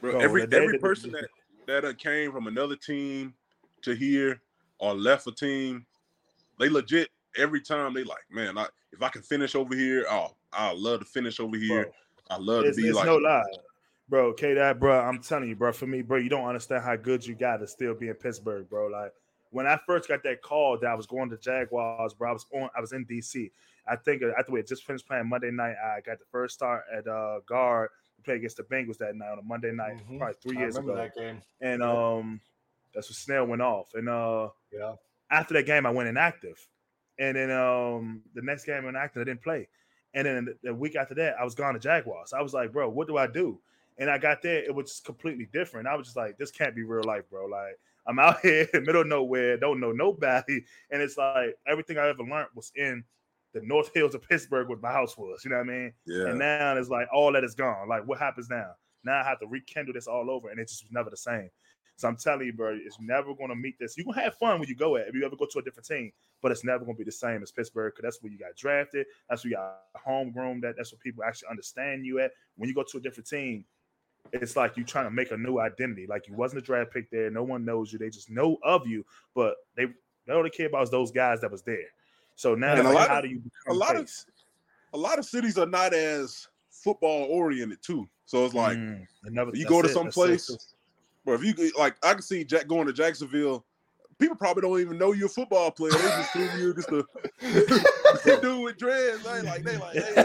Bro, 0.00 0.12
Bro, 0.12 0.20
every 0.20 0.42
every 0.50 0.78
person 0.78 1.12
that 1.12 1.28
that 1.66 1.84
uh, 1.84 1.92
came 1.92 2.32
from 2.32 2.46
another 2.46 2.76
team 2.76 3.34
to 3.82 3.92
here 3.94 4.40
or 4.78 4.94
left 4.94 5.26
a 5.26 5.32
team, 5.32 5.86
they 6.58 6.68
legit 6.68 7.10
every 7.36 7.60
time 7.60 7.94
they 7.94 8.04
like, 8.04 8.24
man, 8.30 8.58
I, 8.58 8.66
if 8.92 9.02
I 9.02 9.08
can 9.08 9.22
finish 9.22 9.54
over 9.54 9.74
here, 9.74 10.04
oh, 10.08 10.36
I 10.52 10.72
love 10.72 11.00
to 11.00 11.06
finish 11.06 11.40
over 11.40 11.56
here. 11.56 11.84
Bro, 11.84 11.92
I 12.30 12.36
love 12.38 12.64
it's, 12.66 12.76
to 12.76 12.82
be 12.82 12.88
it's 12.88 12.96
like, 12.96 13.06
no 13.06 13.16
lie, 13.16 13.42
bro. 14.08 14.32
K, 14.32 14.54
that 14.54 14.80
bro, 14.80 15.00
I'm 15.00 15.20
telling 15.20 15.48
you, 15.48 15.56
bro. 15.56 15.72
For 15.72 15.86
me, 15.86 16.02
bro, 16.02 16.18
you 16.18 16.28
don't 16.28 16.46
understand 16.46 16.84
how 16.84 16.96
good 16.96 17.26
you 17.26 17.34
got 17.34 17.58
to 17.58 17.66
still 17.66 17.94
be 17.94 18.08
in 18.08 18.14
Pittsburgh, 18.14 18.68
bro. 18.68 18.88
Like 18.88 19.12
when 19.50 19.66
I 19.66 19.78
first 19.86 20.08
got 20.08 20.22
that 20.24 20.42
call 20.42 20.78
that 20.78 20.86
I 20.88 20.94
was 20.94 21.06
going 21.06 21.30
to 21.30 21.38
Jaguars, 21.38 22.14
bro. 22.14 22.30
I 22.30 22.32
was 22.32 22.46
on, 22.52 22.68
I 22.76 22.80
was 22.80 22.92
in 22.92 23.04
DC. 23.06 23.50
I 23.86 23.96
think 23.96 24.22
uh, 24.22 24.32
after 24.38 24.52
we 24.52 24.58
had 24.60 24.66
just 24.66 24.84
finished 24.84 25.06
playing 25.06 25.28
Monday 25.28 25.50
night, 25.50 25.76
I 25.76 26.00
got 26.00 26.18
the 26.18 26.26
first 26.30 26.54
start 26.54 26.84
at 26.92 27.06
uh 27.06 27.40
guard 27.46 27.90
to 28.16 28.22
play 28.22 28.36
against 28.36 28.56
the 28.56 28.64
Bengals 28.64 28.98
that 28.98 29.14
night 29.14 29.30
on 29.30 29.38
a 29.38 29.42
Monday 29.42 29.72
night, 29.72 29.96
Mhm. 29.98 30.18
probably 30.18 30.34
three 30.42 30.56
I 30.56 30.60
years 30.60 30.76
remember 30.76 31.00
ago. 31.00 31.02
that 31.02 31.14
game. 31.14 31.42
And 31.60 31.82
Yep. 31.82 31.90
um, 31.90 32.40
that's 32.94 33.08
when 33.08 33.14
Snell 33.14 33.46
went 33.46 33.62
off. 33.62 33.94
And 33.94 34.08
uh, 34.08 34.48
Yeah. 34.72 34.94
after 35.30 35.54
that 35.54 35.66
game, 35.66 35.86
I 35.86 35.90
went 35.90 36.08
inactive. 36.08 36.58
And 37.18 37.36
then 37.36 37.50
um, 37.50 38.22
the 38.34 38.42
next 38.42 38.64
game 38.64 38.76
I 38.76 38.84
went 38.84 38.96
inactive, 38.96 39.22
I 39.22 39.24
didn't 39.24 39.42
play. 39.42 39.68
And 40.14 40.26
then 40.26 40.48
the, 40.62 40.74
week 40.74 40.96
after 40.96 41.14
that, 41.16 41.36
I 41.38 41.44
was 41.44 41.54
gone 41.54 41.74
to 41.74 41.80
Jaguars. 41.80 42.32
I 42.32 42.42
was 42.42 42.54
like, 42.54 42.72
bro, 42.72 42.88
what 42.88 43.06
do 43.08 43.16
I 43.16 43.26
do? 43.26 43.60
And 43.98 44.08
I 44.08 44.18
got 44.18 44.42
there, 44.42 44.62
it 44.62 44.74
was 44.74 44.90
just 44.90 45.04
completely 45.04 45.48
different. 45.52 45.88
I 45.88 45.96
was 45.96 46.06
just 46.06 46.16
like, 46.16 46.38
this 46.38 46.50
can't 46.50 46.74
be 46.74 46.84
real 46.84 47.04
life, 47.04 47.28
bro. 47.28 47.46
Like, 47.46 47.78
I'm 48.06 48.18
out 48.18 48.40
here 48.40 48.62
in 48.62 48.68
the 48.72 48.80
middle 48.80 49.02
of 49.02 49.06
nowhere, 49.08 49.56
don't 49.56 49.80
know 49.80 49.92
nobody. 49.92 50.64
And 50.90 51.02
it's 51.02 51.18
like 51.18 51.56
everything 51.66 51.98
I 51.98 52.08
ever 52.08 52.22
learned 52.22 52.48
was 52.54 52.72
in 52.76 53.04
the 53.52 53.60
North 53.62 53.90
Hills 53.92 54.14
of 54.14 54.22
Pittsburgh, 54.22 54.68
where 54.68 54.78
my 54.78 54.92
house 54.92 55.16
was. 55.16 55.44
You 55.44 55.50
know 55.50 55.56
what 55.58 55.68
I 55.68 55.72
mean? 55.72 55.92
yeah, 56.06 56.26
And 56.28 56.38
now 56.38 56.76
it's 56.76 56.88
like 56.88 57.08
all 57.12 57.32
that 57.32 57.44
is 57.44 57.54
gone. 57.54 57.88
Like, 57.88 58.06
what 58.06 58.18
happens 58.18 58.48
now? 58.48 58.70
Now 59.04 59.20
I 59.20 59.24
have 59.24 59.40
to 59.40 59.46
rekindle 59.46 59.94
this 59.94 60.06
all 60.06 60.30
over, 60.30 60.50
and 60.50 60.58
it's 60.60 60.72
just 60.72 60.84
was 60.84 60.92
never 60.92 61.10
the 61.10 61.16
same. 61.16 61.50
So 61.98 62.06
I'm 62.06 62.14
telling 62.16 62.46
you, 62.46 62.52
bro, 62.52 62.78
it's 62.80 63.00
never 63.00 63.34
going 63.34 63.48
to 63.48 63.56
meet 63.56 63.76
this. 63.76 63.96
You're 63.96 64.04
gonna 64.06 64.20
have 64.22 64.36
fun 64.36 64.60
when 64.60 64.68
you 64.68 64.76
go 64.76 64.94
at 64.96 65.08
if 65.08 65.14
you 65.16 65.26
ever 65.26 65.34
go 65.34 65.46
to 65.46 65.58
a 65.58 65.62
different 65.62 65.88
team, 65.88 66.12
but 66.40 66.52
it's 66.52 66.62
never 66.62 66.84
gonna 66.84 66.96
be 66.96 67.02
the 67.02 67.10
same 67.10 67.42
as 67.42 67.50
Pittsburgh 67.50 67.92
because 67.92 68.04
that's 68.04 68.22
where 68.22 68.30
you 68.30 68.38
got 68.38 68.54
drafted. 68.54 69.04
That's 69.28 69.42
where 69.44 69.50
you 69.50 69.56
got 69.56 69.80
homegrown. 69.96 70.60
That 70.60 70.76
that's 70.76 70.92
where 70.92 71.00
people 71.00 71.24
actually 71.24 71.48
understand 71.48 72.06
you 72.06 72.20
at. 72.20 72.30
When 72.56 72.68
you 72.68 72.74
go 72.74 72.84
to 72.84 72.98
a 72.98 73.00
different 73.00 73.28
team, 73.28 73.64
it's 74.32 74.54
like 74.54 74.76
you're 74.76 74.86
trying 74.86 75.06
to 75.06 75.10
make 75.10 75.32
a 75.32 75.36
new 75.36 75.58
identity. 75.58 76.06
Like 76.06 76.28
you 76.28 76.34
wasn't 76.34 76.62
a 76.62 76.64
draft 76.64 76.92
pick 76.92 77.10
there. 77.10 77.30
No 77.32 77.42
one 77.42 77.64
knows 77.64 77.92
you. 77.92 77.98
They 77.98 78.10
just 78.10 78.30
know 78.30 78.58
of 78.62 78.86
you, 78.86 79.04
but 79.34 79.56
they 79.74 79.86
they 80.26 80.32
only 80.32 80.50
care 80.50 80.68
about 80.68 80.88
those 80.92 81.10
guys 81.10 81.40
that 81.40 81.50
was 81.50 81.62
there. 81.62 81.86
So 82.36 82.54
now, 82.54 82.76
like, 82.76 82.94
lot 82.94 83.08
how 83.08 83.16
of- 83.18 83.24
do 83.24 83.28
you 83.30 83.42
a 83.66 83.74
lot 83.74 83.96
of 83.96 84.08
a 84.92 84.96
lot 84.96 85.18
of 85.18 85.24
cities 85.24 85.58
are 85.58 85.66
not 85.66 85.92
as 85.94 86.46
football 86.70 87.24
oriented 87.24 87.82
too. 87.82 88.08
So 88.24 88.44
it's 88.44 88.54
like 88.54 88.78
Mm, 88.78 89.04
another- 89.24 89.50
you 89.56 89.66
go 89.66 89.82
to 89.82 89.88
some 89.88 90.10
place, 90.10 90.48
or 91.28 91.34
if 91.34 91.44
you 91.44 91.72
like, 91.78 91.96
I 92.02 92.12
can 92.14 92.22
see 92.22 92.44
Jack 92.44 92.66
going 92.66 92.86
to 92.86 92.92
Jacksonville. 92.92 93.64
People 94.18 94.34
probably 94.36 94.62
don't 94.62 94.80
even 94.80 94.98
know 94.98 95.12
you're 95.12 95.26
a 95.26 95.30
football 95.30 95.70
player. 95.70 95.92
They 95.92 95.98
just 95.98 96.32
threw 96.32 96.48
you 96.58 96.74
just 96.74 96.88
a, 96.90 97.04
a 98.32 98.40
dude 98.42 98.64
with 98.64 98.76
dreads. 98.76 99.24
Right? 99.24 99.44
Like 99.44 99.62
they 99.62 99.76
like, 99.76 99.94
hey, 99.94 100.24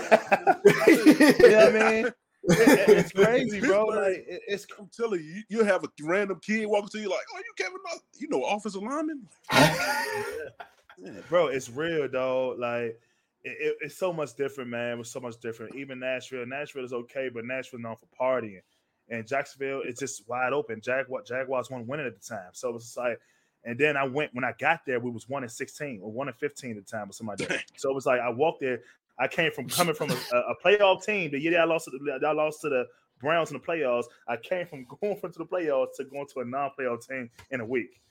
You 1.40 1.50
know 1.50 1.66
what 1.66 1.76
I 1.76 1.92
mean? 1.92 2.06
It- 2.08 2.14
it- 2.46 2.90
it's 2.98 3.12
crazy, 3.16 3.60
bro. 3.62 3.86
Like 3.86 4.26
it- 4.28 4.42
it's 4.48 4.66
I'm 4.80 4.90
telling 4.96 5.22
you, 5.24 5.44
you 5.48 5.64
have 5.64 5.84
a 5.84 5.88
random 6.02 6.40
kid 6.42 6.66
walking 6.66 6.90
to 6.90 7.00
you 7.00 7.10
like, 7.10 7.20
oh, 7.34 7.38
you 7.38 7.54
Kevin, 7.56 7.78
Knox- 7.86 8.04
you 8.18 8.28
know, 8.30 8.44
offensive 8.44 8.82
lineman. 8.82 9.28
bro, 11.30 11.48
it's 11.48 11.70
real, 11.70 12.08
dog. 12.08 12.60
Like 12.60 13.00
it, 13.44 13.58
it- 13.60 13.78
it's 13.82 13.96
so 13.98 14.12
much 14.14 14.36
different, 14.36 14.70
man. 14.70 15.00
It's 15.00 15.12
so 15.12 15.20
much 15.20 15.40
different. 15.40 15.76
Even 15.76 16.00
Nashville, 16.00 16.46
Nashville 16.46 16.84
is 16.86 16.94
okay, 16.94 17.30
but 17.30 17.46
Nashville 17.46 17.80
known 17.80 17.96
for 17.96 18.08
partying, 18.42 18.62
and 19.10 19.28
Jacksonville 19.28 19.82
it's 19.86 20.00
just 20.00 20.28
wide 20.28 20.54
open. 20.54 20.82
Jaguar 20.82 21.24
Jaguars 21.24 21.70
won 21.70 21.88
winning 21.88 22.06
at 22.06 22.20
the 22.20 22.28
time, 22.28 22.50
so 22.54 22.76
it's 22.76 22.86
just 22.86 22.98
like. 22.98 23.20
And 23.66 23.80
then 23.80 23.96
I 23.96 24.04
went 24.04 24.34
when 24.34 24.44
I 24.44 24.54
got 24.60 24.82
there, 24.86 25.00
we 25.00 25.10
was 25.10 25.30
one 25.30 25.44
and 25.44 25.52
sixteen 25.52 26.02
or 26.04 26.12
one 26.12 26.28
and 26.28 26.36
fifteen 26.36 26.78
at 26.78 26.86
the 26.86 26.92
time 26.92 27.10
or 27.10 27.14
something 27.14 27.38
like 27.40 27.48
that. 27.48 27.64
So 27.78 27.90
it 27.90 27.94
was 27.94 28.06
like 28.06 28.20
I 28.20 28.30
walked 28.30 28.60
there. 28.60 28.82
I 29.18 29.30
came 29.30 29.52
from 29.54 29.70
coming 29.70 29.96
from 29.96 30.12
a, 30.12 30.16
a 30.36 30.56
playoff 30.66 31.06
team. 31.06 31.32
The 31.32 31.40
year 31.40 31.54
that 31.54 31.62
I 31.62 31.64
lost 31.64 31.86
to 31.86 31.92
the, 31.92 32.28
I 32.28 32.32
lost 32.34 32.60
to 32.62 32.70
the 32.70 32.86
Browns 33.22 33.52
in 33.52 33.58
the 33.58 33.64
playoffs. 33.64 34.06
I 34.28 34.36
came 34.36 34.68
from 34.68 34.86
going 35.00 35.18
from 35.18 35.32
to 35.32 35.40
the 35.40 35.46
playoffs 35.46 35.96
to 35.96 36.04
going 36.04 36.28
to 36.34 36.42
a 36.42 36.46
non-playoff 36.46 37.08
team 37.08 37.30
in 37.52 37.62
a 37.62 37.66
week 37.66 38.02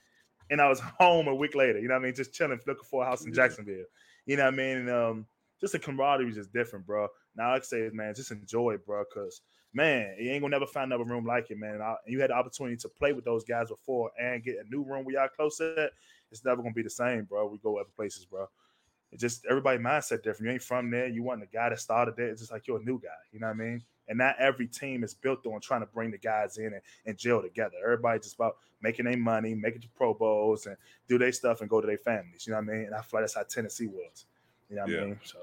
and 0.52 0.60
I 0.60 0.68
was 0.68 0.80
home 0.80 1.28
a 1.28 1.34
week 1.34 1.54
later. 1.54 1.78
You 1.78 1.88
know 1.88 1.94
what 1.94 2.02
I 2.02 2.04
mean? 2.04 2.14
Just 2.14 2.34
chilling, 2.34 2.60
looking 2.66 2.84
for 2.84 3.02
a 3.02 3.06
house 3.06 3.24
in. 3.24 3.32
Jacksonville. 3.32 3.84
You 4.26 4.36
know 4.36 4.44
what 4.44 4.54
I 4.54 4.56
mean? 4.56 4.76
And 4.78 4.90
um, 4.90 5.26
just 5.60 5.72
the 5.72 5.78
camaraderie 5.78 6.28
is 6.28 6.36
just 6.36 6.52
different, 6.52 6.86
bro. 6.86 7.08
Now, 7.36 7.52
like 7.52 7.62
I 7.62 7.64
say, 7.64 7.90
man, 7.92 8.14
just 8.14 8.30
enjoy 8.30 8.72
it, 8.72 8.86
bro. 8.86 9.02
Cause 9.12 9.40
man, 9.72 10.16
you 10.18 10.30
ain't 10.30 10.42
gonna 10.42 10.52
never 10.52 10.66
find 10.66 10.92
another 10.92 11.08
room 11.08 11.24
like 11.24 11.50
it, 11.50 11.58
man. 11.58 11.74
And, 11.74 11.82
I, 11.82 11.94
and 12.04 12.12
you 12.12 12.20
had 12.20 12.30
the 12.30 12.34
opportunity 12.34 12.76
to 12.76 12.88
play 12.88 13.12
with 13.12 13.24
those 13.24 13.44
guys 13.44 13.68
before 13.68 14.10
and 14.20 14.42
get 14.42 14.56
a 14.56 14.68
new 14.70 14.82
room 14.82 15.04
where 15.04 15.14
y'all 15.16 15.28
close 15.34 15.60
at. 15.60 15.92
It's 16.30 16.44
never 16.44 16.62
gonna 16.62 16.74
be 16.74 16.82
the 16.82 16.90
same, 16.90 17.24
bro. 17.24 17.46
We 17.46 17.58
go 17.58 17.78
other 17.78 17.90
places, 17.94 18.24
bro. 18.24 18.48
It's 19.10 19.20
just 19.20 19.44
everybody 19.48 19.78
mindset 19.78 20.22
different. 20.22 20.44
You 20.46 20.50
ain't 20.52 20.62
from 20.62 20.90
there. 20.90 21.06
You 21.06 21.22
want 21.22 21.40
the 21.40 21.46
guy 21.46 21.68
that 21.68 21.78
started 21.78 22.16
there. 22.16 22.28
It's 22.28 22.40
just 22.40 22.52
like 22.52 22.66
you're 22.66 22.80
a 22.80 22.82
new 22.82 22.98
guy. 22.98 23.08
You 23.30 23.40
know 23.40 23.48
what 23.48 23.56
I 23.56 23.58
mean? 23.58 23.82
And 24.08 24.18
not 24.18 24.36
every 24.38 24.66
team 24.66 25.04
is 25.04 25.14
built 25.14 25.46
on 25.46 25.60
trying 25.60 25.80
to 25.80 25.86
bring 25.86 26.10
the 26.10 26.18
guys 26.18 26.56
in 26.56 26.66
and, 26.66 26.80
and 27.06 27.16
gel 27.16 27.42
together. 27.42 27.76
Everybody 27.84 28.20
just 28.20 28.34
about 28.36 28.56
making 28.80 29.04
their 29.04 29.16
money, 29.16 29.54
making 29.54 29.82
the 29.82 29.88
Pro 29.94 30.14
Bowls, 30.14 30.66
and 30.66 30.76
do 31.08 31.18
their 31.18 31.30
stuff 31.32 31.60
and 31.60 31.68
go 31.68 31.80
to 31.80 31.86
their 31.86 31.98
families. 31.98 32.46
You 32.46 32.52
know 32.52 32.60
what 32.60 32.70
I 32.70 32.72
mean? 32.76 32.86
And 32.86 32.94
I 32.94 33.02
feel 33.02 33.20
like 33.20 33.24
that's 33.24 33.34
how 33.34 33.42
Tennessee 33.42 33.86
was. 33.86 34.24
You 34.70 34.76
know 34.76 34.82
what 34.82 34.90
Yeah. 34.90 35.00
I 35.00 35.04
mean? 35.04 35.20
So 35.24 35.38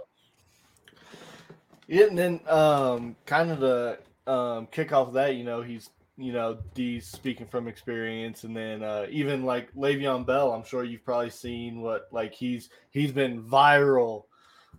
Yeah, 1.87 2.05
and 2.05 2.17
then 2.17 2.39
um, 2.47 3.15
kind 3.25 3.51
of 3.51 3.59
the 3.59 3.99
um, 4.29 4.67
kick 4.67 4.93
off 4.93 5.07
of 5.07 5.13
that, 5.15 5.35
you 5.35 5.43
know, 5.43 5.61
he's 5.61 5.89
you 6.17 6.33
know 6.33 6.59
D's 6.73 7.07
speaking 7.07 7.47
from 7.47 7.67
experience, 7.67 8.43
and 8.43 8.55
then 8.55 8.83
uh, 8.83 9.07
even 9.09 9.43
like 9.43 9.73
Le'Veon 9.73 10.25
Bell, 10.25 10.51
I'm 10.51 10.63
sure 10.63 10.83
you've 10.83 11.03
probably 11.03 11.29
seen 11.29 11.81
what 11.81 12.07
like 12.11 12.33
he's 12.33 12.69
he's 12.91 13.11
been 13.11 13.41
viral 13.41 14.25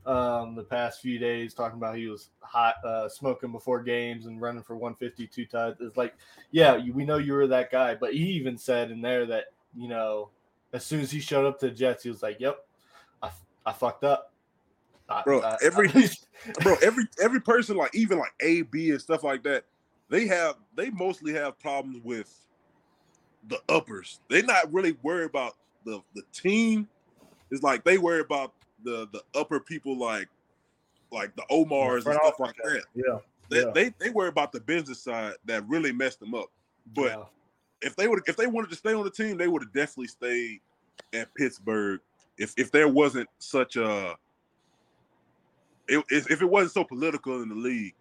um, 0.07 0.55
the 0.55 0.63
past 0.63 1.01
few 1.01 1.19
days 1.19 1.53
talking 1.53 1.79
about 1.79 1.97
he 1.97 2.07
was 2.07 2.31
hot 2.41 2.77
uh, 2.85 3.09
smoking 3.09 3.53
before 3.53 3.83
games 3.83 4.27
and 4.27 4.41
running 4.41 4.63
for 4.63 4.77
152 4.77 5.47
times. 5.47 5.77
It's 5.81 5.97
like, 5.97 6.15
yeah, 6.53 6.79
we 6.93 7.05
know 7.05 7.19
you 7.19 7.33
were 7.33 7.49
that 7.49 7.73
guy, 7.73 7.95
but 7.95 8.15
he 8.15 8.31
even 8.31 8.57
said 8.57 8.91
in 8.91 9.01
there 9.01 9.27
that 9.27 9.47
you 9.77 9.89
know 9.89 10.31
as 10.73 10.85
soon 10.85 11.01
as 11.01 11.11
he 11.11 11.21
showed 11.21 11.47
up 11.47 11.59
to 11.61 11.67
the 11.67 11.75
Jets, 11.75 12.05
he 12.05 12.11
was 12.11 12.23
like, 12.23 12.39
"Yep, 12.39 12.65
I, 13.23 13.31
I 13.67 13.73
fucked 13.73 14.05
up." 14.05 14.30
I- 15.11 15.23
Bro, 15.23 15.43
I- 15.43 15.57
every- 15.63 15.89
I- 15.95 16.11
bro 16.63 16.77
every 16.83 17.05
every 17.21 17.41
person 17.41 17.77
like 17.77 17.95
even 17.95 18.19
like 18.19 18.33
a 18.41 18.63
b 18.63 18.91
and 18.93 19.01
stuff 19.01 19.23
like 19.23 19.43
that 19.43 19.65
they 20.09 20.27
have 20.27 20.57
they 20.75 20.91
mostly 20.91 21.33
have 21.35 21.59
problems 21.59 22.03
with 22.03 22.35
the 23.49 23.61
uppers. 23.69 24.21
They're 24.29 24.43
not 24.43 24.73
really 24.73 24.97
worried 25.03 25.31
about 25.31 25.57
the 25.85 26.01
the 26.15 26.23
team. 26.33 26.89
It's 27.51 27.63
like 27.63 27.85
they 27.85 27.99
worry 27.99 28.21
about 28.21 28.55
the 28.85 29.09
the 29.13 29.23
upper 29.39 29.61
people 29.61 29.97
like 29.99 30.29
like 31.13 31.35
the 31.37 31.43
omars 31.51 32.07
and 32.07 32.15
stuff 32.15 32.21
office. 32.23 32.41
like 32.41 32.57
that. 32.65 32.83
Yeah, 32.95 33.19
they, 33.51 33.61
yeah. 33.65 33.71
they 33.75 33.95
they 33.99 34.11
worry 34.11 34.29
about 34.29 34.53
the 34.53 34.61
business 34.61 35.01
side 35.03 35.35
that 35.47 35.67
really 35.69 35.93
messed 35.93 36.21
them 36.21 36.35
up. 36.35 36.51
But 36.95 37.11
Yeah. 37.13 37.25
if 37.83 37.97
they 37.97 38.09
would 38.09 38.23
if 38.27 38.37
they 38.37 38.47
wanted 38.47 38.71
to 38.71 38.77
stay 38.77 38.95
on 38.95 39.05
the 39.05 39.11
team 39.11 39.37
they 39.37 39.49
would 39.49 39.63
have 39.63 39.73
definitely 39.73 40.09
stayed 40.09 40.61
at 41.15 41.33
pittsburgh 41.35 42.01
if 42.39 42.53
if 42.57 42.71
there 42.73 42.89
wasn't 42.89 43.29
such 43.39 43.77
a 43.77 44.17
it, 45.91 46.05
if 46.31 46.43
it 46.43 46.49
wasn't 46.49 46.73
so 46.73 46.85
political 46.85 47.43
in 47.43 47.49
the 47.49 47.55
league, 47.55 47.95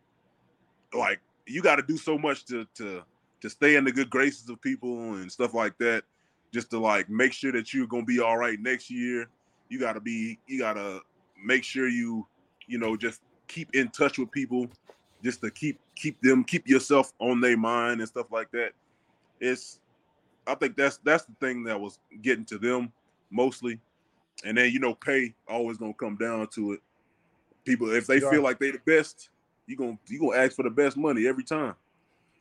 like 0.93 1.19
you 1.45 1.61
got 1.61 1.77
to 1.77 1.81
do 1.81 1.97
so 1.97 2.17
much 2.17 2.45
to 2.45 2.65
to 2.75 3.01
to 3.41 3.49
stay 3.49 3.75
in 3.75 3.83
the 3.83 3.91
good 3.91 4.09
graces 4.09 4.49
of 4.49 4.61
people 4.61 5.13
and 5.15 5.31
stuff 5.31 5.53
like 5.53 5.77
that, 5.79 6.03
just 6.53 6.69
to 6.69 6.79
like 6.79 7.09
make 7.09 7.33
sure 7.33 7.51
that 7.51 7.73
you're 7.73 7.87
gonna 7.87 8.05
be 8.05 8.19
all 8.19 8.37
right 8.37 8.59
next 8.59 8.89
year. 8.89 9.27
You 9.69 9.79
got 9.79 9.93
to 9.93 10.01
be 10.01 10.39
you 10.47 10.59
got 10.59 10.73
to 10.73 11.01
make 11.43 11.63
sure 11.63 11.87
you 11.87 12.27
you 12.67 12.77
know 12.77 12.95
just 12.95 13.21
keep 13.47 13.73
in 13.75 13.89
touch 13.89 14.19
with 14.19 14.31
people, 14.31 14.67
just 15.23 15.41
to 15.41 15.49
keep 15.49 15.79
keep 15.95 16.21
them 16.21 16.43
keep 16.43 16.67
yourself 16.67 17.13
on 17.19 17.41
their 17.41 17.57
mind 17.57 18.01
and 18.01 18.07
stuff 18.07 18.27
like 18.31 18.51
that. 18.51 18.71
It's 19.39 19.79
I 20.45 20.55
think 20.55 20.75
that's 20.77 20.97
that's 20.97 21.25
the 21.25 21.33
thing 21.39 21.63
that 21.63 21.79
was 21.79 21.99
getting 22.21 22.45
to 22.45 22.57
them 22.59 22.91
mostly, 23.31 23.79
and 24.43 24.57
then 24.57 24.71
you 24.71 24.79
know 24.79 24.93
pay 24.93 25.33
always 25.47 25.77
gonna 25.77 25.93
come 25.93 26.15
down 26.15 26.47
to 26.49 26.73
it 26.73 26.81
people 27.69 27.91
if 27.93 28.07
they 28.07 28.19
Yeah. 28.19 28.29
feel 28.31 28.41
like 28.41 28.59
they're 28.59 28.71
the 28.73 28.79
best, 28.85 29.29
you 29.67 29.75
gonna 29.77 29.97
you 30.07 30.19
gonna 30.19 30.37
ask 30.37 30.55
for 30.55 30.63
the 30.63 30.69
best 30.69 30.97
money 30.97 31.27
every 31.27 31.43
time. 31.43 31.75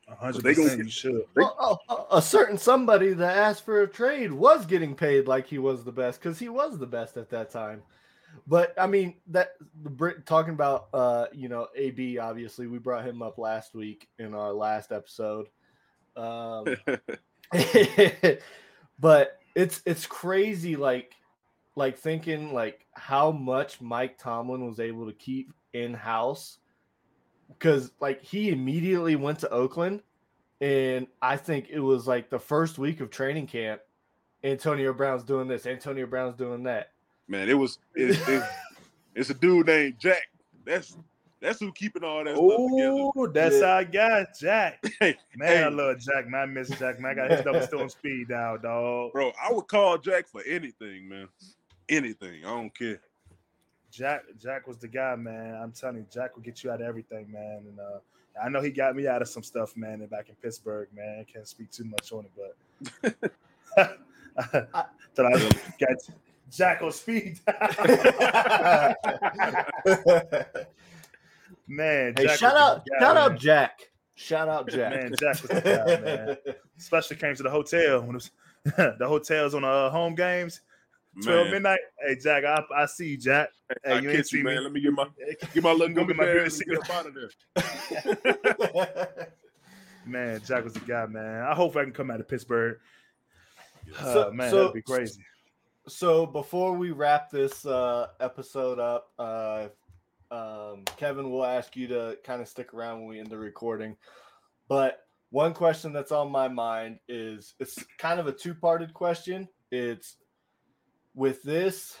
hundred 0.07 0.41
they 0.43 0.55
gonna 0.55 0.69
get- 0.69 0.79
You 0.79 0.89
should. 0.89 1.25
Well, 1.35 1.79
a, 1.87 2.17
a 2.17 2.21
certain 2.21 2.57
somebody 2.57 3.13
that 3.13 3.37
asked 3.37 3.63
for 3.63 3.83
a 3.83 3.87
trade 3.87 4.31
was 4.31 4.65
getting 4.65 4.95
paid 4.95 5.27
like 5.27 5.45
he 5.45 5.59
was 5.59 5.83
the 5.83 5.91
best 5.91 6.19
because 6.19 6.39
he 6.39 6.49
was 6.49 6.79
the 6.79 6.87
best 6.87 7.15
at 7.17 7.29
that 7.29 7.51
time. 7.51 7.83
But 8.47 8.73
I 8.77 8.87
mean 8.87 9.15
that 9.27 9.53
the 9.83 9.89
Brit 9.89 10.25
talking 10.25 10.53
about 10.53 10.87
uh 10.93 11.27
you 11.33 11.47
know 11.49 11.67
AB 11.75 12.17
obviously 12.17 12.65
we 12.67 12.79
brought 12.79 13.05
him 13.05 13.21
up 13.21 13.37
last 13.37 13.75
week 13.75 14.07
in 14.17 14.33
our 14.33 14.51
last 14.53 14.91
episode. 14.91 15.47
Um 16.15 16.65
but 18.99 19.39
it's 19.55 19.81
it's 19.85 20.05
crazy 20.05 20.75
like 20.75 21.13
like 21.79 21.97
thinking 21.97 22.53
like 22.53 22.85
how 22.93 23.31
much 23.31 23.81
Mike 23.81 24.19
Tomlin 24.19 24.67
was 24.67 24.79
able 24.79 25.07
to 25.07 25.13
keep 25.13 25.51
in 25.73 25.93
house 25.93 26.59
because 27.47 27.91
like 27.99 28.21
he 28.21 28.49
immediately 28.49 29.15
went 29.15 29.39
to 29.39 29.49
Oakland, 29.49 30.01
and 30.61 31.07
I 31.21 31.37
think 31.37 31.69
it 31.69 31.79
was 31.79 32.05
like 32.05 32.29
the 32.29 32.37
first 32.37 32.77
week 32.77 32.99
of 32.99 33.09
training 33.09 33.47
camp. 33.47 33.81
Antonio 34.43 34.93
Brown's 34.93 35.23
doing 35.23 35.47
this. 35.47 35.65
Antonio 35.65 36.05
Brown's 36.05 36.35
doing 36.35 36.63
that. 36.63 36.91
Man, 37.27 37.49
it 37.49 37.55
was 37.57 37.79
it, 37.95 38.19
it, 38.27 38.43
it's 39.15 39.29
a 39.29 39.33
dude 39.33 39.67
named 39.67 39.95
Jack. 39.99 40.27
That's 40.65 40.97
that's 41.41 41.59
who 41.59 41.71
keeping 41.71 42.03
all 42.03 42.23
that 42.25 42.35
stuff 42.35 42.69
together. 42.69 43.11
Oh, 43.15 43.27
that's 43.27 43.59
Yeah. 43.61 43.75
I 43.75 43.83
got 43.85 44.27
Jack. 44.37 44.83
Hey, 44.99 45.15
Man, 45.37 45.63
I 45.63 45.69
love 45.69 45.99
Jack. 45.99 46.27
Man, 46.27 46.41
I 46.41 46.45
miss 46.45 46.69
Jack. 46.69 46.99
Man, 46.99 47.11
I 47.11 47.15
got 47.15 47.31
his 47.31 47.41
double 47.41 47.61
still 47.61 47.87
speed 47.89 48.27
now, 48.29 48.57
dog. 48.57 49.13
bro, 49.13 49.31
I 49.41 49.51
would 49.51 49.67
call 49.67 49.97
Jack 49.97 50.27
for 50.27 50.41
anything, 50.43 51.07
man. 51.07 51.29
Anything. 51.89 52.45
I 52.45 52.49
don't 52.49 52.73
care. 52.77 53.01
Jack, 53.91 54.23
Jack 54.39 54.67
was 54.67 54.77
the 54.77 54.87
guy, 54.87 55.15
man. 55.15 55.55
I'm 55.55 55.71
telling 55.71 55.97
you, 55.97 56.05
Jack 56.11 56.35
will 56.35 56.43
get 56.43 56.63
you 56.63 56.71
out 56.71 56.81
of 56.81 56.87
everything, 56.87 57.31
man. 57.31 57.63
And 57.67 57.79
uh, 57.79 57.99
I 58.41 58.49
know 58.49 58.61
he 58.61 58.69
got 58.69 58.95
me 58.95 59.07
out 59.07 59.21
of 59.21 59.27
some 59.27 59.43
stuff, 59.43 59.75
man. 59.75 60.01
And 60.01 60.09
back 60.09 60.29
in 60.29 60.35
Pittsburgh, 60.35 60.87
man, 60.95 61.25
can't 61.31 61.47
speak 61.47 61.71
too 61.71 61.85
much 61.85 62.11
on 62.11 62.25
it, 62.25 62.31
but 62.35 63.31
that 63.75 65.25
I 65.25 65.49
got 65.79 65.97
Jack 66.51 66.81
on 66.81 66.91
speed. 66.91 67.39
man, 71.67 72.13
Hey, 72.17 72.27
Jack 72.27 72.37
shout 72.39 72.55
out, 72.55 72.85
the 72.85 72.91
guy, 72.91 72.99
shout 72.99 73.15
man. 73.15 73.31
out 73.31 73.39
Jack. 73.39 73.79
Shout 74.15 74.49
out 74.49 74.69
Jack. 74.69 74.91
Man, 74.91 75.13
Jack 75.19 75.41
was 75.41 75.49
the 75.49 75.61
guy, 75.61 75.99
man. 76.01 76.37
Especially 76.77 77.15
came 77.17 77.35
to 77.35 77.43
the 77.43 77.49
hotel 77.49 78.01
when 78.01 78.11
it 78.11 78.13
was 78.13 78.31
the 78.99 79.07
hotels 79.07 79.55
on 79.55 79.61
the 79.63 79.67
uh, 79.67 79.89
home 79.89 80.13
games. 80.15 80.61
12 81.23 81.25
Man, 81.45 81.51
midnight. 81.51 81.79
Hey, 82.05 82.15
Jack, 82.21 82.43
I, 82.45 82.61
I 82.75 82.85
see 82.85 83.09
you, 83.09 83.17
Jack. 83.17 83.49
Hey, 83.83 83.93
I 83.93 83.99
you 83.99 84.09
ain't 84.09 84.17
catch 84.17 84.27
see 84.27 84.37
you, 84.39 84.43
me. 84.43 84.53
man. 84.53 84.63
Let 84.63 84.71
me 84.71 84.79
get 84.81 84.93
my 84.93 85.07
get 85.53 85.63
my 85.63 85.71
little 85.71 85.87
Go 85.95 86.05
gummy 86.05 86.07
get 86.07 86.17
my 86.17 86.25
beer 86.25 86.43
and 86.43 86.53
and 86.53 86.63
get 86.65 86.79
up 86.79 86.89
out 86.89 87.05
of 87.07 87.15
there. 88.75 89.27
Man, 90.05 90.41
Jack 90.45 90.63
was 90.63 90.73
the 90.73 90.79
guy, 90.81 91.05
man. 91.05 91.43
I 91.43 91.53
hope 91.53 91.75
I 91.75 91.83
can 91.83 91.91
come 91.93 92.09
out 92.09 92.19
of 92.19 92.27
Pittsburgh. 92.27 92.79
So- 94.01 94.29
Uh, 94.29 94.31
man, 94.31 94.49
so- 94.49 94.57
that'd 94.57 94.73
be 94.73 94.81
crazy. 94.81 95.21
so 95.87 96.25
before 96.25 96.73
we 96.73 96.91
wrap 96.91 97.29
this 97.29 97.65
uh, 97.65 98.07
episode 98.19 98.79
up, 98.79 99.11
uh, 99.19 99.67
um, 100.31 100.83
Kevin 100.97 101.29
will 101.31 101.43
ask 101.45 101.75
you 101.75 101.87
to 101.87 102.17
kind 102.23 102.41
of 102.41 102.47
stick 102.47 102.73
around 102.73 102.99
when 102.99 103.09
we 103.09 103.19
end 103.19 103.29
the 103.29 103.37
recording. 103.37 103.95
But 104.67 104.99
one 105.31 105.53
question 105.53 105.91
that's 105.91 106.11
on 106.11 106.31
my 106.31 106.47
mind 106.47 106.99
is 107.07 107.55
it's 107.59 107.83
kind 107.97 108.19
of 108.19 108.27
a 108.27 108.31
two-parted 108.31 108.93
question. 108.93 109.47
It's 109.71 110.17
with 111.19 111.43
this, 111.43 111.97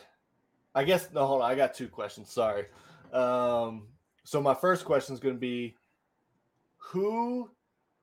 I 0.73 0.85
guess. 0.85 1.09
No, 1.13 1.27
hold 1.27 1.41
on. 1.41 1.51
I 1.51 1.55
got 1.55 1.73
two 1.73 1.89
questions. 1.89 2.31
Sorry. 2.31 2.65
Um, 3.11 3.87
so 4.23 4.41
my 4.41 4.53
first 4.53 4.85
question 4.85 5.13
is 5.13 5.19
going 5.19 5.35
to 5.35 5.39
be, 5.39 5.75
who 6.77 7.51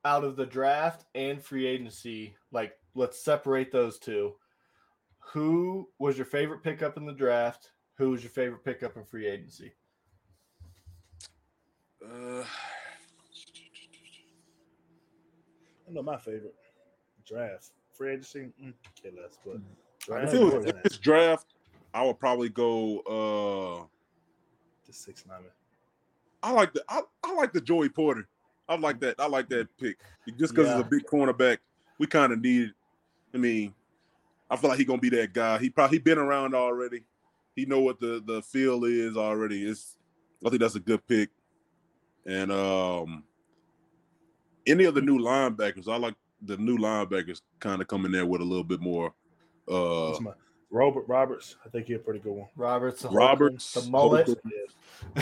out 0.05 0.23
of 0.23 0.35
the 0.35 0.45
draft 0.45 1.05
and 1.15 1.43
free 1.43 1.65
agency, 1.65 2.35
like 2.51 2.77
let's 2.93 3.19
separate 3.19 3.71
those 3.71 3.97
two 3.99 4.35
who 5.33 5.89
was 5.99 6.17
your 6.17 6.25
favorite 6.25 6.63
pickup 6.63 6.97
in 6.97 7.05
the 7.05 7.13
draft? 7.13 7.71
Who 7.97 8.11
was 8.11 8.23
your 8.23 8.31
favorite 8.31 8.63
pickup 8.63 8.95
in 8.95 9.03
free 9.03 9.27
agency? 9.27 9.73
Uh, 12.01 12.43
I 15.87 15.91
know 15.91 16.03
my 16.03 16.17
favorite 16.17 16.55
draft. 17.25 17.71
Free 17.93 18.11
agency, 18.11 18.51
mm, 18.61 18.73
okay, 18.99 19.15
less, 19.19 19.37
but 19.43 19.57
if 20.07 20.31
draft, 20.31 20.33
it 20.33 20.39
was 20.41 20.65
if 20.65 20.75
it's 20.85 20.97
draft, 20.97 21.45
I 21.93 22.05
would 22.05 22.19
probably 22.19 22.49
go. 22.49 22.99
uh 23.01 23.85
the 24.85 24.93
six 24.93 25.25
nine. 25.27 25.39
I 26.43 26.51
like 26.51 26.73
the 26.73 26.83
I, 26.87 27.01
I 27.23 27.33
like 27.33 27.53
the 27.53 27.61
Joey 27.61 27.89
Porter. 27.89 28.27
I 28.69 28.75
like 28.75 28.99
that. 29.01 29.15
I 29.19 29.27
like 29.27 29.49
that 29.49 29.67
pick 29.77 29.97
just 30.37 30.53
because 30.53 30.67
Yeah. 30.67 30.77
he's 30.77 30.85
a 30.85 30.89
big 30.89 31.05
cornerback. 31.05 31.57
We 31.99 32.07
kind 32.07 32.31
of 32.33 32.41
need. 32.41 32.73
I 33.33 33.37
mean, 33.37 33.73
I 34.49 34.55
feel 34.55 34.69
like 34.69 34.77
he's 34.79 34.87
gonna 34.87 35.01
be 35.01 35.09
that 35.09 35.33
guy. 35.33 35.57
He 35.59 35.69
probably 35.69 35.97
he 35.97 36.01
been 36.01 36.17
around 36.17 36.53
already. 36.55 37.03
He 37.55 37.65
know 37.65 37.79
what 37.81 37.99
the 37.99 38.21
the 38.25 38.41
feel 38.41 38.85
is 38.85 39.17
already. 39.17 39.65
It's 39.67 39.97
I 40.45 40.49
think 40.49 40.61
that's 40.61 40.75
a 40.75 40.79
good 40.79 41.05
pick. 41.07 41.29
And 42.25 42.51
um, 42.51 43.23
any 44.65 44.83
of 44.83 44.95
the 44.95 45.01
new 45.01 45.17
linebackers, 45.17 45.87
I 45.87 45.97
like 45.97 46.15
the 46.41 46.57
new 46.57 46.77
linebackers 46.77 47.41
kind 47.59 47.81
of 47.81 47.87
coming 47.87 48.11
there 48.11 48.25
with 48.25 48.41
a 48.41 48.45
little 48.45 48.63
bit 48.63 48.79
more. 48.81 49.13
Uh, 49.67 50.09
What's 50.09 50.21
my 50.21 50.31
Robert 50.69 51.05
Roberts? 51.07 51.55
I 51.65 51.69
think 51.69 51.87
he's 51.87 51.97
a 51.97 51.99
pretty 51.99 52.19
good 52.19 52.33
one. 52.33 52.47
Roberts, 52.55 53.01
the 53.01 53.09
Roberts, 53.09 53.73
Holcomb, 53.73 53.91
the 53.91 53.97
mullet. 53.97 54.25
Holcomb. 54.27 54.51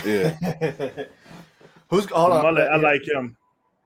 Yeah, 0.05 1.05
Who's 1.89 2.05
hold 2.05 2.31
on? 2.31 2.43
Mullet, 2.43 2.67
I 2.69 2.75
like 2.77 3.07
him. 3.07 3.37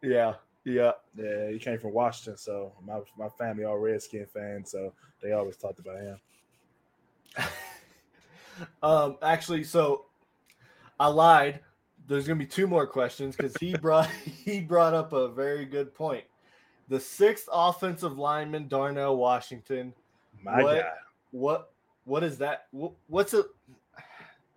Yeah, 0.01 0.36
yeah. 0.64 0.91
Yeah, 1.16 1.51
he 1.51 1.60
came 1.60 1.80
from 1.80 1.93
Washington, 1.93 2.38
so 2.38 2.74
my 2.86 2.99
my 3.18 3.30
family 3.30 3.66
all 3.66 3.78
Redskin 3.78 4.26
fans, 4.34 4.72
so 4.72 4.93
they 5.22 5.34
always 5.34 5.57
talked 5.57 5.80
about 5.80 5.99
him. 5.99 6.20
Um, 8.84 9.18
actually, 9.22 9.64
so 9.64 10.05
I 10.99 11.07
lied. 11.07 11.62
There's 12.07 12.28
gonna 12.28 12.39
be 12.39 12.45
two 12.45 12.68
more 12.68 12.88
questions 12.88 13.36
because 13.36 13.55
he 13.57 13.76
brought 13.82 14.10
he 14.10 14.62
brought 14.62 14.93
up 14.93 15.14
a 15.14 15.30
very 15.30 15.66
good 15.66 15.93
point. 15.93 16.26
The 16.88 16.99
sixth 16.99 17.47
offensive 17.51 18.18
lineman, 18.18 18.68
Darnell 18.68 19.16
Washington. 19.18 19.93
My 20.43 20.63
what, 20.63 20.79
guy. 20.81 20.89
What 21.31 21.71
what 22.05 22.23
is 22.23 22.37
that? 22.39 22.67
What's 23.07 23.33
a 23.33 23.43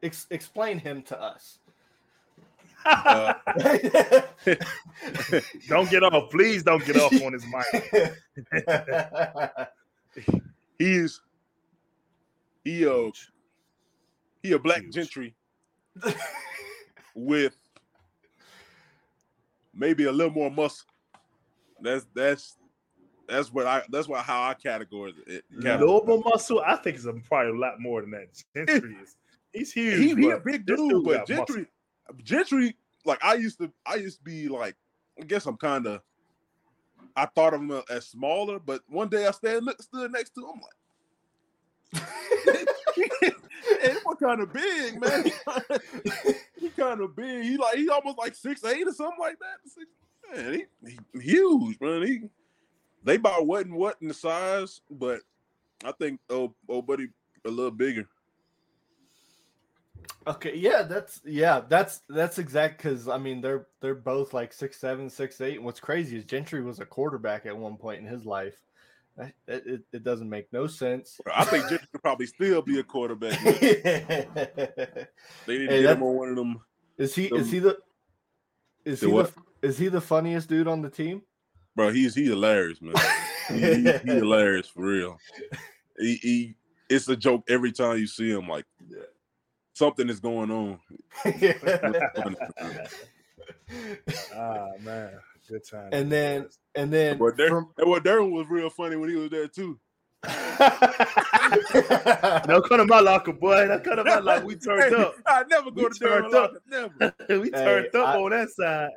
Ex, 0.02 0.26
explain 0.30 0.78
him 0.78 1.02
to 1.02 1.20
us. 1.20 1.58
uh, 2.84 3.34
Don't 5.68 5.88
get 5.88 6.02
off, 6.02 6.30
please. 6.30 6.64
Don't 6.64 6.84
get 6.84 6.96
off 6.96 7.12
on 7.22 7.32
his 7.32 7.44
mic. 7.46 8.16
he's 10.78 11.20
he 12.64 12.82
a 12.84 13.10
he 14.42 14.52
a 14.52 14.58
black 14.58 14.82
Huge. 14.82 14.94
gentry 14.94 15.36
with 17.14 17.56
maybe 19.72 20.06
a 20.06 20.12
little 20.12 20.32
more 20.32 20.50
muscle. 20.50 20.86
That's 21.80 22.06
that's 22.14 22.56
that's 23.28 23.52
what 23.52 23.66
I 23.66 23.82
that's 23.90 24.08
what 24.08 24.24
how 24.24 24.42
I 24.42 24.54
categorize 24.54 25.14
it. 25.26 25.44
More 25.50 26.22
muscle. 26.24 26.62
I 26.64 26.76
think 26.76 26.96
is 26.96 27.06
probably 27.28 27.52
a 27.52 27.60
lot 27.60 27.80
more 27.80 28.00
than 28.00 28.10
that. 28.12 28.42
Gentry 28.54 28.96
is. 29.02 29.16
He's 29.52 29.72
huge. 29.72 29.98
He, 29.98 30.14
he 30.14 30.30
a 30.30 30.38
big 30.38 30.66
this 30.66 30.78
dude, 30.78 31.04
but 31.04 31.26
got 31.26 31.28
muscle. 31.28 31.46
gentry 31.46 31.66
gentry 32.22 32.76
like 33.04 33.22
I 33.24 33.34
used 33.34 33.58
to 33.58 33.72
I 33.86 33.96
used 33.96 34.18
to 34.18 34.24
be 34.24 34.48
like 34.48 34.76
I 35.20 35.24
guess 35.24 35.46
I'm 35.46 35.56
kind 35.56 35.86
of 35.86 36.00
I 37.16 37.26
thought 37.26 37.54
of 37.54 37.60
him 37.60 37.82
as 37.90 38.06
smaller, 38.06 38.58
but 38.58 38.82
one 38.88 39.08
day 39.08 39.26
I 39.26 39.30
stand 39.32 39.68
stood 39.80 40.12
next 40.12 40.30
to 40.30 40.40
him 40.40 40.60
like. 40.62 40.72
hey, 43.82 43.94
what 44.04 44.18
kind 44.18 44.40
of 44.40 44.52
big 44.52 44.98
man? 44.98 45.24
he 46.58 46.70
kind 46.70 47.00
of 47.00 47.14
big. 47.14 47.42
He 47.44 47.56
like 47.58 47.76
he 47.76 47.88
almost 47.90 48.18
like 48.18 48.34
six 48.34 48.64
eight 48.64 48.86
or 48.86 48.92
something 48.92 49.18
like 49.20 49.36
that. 49.40 49.70
Six, 49.70 49.86
man, 50.34 50.54
he, 50.54 50.98
he 51.20 51.20
huge, 51.20 51.78
man. 51.80 52.06
He 52.06 52.22
they 53.04 53.16
about 53.16 53.46
what 53.46 53.66
and 53.66 53.74
what 53.74 53.96
in 54.00 54.08
the 54.08 54.14
size, 54.14 54.80
but 54.90 55.20
I 55.84 55.92
think 55.92 56.20
oh 56.30 56.54
oh 56.68 56.82
buddy 56.82 57.08
a 57.44 57.50
little 57.50 57.70
bigger. 57.70 58.08
Okay, 60.26 60.56
yeah, 60.56 60.82
that's 60.82 61.20
yeah, 61.24 61.62
that's 61.68 62.02
that's 62.08 62.38
exact 62.38 62.78
because 62.78 63.08
I 63.08 63.18
mean 63.18 63.40
they're 63.40 63.66
they're 63.80 63.94
both 63.94 64.32
like 64.32 64.52
six 64.52 64.78
seven, 64.78 65.10
six 65.10 65.40
eight. 65.40 65.56
And 65.56 65.64
what's 65.64 65.80
crazy 65.80 66.16
is 66.16 66.24
Gentry 66.24 66.62
was 66.62 66.78
a 66.80 66.86
quarterback 66.86 67.46
at 67.46 67.56
one 67.56 67.76
point 67.76 68.00
in 68.00 68.06
his 68.06 68.24
life. 68.24 68.54
That- 69.16 69.34
It, 69.46 69.66
it, 69.66 69.82
it 69.92 70.04
doesn't 70.04 70.28
make 70.30 70.52
no 70.52 70.66
sense. 70.66 71.20
I 71.34 71.44
think 71.44 71.68
Gentry 71.68 71.86
could 71.92 72.02
probably 72.02 72.26
still 72.26 72.62
be 72.62 72.78
a 72.78 72.82
quarterback. 72.84 73.38
They 75.46 75.58
need 75.58 75.68
to 75.68 75.72
Hey, 75.74 75.82
get 75.82 75.96
him 75.96 76.02
on 76.04 76.16
one 76.16 76.28
of 76.30 76.36
them. 76.36 76.60
Is 76.98 77.14
he 77.14 77.26
is 77.26 77.50
he 77.50 77.58
the 77.58 77.78
is 78.84 79.00
he 79.00 79.08
the, 79.08 79.32
is 79.60 79.78
he 79.78 79.88
the 79.88 80.00
funniest 80.00 80.48
dude 80.48 80.68
on 80.68 80.82
the 80.82 80.90
team? 80.90 81.22
Bro, 81.74 81.92
he's 81.92 82.14
he 82.14 82.24
hilarious, 82.24 82.80
man. 82.82 82.94
He, 83.48 83.60
he, 83.60 83.82
he 83.82 83.98
hilarious 84.10 84.68
for 84.68 84.82
real. 84.82 85.18
He, 85.98 86.14
he 86.16 86.54
it's 86.88 87.08
a 87.08 87.16
joke 87.16 87.44
every 87.48 87.72
time 87.72 87.98
you 87.98 88.06
see 88.06 88.30
him. 88.30 88.48
Like 88.48 88.66
something 89.74 90.08
is 90.08 90.20
going 90.20 90.50
on. 90.50 90.78
Ah 94.34 94.68
man, 94.80 95.10
good 95.48 95.64
time. 95.66 95.88
and 95.92 96.12
then 96.12 96.46
and 96.74 96.92
then 96.92 97.16
But 97.18 97.36
Dar- 97.38 97.48
from- 97.48 97.70
and 97.78 97.88
what 97.88 98.04
Darren 98.04 98.30
was 98.30 98.46
real 98.48 98.68
funny 98.70 98.96
when 98.96 99.08
he 99.08 99.16
was 99.16 99.30
there 99.30 99.48
too. 99.48 99.78
don't 102.46 102.64
come 102.68 102.78
to 102.78 102.84
my 102.86 103.00
locker, 103.00 103.32
boy. 103.32 103.66
Don't 103.68 103.82
come 103.84 103.96
to 103.96 104.04
my 104.04 104.18
locker. 104.18 104.46
We 104.46 104.56
turned 104.56 104.94
Hey, 104.94 105.02
up. 105.02 105.14
I 105.26 105.44
never 105.48 105.70
go 105.70 105.82
We 105.84 105.88
to 105.88 106.04
Darren 106.04 106.30
turned 106.30 106.34
up. 106.34 106.52
Locker, 106.52 106.62
never. 106.70 107.14
we 107.40 107.50
turned 107.50 107.88
Hey, 107.92 107.98
up 108.00 108.08
I- 108.08 108.18
on 108.20 108.30
that 108.30 108.50
side. 108.50 108.90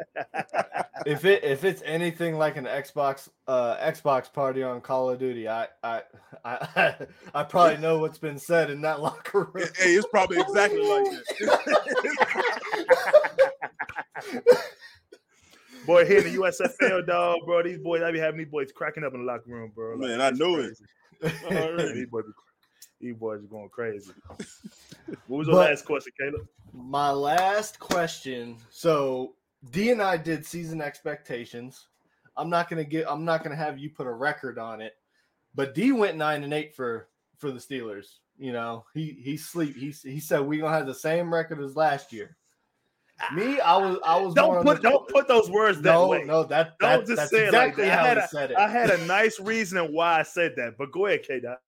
if 1.06 1.26
it 1.26 1.44
if 1.44 1.64
it's 1.64 1.82
anything 1.86 2.38
like 2.38 2.58
an 2.58 2.66
Xbox 2.66 3.30
uh 3.48 3.78
Xbox 3.78 4.32
party 4.32 4.64
on 4.64 4.82
Call 4.82 5.10
of 5.10 5.20
Duty, 5.20 5.48
I 5.48 5.68
I 5.84 6.02
I 6.44 6.96
I 7.34 7.44
probably 7.44 7.78
know 7.78 8.00
what's 8.00 8.18
been 8.18 8.40
said 8.40 8.70
in 8.70 8.82
that 8.82 9.02
locker 9.02 9.50
room. 9.54 9.68
Hey, 9.78 9.96
it's 9.96 10.08
probably 10.08 10.40
exactly 10.40 10.82
like 10.82 11.04
that. 11.40 12.76
Boy, 15.86 16.06
here 16.06 16.18
in 16.20 16.34
the 16.34 16.40
USFL, 16.40 17.06
dog, 17.06 17.42
bro. 17.46 17.62
These 17.62 17.78
boys, 17.78 18.02
I 18.02 18.12
be 18.12 18.18
having 18.20 18.40
these 18.40 18.50
boys 18.50 18.72
cracking 18.72 19.04
up 19.04 19.14
in 19.14 19.20
the 19.22 19.26
locker 19.26 19.44
room, 19.50 19.72
bro. 19.76 19.98
Man, 19.98 20.20
I 20.20 20.30
it's 20.30 20.40
know 20.40 20.56
it. 20.58 20.76
crazy. 21.22 21.36
Already. 21.46 21.94
these, 21.94 22.08
boys, 22.08 22.24
be- 22.26 22.32
these 23.00 23.16
boys 23.16 23.44
are 23.44 23.48
going 23.48 23.70
crazy. 23.70 24.12
What 25.28 25.38
was 25.40 25.48
the 25.48 25.54
But- 25.54 25.70
last 25.70 25.86
question, 25.86 26.14
Kaleb? 26.20 26.48
My 26.74 27.12
last 27.12 27.80
question. 27.80 28.58
So 28.70 29.36
D 29.72 29.92
and 29.92 30.02
I 30.02 30.18
did 30.18 30.46
season 30.46 30.82
expectations. 30.82 31.88
I'm 32.38 32.50
not 32.50 32.70
gonna 32.70 32.84
get. 32.84 33.06
I'm 33.10 33.24
not 33.24 33.44
gonna 33.44 33.56
have 33.56 33.78
you 33.80 33.90
put 33.90 34.08
a 34.08 34.12
record 34.12 34.58
on 34.60 34.82
it. 34.82 34.94
But 35.54 35.74
D 35.76 35.92
went 35.92 36.18
nine 36.18 36.44
and 36.44 36.54
eight 36.54 36.76
for 36.76 37.08
for 37.38 37.52
the 37.52 37.60
Steelers. 37.60 38.16
You 38.38 38.52
know, 38.52 38.84
he 38.94 39.12
he 39.22 39.38
sleep. 39.38 39.76
He 39.78 39.92
he 39.92 40.20
said 40.20 40.42
we 40.42 40.58
gonna 40.58 40.76
have 40.76 40.86
the 40.88 40.94
same 40.94 41.34
record 41.34 41.62
as 41.62 41.76
last 41.76 42.12
year. 42.12 42.36
Me, 43.34 43.60
I 43.62 43.78
was 43.78 43.98
I 44.06 44.20
was 44.20 44.34
Don't 44.34 44.62
put 44.66 44.82
don't 44.82 45.08
put 45.08 45.28
those 45.30 45.50
words 45.50 45.80
that 45.82 45.94
no 45.94 46.08
way. 46.10 46.24
no 46.26 46.44
that, 46.44 46.78
Don't 46.80 47.06
just 47.08 47.16
that's 47.18 47.32
say 47.32 47.46
it 47.48 47.54
like 47.54 47.70
exactly 47.70 47.86
that. 47.86 48.18
I 48.18 48.22
had, 48.22 48.30
said 48.30 48.52
it. 48.52 48.58
I 48.58 48.68
had 48.68 48.90
a 48.90 49.06
nice 49.06 49.40
reason 49.40 49.94
why 49.94 50.20
I 50.20 50.24
said 50.24 50.56
that, 50.58 50.78
but 50.78 50.92
go 50.92 51.06
ahead, 51.06 51.24
K. 51.24 51.40
Dot. 51.40 51.60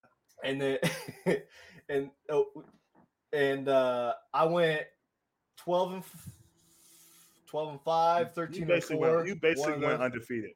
and 0.44 0.60
then 0.60 0.78
and 1.88 2.10
oh, 2.28 2.46
and 3.32 3.68
uh 3.68 4.14
I 4.32 4.44
went 4.46 4.82
12 5.58 5.92
and 5.92 6.02
f- 6.02 6.28
12 7.46 7.68
and 7.70 7.80
5, 7.82 8.32
13 8.34 8.54
You 8.54 8.60
and 8.62 8.68
basically 8.68 8.96
4. 8.96 9.16
went, 9.16 9.28
you 9.28 9.34
basically 9.36 9.72
One 9.72 9.80
went 9.82 9.98
those- 9.98 10.04
undefeated. 10.06 10.50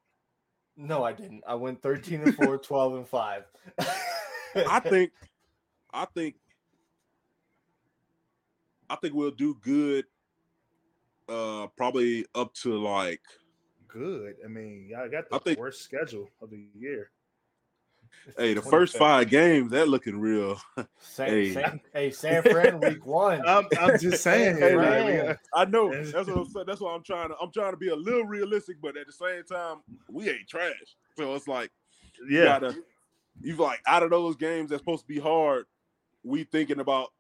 No, 0.77 1.05
I 1.05 1.13
didn't. 1.13 1.43
I 1.47 1.55
went 1.55 1.83
13 1.83 2.23
and 2.23 2.35
4, 2.35 2.57
12 2.63 2.95
and 2.95 3.09
5. 3.09 3.45
I 4.57 4.81
think, 4.85 5.13
I 5.93 6.07
think, 6.15 6.37
I 8.89 8.97
think 8.97 9.15
we'll 9.15 9.31
do 9.31 9.55
good. 9.61 10.05
Uh, 11.29 11.67
probably 11.77 12.27
up 12.35 12.53
to 12.55 12.77
like 12.77 13.21
Good. 13.89 14.37
I 14.45 14.49
mean, 14.49 14.87
y'all 14.91 15.09
got 15.11 15.29
the 15.29 15.37
I 15.37 15.39
think- 15.39 15.59
worst 15.59 15.83
schedule 15.83 16.29
of 16.41 16.51
the 16.51 16.67
year. 16.75 17.11
hey, 18.39 18.55
the 18.55 18.63
first 18.63 18.97
five 18.97 19.29
games 19.29 19.71
that 19.73 19.89
looking 19.89 20.21
real. 20.21 20.61
San, 21.01 21.29
Hey. 21.29 21.53
San, 21.53 21.81
hey, 21.93 22.11
San 22.11 22.43
Fran 22.43 22.81
week 22.81 23.05
1. 23.05 23.43
I'm, 23.47 23.67
I'm 23.79 23.99
just 23.99 24.23
saying. 24.23 24.57
Hey, 24.57 24.71
here, 24.71 24.81
man. 24.81 25.37
I 25.55 25.65
know 25.65 25.91
that's 25.91 26.29
what 26.29 26.39
I'm 26.39 26.49
saying. 26.49 26.67
That's 26.67 26.81
what 26.81 26.91
I'm 26.91 27.03
trying 27.03 27.29
to. 27.29 27.37
I'm 27.41 27.53
trying 27.53 27.73
to 27.73 27.77
be 27.77 27.89
a 27.89 27.97
little 27.97 28.25
realistic, 28.25 28.77
but 28.81 28.97
at 28.97 29.07
the 29.07 29.13
same 29.13 29.45
time, 29.45 29.79
we 30.09 30.31
ain't 30.31 30.49
trash. 30.49 30.73
So 31.17 31.35
it's 31.35 31.49
like 31.49 31.71
you 32.29 32.39
yeah, 32.39 32.45
gotta, 32.45 32.77
you 33.41 33.57
like 33.57 33.81
out 33.87 34.03
of 34.03 34.11
those 34.11 34.37
games 34.37 34.71
that's 34.71 34.81
supposed 34.81 35.03
to 35.03 35.09
be 35.09 35.19
hard, 35.19 35.67
we 36.23 36.45
thinking 36.45 36.81
about 36.81 37.13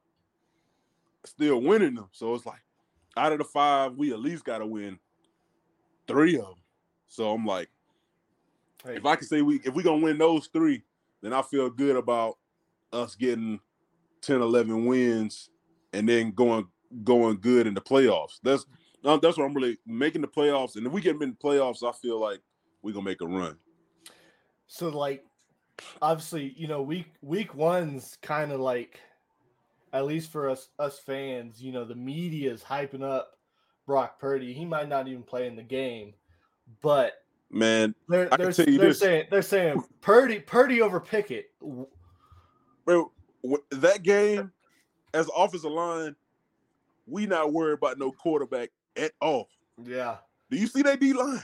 still 1.24 1.60
winning 1.60 1.94
them. 1.94 2.08
So 2.12 2.34
it's 2.34 2.46
like 2.46 2.62
out 3.16 3.32
of 3.32 3.38
the 3.38 3.44
five, 3.44 3.96
we 3.96 4.12
at 4.12 4.20
least 4.20 4.44
got 4.44 4.58
to 4.58 4.66
win 4.66 4.98
three 6.06 6.36
of 6.36 6.46
them. 6.46 6.54
So 7.08 7.32
I'm 7.32 7.44
like, 7.44 7.68
Hey, 8.84 8.96
if 8.96 9.06
I 9.06 9.16
can 9.16 9.26
say 9.26 9.42
we 9.42 9.56
if 9.64 9.74
we 9.74 9.82
gonna 9.82 10.02
win 10.02 10.18
those 10.18 10.48
three, 10.48 10.82
then 11.22 11.32
I 11.32 11.42
feel 11.42 11.70
good 11.70 11.96
about 11.96 12.38
us 12.92 13.14
getting 13.14 13.60
10, 14.22 14.40
11 14.40 14.84
wins 14.84 15.50
and 15.92 16.08
then 16.08 16.32
going 16.32 16.66
going 17.04 17.40
good 17.40 17.66
in 17.66 17.74
the 17.74 17.80
playoffs. 17.80 18.38
That's 18.42 18.66
um, 19.04 19.18
that's 19.22 19.36
what 19.36 19.44
I'm 19.44 19.54
really 19.54 19.78
making 19.86 20.20
the 20.20 20.28
playoffs. 20.28 20.76
And 20.76 20.86
if 20.86 20.92
we 20.92 21.00
get 21.00 21.20
in 21.20 21.30
the 21.30 21.36
playoffs, 21.36 21.82
I 21.82 21.92
feel 21.92 22.20
like 22.20 22.40
we're 22.82 22.92
gonna 22.92 23.04
make 23.04 23.20
a 23.20 23.26
run. 23.26 23.56
so 24.66 24.88
like 24.88 25.24
obviously, 26.00 26.54
you 26.56 26.66
know, 26.66 26.82
week 26.82 27.06
week 27.22 27.52
1's 27.52 28.18
kind 28.22 28.52
of 28.52 28.60
like 28.60 29.00
at 29.92 30.06
least 30.06 30.30
for 30.30 30.48
us 30.48 30.68
us 30.78 30.98
fans, 30.98 31.62
you 31.62 31.72
know, 31.72 31.84
the 31.84 31.94
media 31.94 32.52
is 32.52 32.62
hyping 32.62 33.02
up 33.02 33.38
Brock 33.86 34.18
Purdy. 34.18 34.52
He 34.52 34.64
might 34.64 34.88
not 34.88 35.08
even 35.08 35.22
play 35.22 35.46
in 35.46 35.56
the 35.56 35.62
game, 35.62 36.14
but 36.80 37.14
Man, 37.52 37.94
they're 38.08 38.32
I 38.32 38.36
can 38.36 38.44
they're, 38.46 38.52
tell 38.52 38.66
you 38.66 38.78
they're 38.78 38.88
this. 38.88 38.98
saying 38.98 39.26
they're 39.30 39.42
saying 39.42 39.84
Purdy 40.00 40.38
Purdy 40.40 40.80
over 40.80 40.98
Pickett. 40.98 41.50
bro, 42.86 43.12
that 43.70 44.02
game 44.02 44.50
as 45.12 45.28
offensive 45.36 45.70
line, 45.70 46.16
we 47.06 47.26
not 47.26 47.52
worried 47.52 47.74
about 47.74 47.98
no 47.98 48.10
quarterback 48.10 48.70
at 48.96 49.12
all. 49.20 49.48
Yeah. 49.84 50.16
Do 50.50 50.56
you 50.56 50.66
see 50.66 50.80
that 50.82 50.98
D 50.98 51.12
line? 51.12 51.42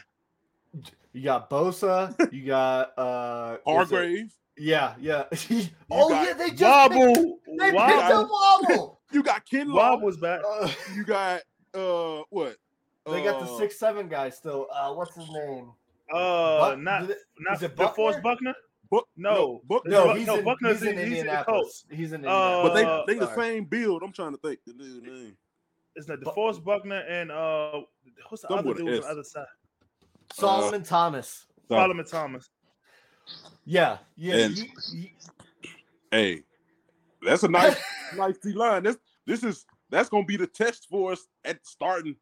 You 1.13 1.23
got 1.23 1.51
Bosa, 1.51 2.15
you 2.33 2.47
got 2.47 2.99
uh 2.99 3.59
Hargrave, 3.67 4.33
Yeah, 4.57 4.95
yeah. 5.01 5.25
oh 5.91 6.11
yeah, 6.11 6.33
they 6.33 6.51
just 6.51 6.63
Wobble, 6.63 7.15
picked, 7.15 7.59
they 7.59 7.71
picked 7.71 7.77
up 8.13 8.29
Wobble. 8.31 9.01
you 9.13 9.23
got 9.23 9.45
Ken 9.49 9.69
Law, 9.69 9.91
Wobble's 9.93 10.17
back. 10.17 10.41
Uh, 10.49 10.71
you 10.95 11.05
got 11.05 11.43
uh 11.75 12.23
what? 12.31 12.57
they 13.11 13.23
got 13.25 13.41
the 13.41 13.47
Uh, 13.53 13.59
six 13.59 13.79
seven 13.79 14.09
guy 14.09 14.31
still. 14.31 14.69
Uh, 14.73 14.93
what's 14.93 15.15
his 15.15 15.29
name? 15.31 15.71
Uh, 16.13 16.59
Buck- 16.71 16.79
not 16.79 17.11
not 17.39 17.57
is 17.57 17.63
it 17.63 17.77
DeForest 17.77 18.23
Buckner? 18.23 18.23
Buckner. 18.23 18.55
Buck, 18.91 19.05
No. 19.17 19.61
Buck, 19.69 19.83
No, 19.87 20.07
Buck- 20.07 20.17
he's 20.17 20.27
no, 20.27 20.37
in, 20.39 20.45
Buckner's 20.45 20.79
he's 20.81 20.83
in 20.83 20.89
in- 20.89 20.95
he's 20.99 21.05
in 21.05 21.11
the 21.13 21.19
Indianapolis. 21.19 21.61
Colts. 21.63 21.85
He's 21.91 22.13
in 22.13 22.25
Uh, 22.27 22.63
but 22.63 22.75
they 22.75 22.81
Indianapolis. 22.81 23.05
they 23.07 23.15
the 23.19 23.35
Sorry. 23.35 23.47
same 23.49 23.65
build. 23.67 24.03
I'm 24.03 24.13
trying 24.13 24.33
to 24.33 24.39
think 24.39 24.61
the 24.67 24.73
dude 24.73 25.03
name. 25.03 25.37
It's 25.95 26.09
not 26.09 26.21
the 26.21 26.27
Bu- 26.27 26.33
Force 26.33 26.59
Buckner 26.59 27.01
and 27.01 27.31
uh, 27.31 27.81
what's 28.29 28.43
the 28.43 28.49
Something 28.49 28.71
other 28.71 28.79
dude 28.79 28.89
an 28.89 28.95
on 28.95 29.01
the 29.03 29.07
other 29.09 29.25
side? 29.25 29.47
Solomon 30.33 30.83
Thomas. 30.83 31.47
So, 31.69 31.75
Solomon 31.75 32.05
Thomas. 32.07 32.49
Yeah, 33.67 33.99
yeah. 34.17 34.35
And- 34.37 34.57
you- 34.59 34.67
you- 34.95 35.11
hey, 36.11 36.43
that's 37.23 37.43
a 37.43 37.49
nice 37.49 37.77
nice 38.17 38.39
D 38.39 38.53
line. 38.53 38.85
This 38.85 38.97
this 39.27 39.45
is 39.45 39.67
that's 39.91 40.09
gonna 40.09 40.25
be 40.25 40.37
the 40.39 40.47
test 40.47 40.87
for 40.89 41.13
us 41.13 41.27
at 41.45 41.65
starting 41.67 42.17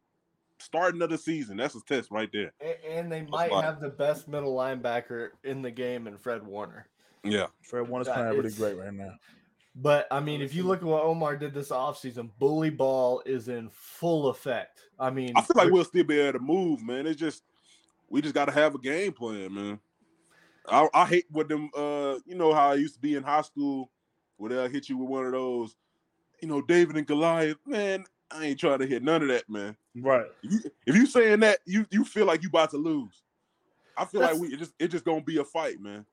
starting 0.59 1.01
of 1.01 1.09
the 1.09 1.17
season. 1.17 1.57
That's 1.57 1.75
a 1.75 1.81
test 1.81 2.11
right 2.11 2.29
there. 2.31 2.51
and 2.87 3.11
they 3.11 3.21
might 3.23 3.49
fine. 3.51 3.63
have 3.63 3.79
the 3.79 3.89
best 3.89 4.27
middle 4.27 4.55
linebacker 4.55 5.29
in 5.43 5.61
the 5.61 5.71
game 5.71 6.07
in 6.07 6.17
Fred 6.17 6.45
Warner. 6.45 6.87
Yeah. 7.23 7.47
Fred 7.61 7.87
Warner's 7.87 8.07
Yeah, 8.07 8.13
playing 8.15 8.29
really 8.29 8.39
it's- 8.47 8.57
great 8.57 8.77
right 8.77 8.93
now. 8.93 9.13
But 9.79 10.07
I 10.09 10.19
mean, 10.21 10.41
if 10.41 10.55
you 10.55 10.63
look 10.63 10.79
at 10.79 10.85
what 10.85 11.03
Omar 11.03 11.37
did 11.37 11.53
this 11.53 11.69
offseason, 11.69 12.31
bully 12.39 12.71
ball 12.71 13.21
is 13.27 13.47
in 13.47 13.69
full 13.69 14.27
effect. 14.29 14.81
I 14.99 15.11
mean, 15.11 15.33
I 15.35 15.41
feel 15.41 15.53
like 15.55 15.71
we'll 15.71 15.85
still 15.85 16.03
be 16.03 16.19
able 16.19 16.39
to 16.39 16.43
move, 16.43 16.81
man. 16.81 17.05
It's 17.05 17.19
just 17.19 17.43
we 18.09 18.19
just 18.23 18.33
got 18.33 18.45
to 18.45 18.51
have 18.51 18.73
a 18.73 18.79
game 18.79 19.13
plan, 19.13 19.53
man. 19.53 19.79
I, 20.67 20.87
I 20.95 21.05
hate 21.05 21.25
what 21.29 21.47
them, 21.47 21.69
uh, 21.77 22.15
you 22.25 22.33
know 22.35 22.53
how 22.55 22.71
I 22.71 22.73
used 22.75 22.95
to 22.95 22.99
be 22.99 23.13
in 23.15 23.21
high 23.23 23.43
school, 23.43 23.91
where 24.37 24.49
they'll 24.49 24.67
hit 24.67 24.89
you 24.89 24.97
with 24.97 25.09
one 25.09 25.25
of 25.27 25.31
those, 25.31 25.75
you 26.41 26.47
know, 26.47 26.61
David 26.61 26.97
and 26.97 27.05
Goliath. 27.05 27.57
Man, 27.67 28.03
I 28.31 28.45
ain't 28.45 28.59
trying 28.59 28.79
to 28.79 28.85
hit 28.85 29.03
none 29.03 29.21
of 29.21 29.27
that, 29.29 29.49
man. 29.49 29.75
Right. 29.95 30.25
If 30.43 30.51
you, 30.51 30.59
if 30.85 30.95
you 30.95 31.05
saying 31.05 31.39
that, 31.41 31.59
you 31.65 31.85
you 31.91 32.03
feel 32.03 32.25
like 32.25 32.43
you 32.43 32.49
about 32.49 32.71
to 32.71 32.77
lose. 32.77 33.21
I 33.97 34.05
feel 34.05 34.21
That's- 34.21 34.39
like 34.39 34.49
we 34.49 34.53
it 34.53 34.59
just 34.59 34.73
it 34.79 34.87
just 34.89 35.05
gonna 35.05 35.21
be 35.21 35.37
a 35.37 35.43
fight, 35.43 35.79
man. 35.81 36.05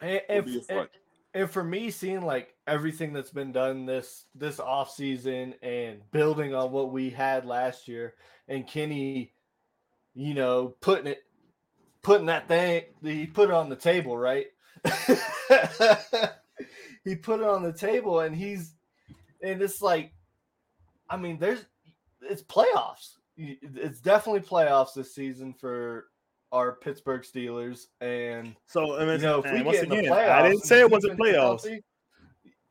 and, 0.00 0.20
It'll 0.28 0.42
be 0.42 0.54
a 0.54 0.58
and, 0.58 0.66
fight. 0.66 0.88
and 1.34 1.50
for 1.50 1.62
me, 1.62 1.90
seeing 1.90 2.22
like 2.22 2.54
everything 2.66 3.12
that's 3.12 3.30
been 3.30 3.52
done 3.52 3.86
this 3.86 4.24
this 4.34 4.58
off 4.58 4.90
season 4.90 5.54
and 5.62 6.00
building 6.12 6.54
on 6.54 6.72
what 6.72 6.92
we 6.92 7.10
had 7.10 7.44
last 7.44 7.88
year, 7.88 8.14
and 8.48 8.66
Kenny, 8.66 9.32
you 10.14 10.34
know, 10.34 10.74
putting 10.80 11.06
it, 11.08 11.22
putting 12.02 12.26
that 12.26 12.48
thing, 12.48 12.84
he 13.02 13.26
put 13.26 13.50
it 13.50 13.54
on 13.54 13.68
the 13.68 13.76
table, 13.76 14.16
right? 14.16 14.46
he 17.04 17.14
put 17.16 17.40
it 17.40 17.46
on 17.46 17.62
the 17.62 17.72
table, 17.72 18.20
and 18.20 18.34
he's, 18.34 18.72
and 19.42 19.60
it's 19.62 19.80
like, 19.82 20.12
I 21.10 21.16
mean, 21.16 21.38
there's, 21.38 21.64
it's 22.22 22.42
playoffs. 22.42 23.16
It's 23.36 24.00
definitely 24.00 24.40
playoffs 24.40 24.94
this 24.94 25.14
season 25.14 25.52
for 25.52 26.06
our 26.52 26.72
Pittsburgh 26.72 27.22
Steelers, 27.22 27.86
and 28.00 28.54
So 28.66 28.96
I 28.96 29.04
mean, 29.04 29.16
you 29.16 29.26
know, 29.26 29.42
if 29.42 29.50
we 29.50 29.58
and 29.58 29.66
once 29.66 29.78
in 29.78 29.88
the 29.88 29.98
again, 29.98 30.12
playoffs, 30.12 30.30
I 30.30 30.42
didn't 30.48 30.64
say 30.64 30.80
it 30.80 30.90
wasn't 30.90 31.18
playoffs. 31.18 31.34
healthy, 31.34 31.82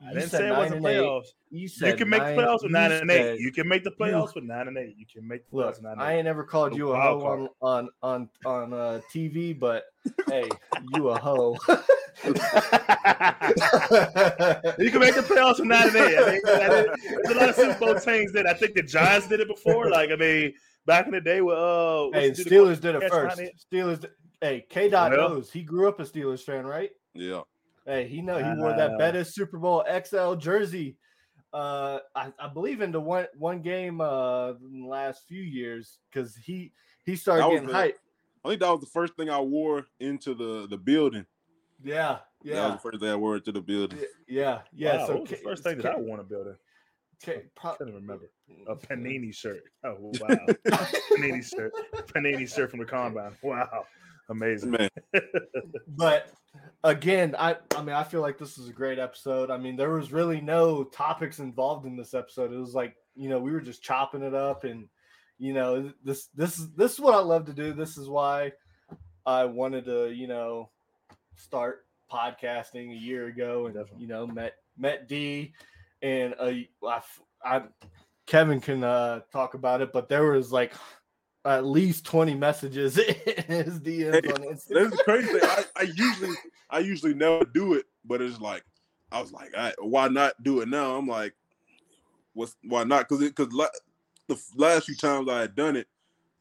I 0.06 0.14
didn't 0.14 0.30
say 0.30 0.48
it 0.48 0.56
wasn't 0.56 0.82
playoffs. 0.82 1.28
You, 1.50 1.68
said 1.68 1.90
You 1.90 1.96
can 1.98 2.10
make 2.10 2.22
the 2.24 2.42
playoffs 2.42 2.64
with 2.64 2.72
nine 2.72 2.92
and 2.92 3.12
eight. 3.12 3.40
You 3.40 3.52
can 3.52 3.68
make 3.68 3.84
the 3.84 3.92
playoffs 3.92 4.36
with 4.36 4.44
nine 4.44 4.68
and 4.68 4.78
eight. 4.78 4.96
You 4.98 5.06
can 5.06 5.28
make 5.28 5.50
the 5.50 5.58
playoffs 5.58 5.66
Look, 5.66 5.76
with 5.76 5.84
nine 5.84 6.00
I 6.00 6.14
ain't 6.14 6.28
ever 6.28 6.44
called 6.44 6.76
you 6.76 6.92
a 6.92 7.00
hoe 7.00 7.50
on 7.62 7.90
on 8.02 8.30
on 8.46 8.74
on 8.74 8.74
uh, 8.74 9.02
TV, 9.14 9.58
but 9.58 9.86
hey, 10.28 10.50
you 10.96 11.10
a 11.10 11.20
hoe. 11.20 11.58
you 12.26 12.34
can 14.92 15.00
make 15.00 15.16
the 15.16 15.24
playoffs 15.28 15.60
with 15.60 15.68
nine 15.68 15.88
and 15.88 15.96
eight. 15.98 16.18
I 16.18 16.32
mean, 16.32 16.42
there's 17.24 17.36
a 17.36 17.40
lot 17.40 17.50
of 17.50 17.56
Super 17.56 17.80
Bowl 17.80 17.96
teams 17.96 18.32
that 18.34 18.48
I 18.48 18.54
think 18.54 18.76
the 18.76 18.84
Giants 18.84 19.28
did 19.28 19.40
it 19.40 19.48
before. 19.48 19.90
Like 19.90 20.12
I 20.12 20.16
mean, 20.16 20.54
back 20.86 21.06
in 21.06 21.12
the 21.12 21.22
day 21.22 21.42
with 21.42 21.58
uh, 21.58 22.10
hey, 22.14 22.30
the 22.30 22.44
Steelers 22.44 22.80
did 22.80 22.96
it 22.96 23.04
first. 23.10 23.38
nine 23.38 23.48
and 23.48 23.50
eight? 23.50 23.66
Steelers. 23.72 24.00
Did, 24.02 24.12
hey, 24.42 24.66
K. 24.70 24.90
Dot 24.90 25.12
Well. 25.12 25.30
knows. 25.30 25.52
He 25.52 25.64
grew 25.64 25.88
up 25.88 26.00
a 26.00 26.04
Steelers 26.04 26.42
fan, 26.42 26.66
right? 26.66 26.92
Yeah. 27.14 27.42
Hey, 27.86 28.08
he 28.08 28.22
know 28.22 28.38
he 28.38 28.60
wore 28.62 28.76
that. 28.76 28.98
Bettis 28.98 29.36
Super 29.36 29.58
Bowl 29.58 29.84
XL 30.06 30.36
jersey. 30.36 30.98
Uh, 31.54 32.00
I, 32.16 32.34
I 32.40 32.48
believe 32.48 32.82
into 32.82 33.00
one 33.00 33.28
one 33.38 33.62
game 33.62 34.02
uh 34.02 34.54
in 34.54 34.82
the 34.82 34.88
last 34.88 35.28
few 35.28 35.42
years 35.44 36.00
because 36.12 36.36
he 36.36 36.72
he 37.06 37.16
started 37.16 37.48
getting 37.50 37.68
the- 37.68 37.74
hype. 37.74 37.98
I 38.46 38.50
think 38.50 38.60
that 38.62 38.72
was 38.72 38.82
the 38.82 38.88
first 38.88 39.16
thing 39.16 39.30
I 39.30 39.40
wore 39.40 39.86
into 40.00 40.34
the 40.34 40.68
the 40.68 40.78
building. 40.78 41.26
Yeah, 41.84 42.20
yeah. 42.44 42.54
That 42.56 42.62
was 42.62 42.70
yeah, 42.70 42.72
the 42.72 42.78
first 42.78 43.00
thing 43.02 43.10
I 43.10 43.16
wore 43.16 43.36
into 43.36 43.52
the 43.52 43.62
building. 43.62 44.00
yeah, 44.28 44.62
yeah. 44.74 44.98
Wow, 44.98 45.08
so 45.08 45.14
what 45.14 45.22
was 45.22 45.30
the 45.30 45.36
first 45.38 45.64
thing 45.64 45.76
K- 45.78 45.82
that 45.84 45.96
I 45.96 45.98
want 46.00 46.22
to 46.22 46.24
build 46.24 46.48
in? 46.48 46.56
Okay, 47.24 47.44
I 47.58 47.62
can't 47.62 47.80
remember 47.80 48.30
mm-hmm. 48.50 48.72
a 48.72 48.76
Panini 48.76 49.34
shirt. 49.34 49.64
Oh 49.84 49.96
wow, 50.00 50.28
Panini 51.12 51.44
shirt, 51.44 51.74
Panini 52.08 52.54
shirt 52.54 52.70
from 52.72 52.80
the 52.80 52.86
combine. 52.86 53.32
Wow, 53.42 53.86
amazing, 54.30 54.72
man. 54.72 54.90
but 55.88 56.30
again, 56.84 57.36
I 57.38 57.58
I 57.76 57.82
mean, 57.82 57.96
I 57.96 58.04
feel 58.04 58.22
like 58.22 58.38
this 58.38 58.58
is 58.58 58.68
a 58.68 58.74
great 58.74 59.00
episode. 59.00 59.52
I 59.52 59.58
mean, 59.58 59.78
there 59.78 59.92
was 59.92 60.12
really 60.12 60.42
no 60.42 60.84
topics 60.84 61.40
involved 61.40 61.86
in 61.86 61.96
this 61.96 62.14
episode. 62.14 62.52
It 62.52 62.58
was 62.60 62.74
like 62.74 62.96
you 63.16 63.30
know 63.30 63.40
we 63.40 63.52
were 63.52 63.62
just 63.62 63.84
chopping 63.84 64.24
it 64.24 64.34
up, 64.34 64.66
and 64.66 64.88
you 65.38 65.54
know 65.54 65.92
this 66.04 66.28
this 66.36 66.60
is 66.60 66.72
this 66.74 66.94
is 66.94 67.00
what 67.00 67.16
I 67.16 67.20
love 67.20 67.46
to 67.46 67.54
do. 67.54 67.74
This 67.74 67.98
is 67.98 68.10
why 68.10 68.52
I 69.26 69.46
wanted 69.46 69.86
to 69.86 70.12
you 70.12 70.28
know 70.28 70.70
start 71.36 71.86
podcasting 72.12 72.92
a 72.92 72.96
year 72.96 73.28
ago, 73.28 73.66
and 73.66 73.76
Definitely. 73.76 74.02
you 74.02 74.08
know 74.08 74.28
met 74.28 74.56
met 74.78 75.08
D, 75.08 75.54
and 76.02 76.36
uh, 76.40 76.52
I, 76.88 77.02
I 77.44 77.62
Kevin 78.26 78.62
can 78.62 78.84
uh, 78.84 79.22
talk 79.32 79.54
about 79.54 79.82
it, 79.82 79.92
but 79.94 80.10
there 80.10 80.32
was 80.32 80.52
like 80.52 80.74
at 81.46 81.66
least 81.66 82.06
20 82.06 82.36
messages 82.36 82.98
in 82.98 83.44
his 83.48 83.80
DMs 83.80 84.32
on 84.34 84.46
Instagram. 84.46 84.90
That's 84.90 85.02
crazy. 85.04 85.40
I, 85.42 85.66
I 85.76 85.82
usually 85.84 86.36
I 86.70 86.80
usually 86.80 87.14
never 87.14 87.46
do 87.46 87.74
it, 87.74 87.86
but 88.06 88.22
it's 88.22 88.40
like 88.40 88.64
I 89.12 89.22
was 89.22 89.32
like, 89.32 89.56
I, 89.56 89.74
why 89.80 90.08
not 90.08 90.42
do 90.42 90.62
it 90.62 90.68
now? 90.68 90.96
I'm 90.96 91.08
like, 91.08 91.34
what's 92.34 92.56
why 92.64 92.84
not? 92.84 93.08
Because 93.08 93.24
it 93.24 93.36
because 93.36 93.54
la- 93.54 93.68
the 94.28 94.42
last 94.56 94.86
few 94.86 94.96
times 94.96 95.30
I 95.30 95.42
had 95.42 95.56
done 95.56 95.76
it, 95.76 95.88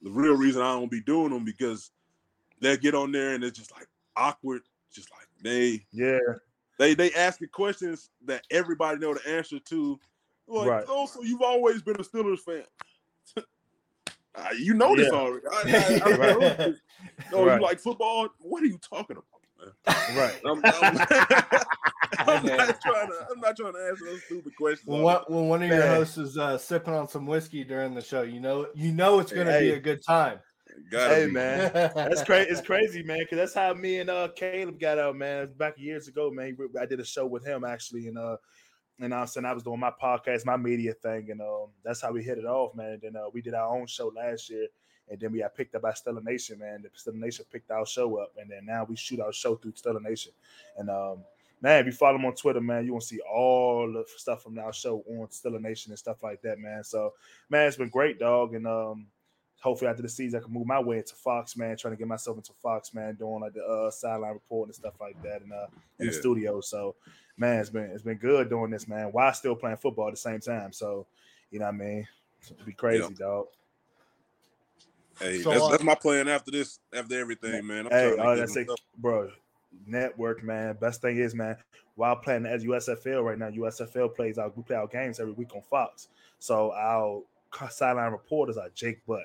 the 0.01 0.11
real 0.11 0.34
reason 0.34 0.62
I 0.62 0.72
don't 0.72 0.90
be 0.90 1.03
doing 1.03 1.30
them 1.30 1.45
because 1.45 1.90
they 2.61 2.76
get 2.76 2.95
on 2.95 3.12
there 3.12 3.34
and 3.34 3.43
it's 3.45 3.59
just 3.59 3.72
like 3.72 3.88
awkward, 4.16 4.62
just 4.93 5.11
like 5.11 5.26
they 5.43 5.84
Yeah, 5.93 6.18
they 6.78 6.95
they 6.95 7.12
asking 7.14 7.49
questions 7.49 8.11
that 8.26 8.45
everybody 8.51 8.99
know 8.99 9.14
the 9.14 9.28
answer 9.28 9.59
to. 9.59 9.99
Like, 10.49 10.68
Right. 10.68 10.84
oh, 10.88 11.07
so 11.07 11.22
you've 11.22 11.43
always 11.43 11.82
been 11.82 11.97
a 11.97 12.05
Steelers 12.05 12.40
fan. 12.40 12.64
Uh, 14.34 14.49
you 14.59 14.72
know 14.72 14.97
this 14.97 15.09
Yeah. 15.12 15.18
already. 15.18 15.47
I, 15.47 16.01
I, 16.03 16.11
I 16.14 16.16
know 16.32 16.40
this. 16.40 16.80
Oh, 17.34 17.45
Right. 17.45 17.57
you 17.57 17.62
like 17.62 17.78
football? 17.78 18.28
What 18.40 18.62
are 18.62 18.66
you 18.66 18.78
talking 18.78 19.18
about, 19.18 19.74
man? 19.86 20.16
right. 20.16 20.34
I'm, 20.47 20.64
I'm- 20.64 21.07
I'm 22.26 22.47
not 22.47 22.80
trying 22.80 23.09
to. 23.09 23.26
I'm 23.30 23.40
not 23.40 23.57
trying 23.57 23.72
to 23.74 23.78
answer 23.90 24.05
those 24.07 24.22
stupid 24.24 24.55
questions. 24.57 24.86
When 24.88 25.03
one, 25.03 25.20
when 25.28 25.49
one 25.49 25.62
of 25.62 25.68
your 25.68 25.86
hosts 25.86 26.16
is 26.18 26.38
uh, 26.38 26.57
sipping 26.57 26.95
on 26.95 27.09
some 27.09 27.26
whiskey 27.26 27.62
during 27.62 27.95
the 27.95 28.01
show, 28.01 28.22
you 28.22 28.40
know 28.40 28.68
you 28.74 28.93
know 28.93 29.18
it's 29.18 29.32
going 29.32 29.47
to 29.49 29.59
be 29.59 29.72
a 29.72 29.80
good 29.80 30.03
time. 30.03 30.38
Gotta 30.90 31.14
Hey 31.14 31.26
be. 31.26 31.32
man, 31.32 31.70
that's 31.74 32.22
crazy. 32.22 32.50
It's 32.50 32.60
crazy, 32.60 33.02
man. 33.02 33.18
Because 33.20 33.38
that's 33.38 33.54
how 33.54 33.74
me 33.74 34.00
and 34.00 34.10
uh 34.10 34.28
Kaleb 34.36 34.78
got 34.78 34.98
out, 34.98 35.16
man. 35.16 35.52
Back 35.56 35.78
years 35.78 36.08
ago, 36.08 36.30
man. 36.30 36.56
I 36.80 36.86
did 36.86 37.00
a 37.00 37.04
show 37.04 37.26
with 37.26 37.44
him 37.44 37.64
actually, 37.64 38.08
and 38.08 38.18
uh, 38.18 38.36
and 39.00 39.14
I'm 39.14 39.26
saying 39.26 39.44
I 39.44 39.52
was 39.52 39.62
doing 39.62 39.80
my 39.80 39.90
podcast, 39.90 40.46
my 40.46 40.56
media 40.56 40.94
thing, 40.94 41.30
and 41.30 41.40
um, 41.40 41.68
that's 41.84 42.00
how 42.00 42.12
we 42.12 42.22
hit 42.22 42.38
it 42.38 42.44
off, 42.46 42.74
man. 42.74 42.92
And 42.92 43.02
then 43.02 43.16
uh, 43.16 43.28
we 43.32 43.42
did 43.42 43.54
our 43.54 43.74
own 43.74 43.86
show 43.86 44.12
last 44.14 44.50
year, 44.50 44.68
and 45.08 45.18
then 45.18 45.32
we 45.32 45.40
got 45.40 45.54
picked 45.54 45.74
up 45.74 45.82
by 45.82 45.92
Steeler 45.92 46.22
Nation, 46.22 46.58
man. 46.58 46.82
The 46.82 46.88
Steeler 46.90 47.16
Nation 47.20 47.44
picked 47.50 47.70
our 47.70 47.86
show 47.86 48.18
up, 48.18 48.32
and 48.40 48.50
then 48.50 48.66
now 48.66 48.84
we 48.84 48.96
shoot 48.96 49.20
our 49.20 49.32
show 49.32 49.56
through 49.56 49.72
Steeler 49.72 50.02
Nation. 50.02 50.32
And 50.78 50.88
um, 50.88 51.24
man, 51.60 51.80
if 51.80 51.86
you 51.86 51.92
follow 51.92 52.16
him 52.16 52.26
on 52.26 52.34
Twitter, 52.34 52.60
man, 52.60 52.84
you 52.84 52.92
will 52.92 53.00
see 53.00 53.20
all 53.20 53.90
the 53.92 54.04
stuff 54.16 54.42
from 54.42 54.58
our 54.58 54.72
show 54.72 55.02
on 55.08 55.26
Steeler 55.28 55.60
Nation 55.60 55.92
and 55.92 55.98
stuff 55.98 56.22
like 56.22 56.42
that, 56.42 56.58
man. 56.58 56.84
So, 56.84 57.14
man, 57.50 57.66
it's 57.66 57.76
been 57.76 57.88
great, 57.88 58.18
dog, 58.18 58.54
and 58.54 58.66
um 58.66 59.06
hopefully 59.62 59.88
after 59.90 60.02
the 60.02 60.08
season 60.08 60.40
I 60.40 60.42
can 60.42 60.52
move 60.52 60.66
my 60.66 60.80
way 60.80 60.98
into 60.98 61.14
Fox, 61.14 61.56
man, 61.56 61.76
trying 61.76 61.94
to 61.94 61.98
get 61.98 62.08
myself 62.08 62.36
into 62.36 62.52
Fox, 62.62 62.92
man, 62.92 63.14
doing 63.14 63.40
like 63.40 63.54
the 63.54 63.64
uh, 63.64 63.90
sideline 63.90 64.32
report 64.34 64.68
and 64.68 64.74
stuff 64.74 64.94
like 65.00 65.20
that, 65.22 65.42
and 65.42 65.52
uh, 65.52 65.66
in 66.00 66.06
the 66.08 66.12
studio. 66.12 66.60
So, 66.60 66.94
man, 67.36 67.60
it's 67.60 67.70
been 67.70 67.84
it's 67.84 68.02
been 68.02 68.18
good 68.18 68.48
doing 68.50 68.70
this, 68.70 68.88
man, 68.88 69.06
while 69.12 69.32
still 69.32 69.54
playing 69.56 69.76
football 69.78 70.08
at 70.08 70.14
the 70.14 70.18
same 70.20 70.40
time. 70.40 70.72
So, 70.72 71.06
you 71.50 71.58
know 71.60 71.66
what 71.66 71.74
I 71.74 71.78
mean? 71.78 72.08
It'd 72.50 72.66
be 72.66 72.72
crazy, 72.72 73.14
dog. 73.14 73.46
Hey, 75.20 75.38
So, 75.40 75.50
that's, 75.50 75.62
uh, 75.62 75.68
that's 75.68 75.82
my 75.84 75.94
plan 75.94 76.26
after 76.28 76.50
this, 76.50 76.80
after 76.92 77.20
everything, 77.20 77.66
man. 77.66 77.86
I'm 77.86 77.92
Hey, 77.92 78.06
trying 78.14 78.16
to 78.16 78.22
oh, 78.24 78.36
that's 78.36 78.56
it, 78.56 78.60
myself- 78.60 78.80
bro. 78.98 79.30
Network, 79.86 80.42
man. 80.44 80.76
Best 80.80 81.00
thing 81.00 81.16
is, 81.18 81.34
man, 81.34 81.56
while 81.94 82.16
playing 82.16 82.44
as 82.46 82.64
USFL 82.64 83.24
right 83.24 83.38
now, 83.38 83.48
USFL 83.48 84.14
plays 84.14 84.38
out. 84.38 84.56
We 84.56 84.62
play 84.62 84.76
our 84.76 84.86
games 84.86 85.18
every 85.20 85.32
week 85.32 85.54
on 85.54 85.62
Fox. 85.62 86.08
So 86.38 86.72
our 86.72 87.22
co- 87.50 87.68
sideline 87.68 88.12
reporters 88.12 88.56
are 88.58 88.68
Jake 88.74 89.04
Butt, 89.06 89.24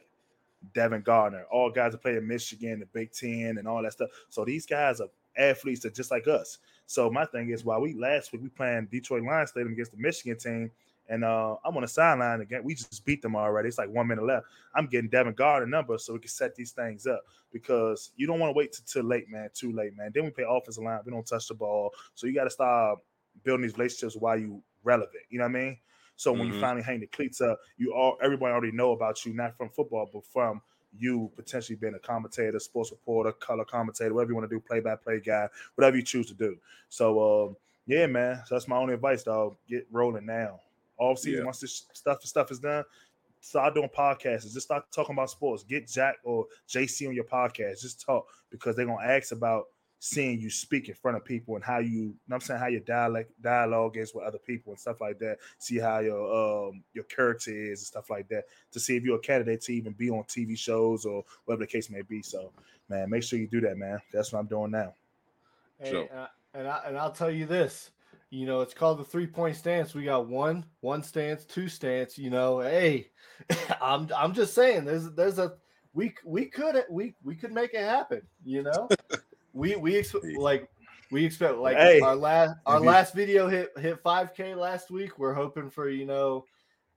Devin 0.74 1.02
Gardner, 1.02 1.46
all 1.52 1.70
guys 1.70 1.92
that 1.92 2.02
play 2.02 2.18
in 2.18 2.28
Michigan, 2.28 2.80
the 2.80 2.86
Big 2.88 3.12
Ten, 3.12 3.58
and 3.58 3.68
all 3.68 3.82
that 3.84 3.94
stuff. 3.94 4.10
So 4.30 4.44
these 4.46 4.66
guys 4.66 5.02
are 5.02 5.08
athletes 5.38 5.82
that 5.82 5.96
just 5.96 6.12
like 6.12 6.28
us. 6.28 6.58
So 6.86 7.10
my 7.10 7.26
thing 7.26 7.50
is, 7.50 7.64
while 7.64 7.82
we 7.82 7.94
last 7.94 8.32
week 8.32 8.42
we 8.42 8.50
playing 8.50 8.88
Detroit 8.92 9.24
Lions 9.24 9.52
Stadium 9.52 9.74
against 9.74 9.92
the 9.92 9.98
Michigan 9.98 10.38
team, 10.38 10.72
and 11.10 11.24
uh, 11.24 11.56
I'm 11.64 11.76
on 11.76 11.84
the 11.84 11.88
sideline 11.88 12.42
again. 12.42 12.64
We 12.64 12.76
just 12.76 13.06
beat 13.06 13.22
them 13.22 13.36
already. 13.36 13.70
It's 13.70 13.78
like 13.78 13.90
one 13.90 14.08
minute 14.08 14.26
left. 14.26 14.46
I'm 14.76 14.88
getting 14.88 15.10
Devin 15.10 15.34
Gardner 15.34 15.68
number 15.68 15.98
so 15.98 16.14
we 16.14 16.20
can 16.20 16.30
set 16.30 16.54
these 16.54 16.72
things 16.72 17.08
up 17.08 17.22
because 17.54 18.12
you 18.18 18.28
don't 18.28 18.40
want 18.40 18.54
to 18.54 18.58
wait 18.58 18.78
too 18.86 19.04
late, 19.04 19.30
man. 19.30 19.50
Too 19.54 19.72
late, 19.72 19.96
man. 19.96 20.12
Then 20.14 20.26
we 20.26 20.32
play 20.32 20.46
offensive 20.48 20.84
line. 20.84 21.00
We 21.06 21.12
don't 21.12 21.26
touch 21.26 21.48
the 21.48 21.54
ball, 21.54 21.94
so 22.14 22.28
you 22.28 22.34
got 22.34 22.46
to 22.46 22.50
start 22.50 23.00
building 23.44 23.64
these 23.64 23.78
relationships 23.78 24.16
while 24.16 24.38
you 24.38 24.62
relevant. 24.84 25.24
You 25.30 25.40
know 25.40 25.46
what 25.46 25.56
I 25.56 25.60
mean? 25.60 25.78
So 26.18 26.34
when 26.34 26.48
you 26.48 26.54
Mhm. 26.56 26.60
finally 26.62 26.84
hang 26.84 27.00
the 27.00 27.08
cleats 27.08 27.40
up, 27.42 27.60
you 27.78 27.94
all 27.94 28.18
everybody 28.22 28.52
already 28.52 28.72
know 28.74 28.92
about 28.92 29.26
you, 29.26 29.34
not 29.34 29.56
from 29.56 29.70
football, 29.70 30.10
but 30.12 30.26
from 30.26 30.62
you 30.98 31.32
potentially 31.36 31.76
being 31.76 31.94
a 31.94 32.00
commentator, 32.00 32.60
sports 32.60 32.92
reporter, 32.92 33.32
color 33.32 33.64
commentator, 33.66 34.14
whatever 34.14 34.32
you 34.32 34.36
want 34.36 34.50
to 34.50 34.56
do, 34.56 34.60
play 34.60 34.80
by 34.80 34.96
play 34.96 35.20
guy, 35.20 35.48
whatever 35.76 35.96
you 35.96 36.04
choose 36.04 36.28
to 36.28 36.34
do. 36.34 36.58
So 36.90 37.48
um, 37.50 37.58
yeah, 37.86 38.08
man. 38.08 38.42
So 38.46 38.56
that's 38.56 38.68
my 38.68 38.78
only 38.78 38.96
advice, 38.96 39.24
dog. 39.24 39.56
Get 39.68 39.88
rolling 39.92 40.26
now. 40.26 40.60
Off 40.98 41.20
season, 41.20 41.40
Yeah. 41.42 41.46
once 41.46 41.60
this 41.60 41.86
stuff 41.94 42.22
stuff 42.24 42.50
is 42.52 42.60
done, 42.60 42.84
start 43.40 43.76
doing 43.76 43.90
podcasts. 43.90 44.52
Just 44.52 44.62
start 44.62 44.92
talking 44.92 45.14
about 45.14 45.30
sports. 45.30 45.64
Get 45.64 45.88
Jack 45.88 46.18
or 46.24 46.48
JC 46.68 47.08
on 47.08 47.14
your 47.14 47.24
podcast. 47.26 47.82
Just 47.82 48.02
talk 48.02 48.28
because 48.50 48.76
they're 48.76 48.88
gonna 48.88 49.06
ask 49.06 49.32
about 49.32 49.68
seeing 50.00 50.40
you 50.40 50.50
speak 50.50 50.90
in 50.90 50.96
front 50.96 51.18
of 51.18 51.26
people 51.26 51.56
and 51.56 51.64
how 51.64 51.80
you, 51.80 51.90
you 51.90 52.06
know 52.06 52.14
what 52.28 52.36
I'm 52.36 52.42
saying 52.42 52.60
how 52.60 52.68
your 52.68 52.82
dialect 52.82 53.32
dialogue 53.42 53.98
is 53.98 54.14
with 54.14 54.26
other 54.26 54.38
people 54.38 54.74
and 54.74 54.80
stuff 54.80 55.02
like 55.02 55.20
that. 55.20 55.38
See 55.58 55.80
how 55.80 56.00
your 56.00 56.68
um 56.68 56.84
your 56.94 57.06
character 57.06 57.52
is 57.52 57.80
and 57.80 57.88
stuff 57.88 58.10
like 58.10 58.28
that 58.30 58.46
to 58.72 58.80
see 58.80 58.96
if 58.96 59.04
you're 59.04 59.18
a 59.18 59.20
candidate 59.20 59.62
to 59.62 59.74
even 59.74 59.94
be 59.94 60.10
on 60.10 60.24
TV 60.24 60.58
shows 60.58 61.06
or 61.06 61.24
whatever 61.46 61.64
the 61.64 61.68
case 61.72 61.90
may 61.90 62.02
be. 62.04 62.22
So 62.22 62.52
man, 62.90 63.10
make 63.10 63.24
sure 63.24 63.40
you 63.40 63.48
do 63.48 63.62
that, 63.62 63.78
man. 63.78 64.00
That's 64.14 64.32
what 64.32 64.40
I'm 64.40 64.48
doing 64.48 64.72
now. 64.72 64.94
Hey, 65.80 65.92
So- 65.92 66.08
uh, 66.16 66.28
and 66.54 66.68
I, 66.68 66.82
and 66.88 66.98
I'll 66.98 67.12
tell 67.12 67.30
you 67.30 67.46
this, 67.46 67.92
you 68.30 68.46
know, 68.46 68.62
it's 68.62 68.74
called 68.74 69.00
the 69.00 69.04
three 69.04 69.28
point 69.28 69.56
stance. 69.56 69.94
We 69.94 70.04
got 70.04 70.28
one, 70.28 70.66
one 70.82 71.04
stance, 71.04 71.46
two 71.46 71.68
stance. 71.70 72.18
You 72.18 72.30
know, 72.30 72.60
hey, 72.60 73.10
I'm 73.82 74.10
I'm 74.16 74.34
just 74.34 74.54
saying, 74.54 74.86
there's 74.86 75.12
there's 75.12 75.40
a 75.40 75.54
we 75.94 76.14
we 76.26 76.46
could 76.46 76.84
we 76.90 77.16
we 77.24 77.36
could 77.36 77.52
make 77.52 77.74
it 77.74 77.82
happen. 77.84 78.22
You 78.44 78.64
know, 78.64 78.90
we 79.54 79.76
we 79.76 79.96
expect 79.96 80.26
like 80.38 80.70
we 81.12 81.26
expect 81.26 81.56
like 81.58 81.78
Hey, 81.78 82.00
our 82.02 82.16
last 82.16 82.56
our 82.66 82.78
if 82.78 82.84
you- 82.84 82.88
last 82.90 83.14
video 83.14 83.48
hit 83.48 83.72
hit 83.78 84.04
5k 84.04 84.56
last 84.56 84.92
week. 84.92 85.18
We're 85.20 85.34
hoping 85.34 85.70
for 85.70 85.90
you 85.90 86.06
know 86.06 86.46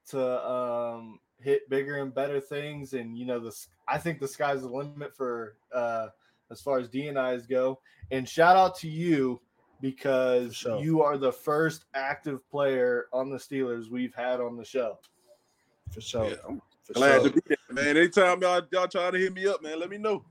to 0.08 0.48
um 0.50 1.20
hit 1.40 1.68
bigger 1.70 1.96
and 2.02 2.12
better 2.14 2.40
things, 2.40 2.92
and 2.92 3.16
you 3.16 3.24
know 3.24 3.38
this. 3.38 3.68
I 3.88 3.98
think 3.98 4.20
the 4.20 4.28
sky's 4.28 4.62
the 4.62 4.68
limit 4.68 5.16
for 5.16 5.56
uh 5.74 6.08
as 6.50 6.60
far 6.60 6.78
as 6.78 6.88
D 6.88 7.08
and 7.08 7.18
I's 7.18 7.46
go. 7.46 7.80
And 8.10 8.28
shout 8.28 8.56
out 8.56 8.76
to 8.78 8.88
you 8.88 9.40
because 9.80 10.54
sure. 10.56 10.80
you 10.80 11.00
are 11.02 11.16
the 11.16 11.32
first 11.32 11.84
active 11.94 12.46
player 12.50 13.06
on 13.12 13.30
the 13.30 13.38
Steelers 13.38 13.88
we've 13.88 14.14
had 14.14 14.40
on 14.40 14.56
the 14.56 14.64
show. 14.64 14.98
For 15.92 16.00
sure. 16.00 16.24
Yeah, 16.30 16.34
For 16.84 16.92
glad 16.94 17.20
sure. 17.22 17.30
to 17.30 17.34
be 17.34 17.40
there, 17.46 17.56
man. 17.84 17.96
Anytime 17.96 18.42
y'all 18.42 18.62
y'all 18.72 18.88
try 18.88 19.10
to 19.10 19.18
hit 19.18 19.32
me 19.32 19.46
up, 19.46 19.62
man, 19.62 19.78
let 19.78 19.88
me 19.88 19.96
know. 19.98 20.24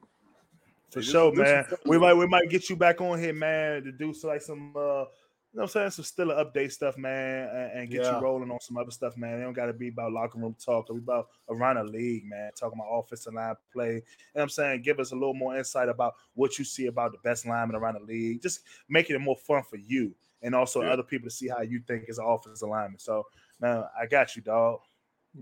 For 0.91 0.99
This- 0.99 1.09
sure, 1.11 1.31
man. 1.33 1.65
We 1.85 1.97
might 1.99 2.13
we 2.15 2.27
might 2.27 2.49
get 2.49 2.69
you 2.69 2.75
back 2.75 2.99
on 3.01 3.19
here, 3.19 3.33
man, 3.33 3.83
to 3.83 3.91
do 3.91 4.13
so 4.13 4.27
like 4.27 4.41
some 4.41 4.73
uh 4.75 5.05
you 5.51 5.57
know 5.57 5.63
what 5.63 5.75
I'm 5.75 5.81
saying, 5.81 5.89
some 5.91 6.05
still 6.05 6.27
update 6.27 6.71
stuff, 6.71 6.95
man, 6.95 7.49
and, 7.49 7.71
and 7.79 7.89
get 7.89 8.03
Yeah. 8.03 8.17
you 8.17 8.21
rolling 8.23 8.51
on 8.51 8.59
some 8.59 8.77
other 8.77 8.91
stuff, 8.91 9.17
man. 9.17 9.39
It 9.39 9.43
don't 9.43 9.53
gotta 9.53 9.73
be 9.73 9.87
about 9.87 10.11
locker 10.11 10.37
room 10.37 10.55
talk, 10.63 10.89
we 10.89 10.99
about 10.99 11.27
around 11.49 11.77
the 11.77 11.85
league, 11.85 12.25
man, 12.25 12.51
talking 12.55 12.79
about 12.79 12.91
offensive 12.91 13.33
line 13.33 13.55
play. 13.73 13.87
You 13.87 13.93
know 13.95 14.01
what 14.33 14.41
I'm 14.43 14.49
saying? 14.49 14.83
Give 14.83 14.99
us 14.99 15.11
a 15.11 15.15
little 15.15 15.33
more 15.33 15.57
insight 15.57 15.89
about 15.89 16.13
what 16.35 16.59
you 16.59 16.65
see 16.65 16.85
about 16.85 17.13
the 17.13 17.17
best 17.23 17.47
linemen 17.47 17.75
around 17.75 17.95
the 17.95 18.01
league. 18.05 18.43
Just 18.43 18.59
making 18.89 19.15
it 19.15 19.19
more 19.19 19.37
fun 19.37 19.63
for 19.63 19.77
you 19.77 20.13
and 20.43 20.53
also 20.53 20.83
Yeah. 20.83 20.91
other 20.91 21.01
people 21.03 21.27
to 21.27 21.35
see 21.35 21.47
how 21.47 21.61
you 21.61 21.79
think 21.87 22.07
as 22.09 22.19
an 22.19 22.25
offensive 22.27 22.69
lineman. 22.69 22.99
So 22.99 23.25
man, 23.59 23.85
I 23.99 24.05
got 24.05 24.35
you, 24.35 24.43
dog. 24.43 24.81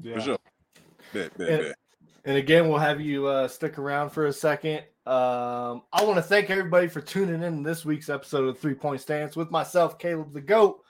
For 0.03 0.21
sure. 0.21 0.37
Bet, 1.13 1.37
bet, 1.37 1.49
And- 1.49 1.61
bet. 1.63 1.75
And 2.23 2.35
again, 2.37 2.67
we'll 2.67 2.79
have 2.79 2.99
you 2.99 3.25
uh, 3.27 3.47
stick 3.47 3.77
around 3.77 4.09
for 4.09 4.25
a 4.25 4.33
second. 4.33 4.83
Um, 5.07 5.83
I 5.93 6.03
want 6.03 6.17
to 6.17 6.21
thank 6.21 6.49
everybody 6.49 6.89
for 6.89 6.99
tuning 6.99 7.41
in 7.41 7.63
this 7.63 7.85
week's 7.85 8.09
episode 8.09 8.43
of 8.49 8.59
Three 8.59 8.73
Point 8.73 8.99
Stance 8.99 9.37
with 9.37 9.49
myself, 9.49 9.97
Kaleb 9.97 10.33
the 10.33 10.41
Goat, 10.41 10.81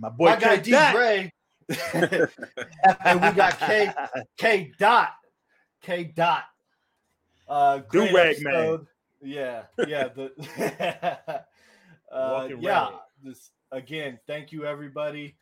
My 0.00 0.08
boy 0.08 0.30
my 0.30 0.36
guy. 0.36 0.56
D. 0.56 0.72
Gray, 0.90 1.32
and 3.04 3.22
we 3.22 3.30
got 3.30 3.60
K 3.60 3.92
K 4.36 4.72
Dot 4.80 5.10
K 5.80 6.02
Dot. 6.02 6.42
Uh, 7.48 7.82
Do-rag 7.92 8.42
man. 8.42 8.88
Yeah, 9.20 9.62
yeah. 9.86 10.08
The 10.08 10.32
uh, 12.12 12.48
yeah. 12.58 12.68
rag. 12.68 12.94
This 13.22 13.52
again. 13.70 14.18
Thank 14.26 14.50
you, 14.50 14.66
everybody. 14.66 15.36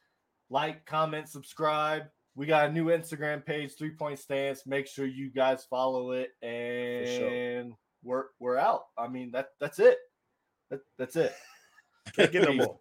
like, 0.50 0.84
comment, 0.84 1.26
subscribe. 1.26 2.02
We 2.34 2.44
got 2.44 2.68
a 2.68 2.72
new 2.72 2.88
Instagram 2.88 3.46
page, 3.46 3.76
Three 3.78 3.92
Point 3.92 4.18
Stance. 4.18 4.66
Make 4.66 4.88
sure 4.88 5.06
you 5.06 5.30
guys 5.30 5.64
follow 5.64 6.10
it, 6.12 6.32
and 6.42 7.72
we're 8.02 8.24
we're 8.38 8.56
out. 8.56 8.84
I 8.98 9.08
mean 9.08 9.30
that 9.32 9.50
that's 9.60 9.78
it. 9.78 9.98
That, 10.70 10.80
that's 10.98 11.16
it. 11.16 11.34
Can't 12.14 12.32
get 12.32 12.48
no 12.48 12.54
more. 12.54 12.78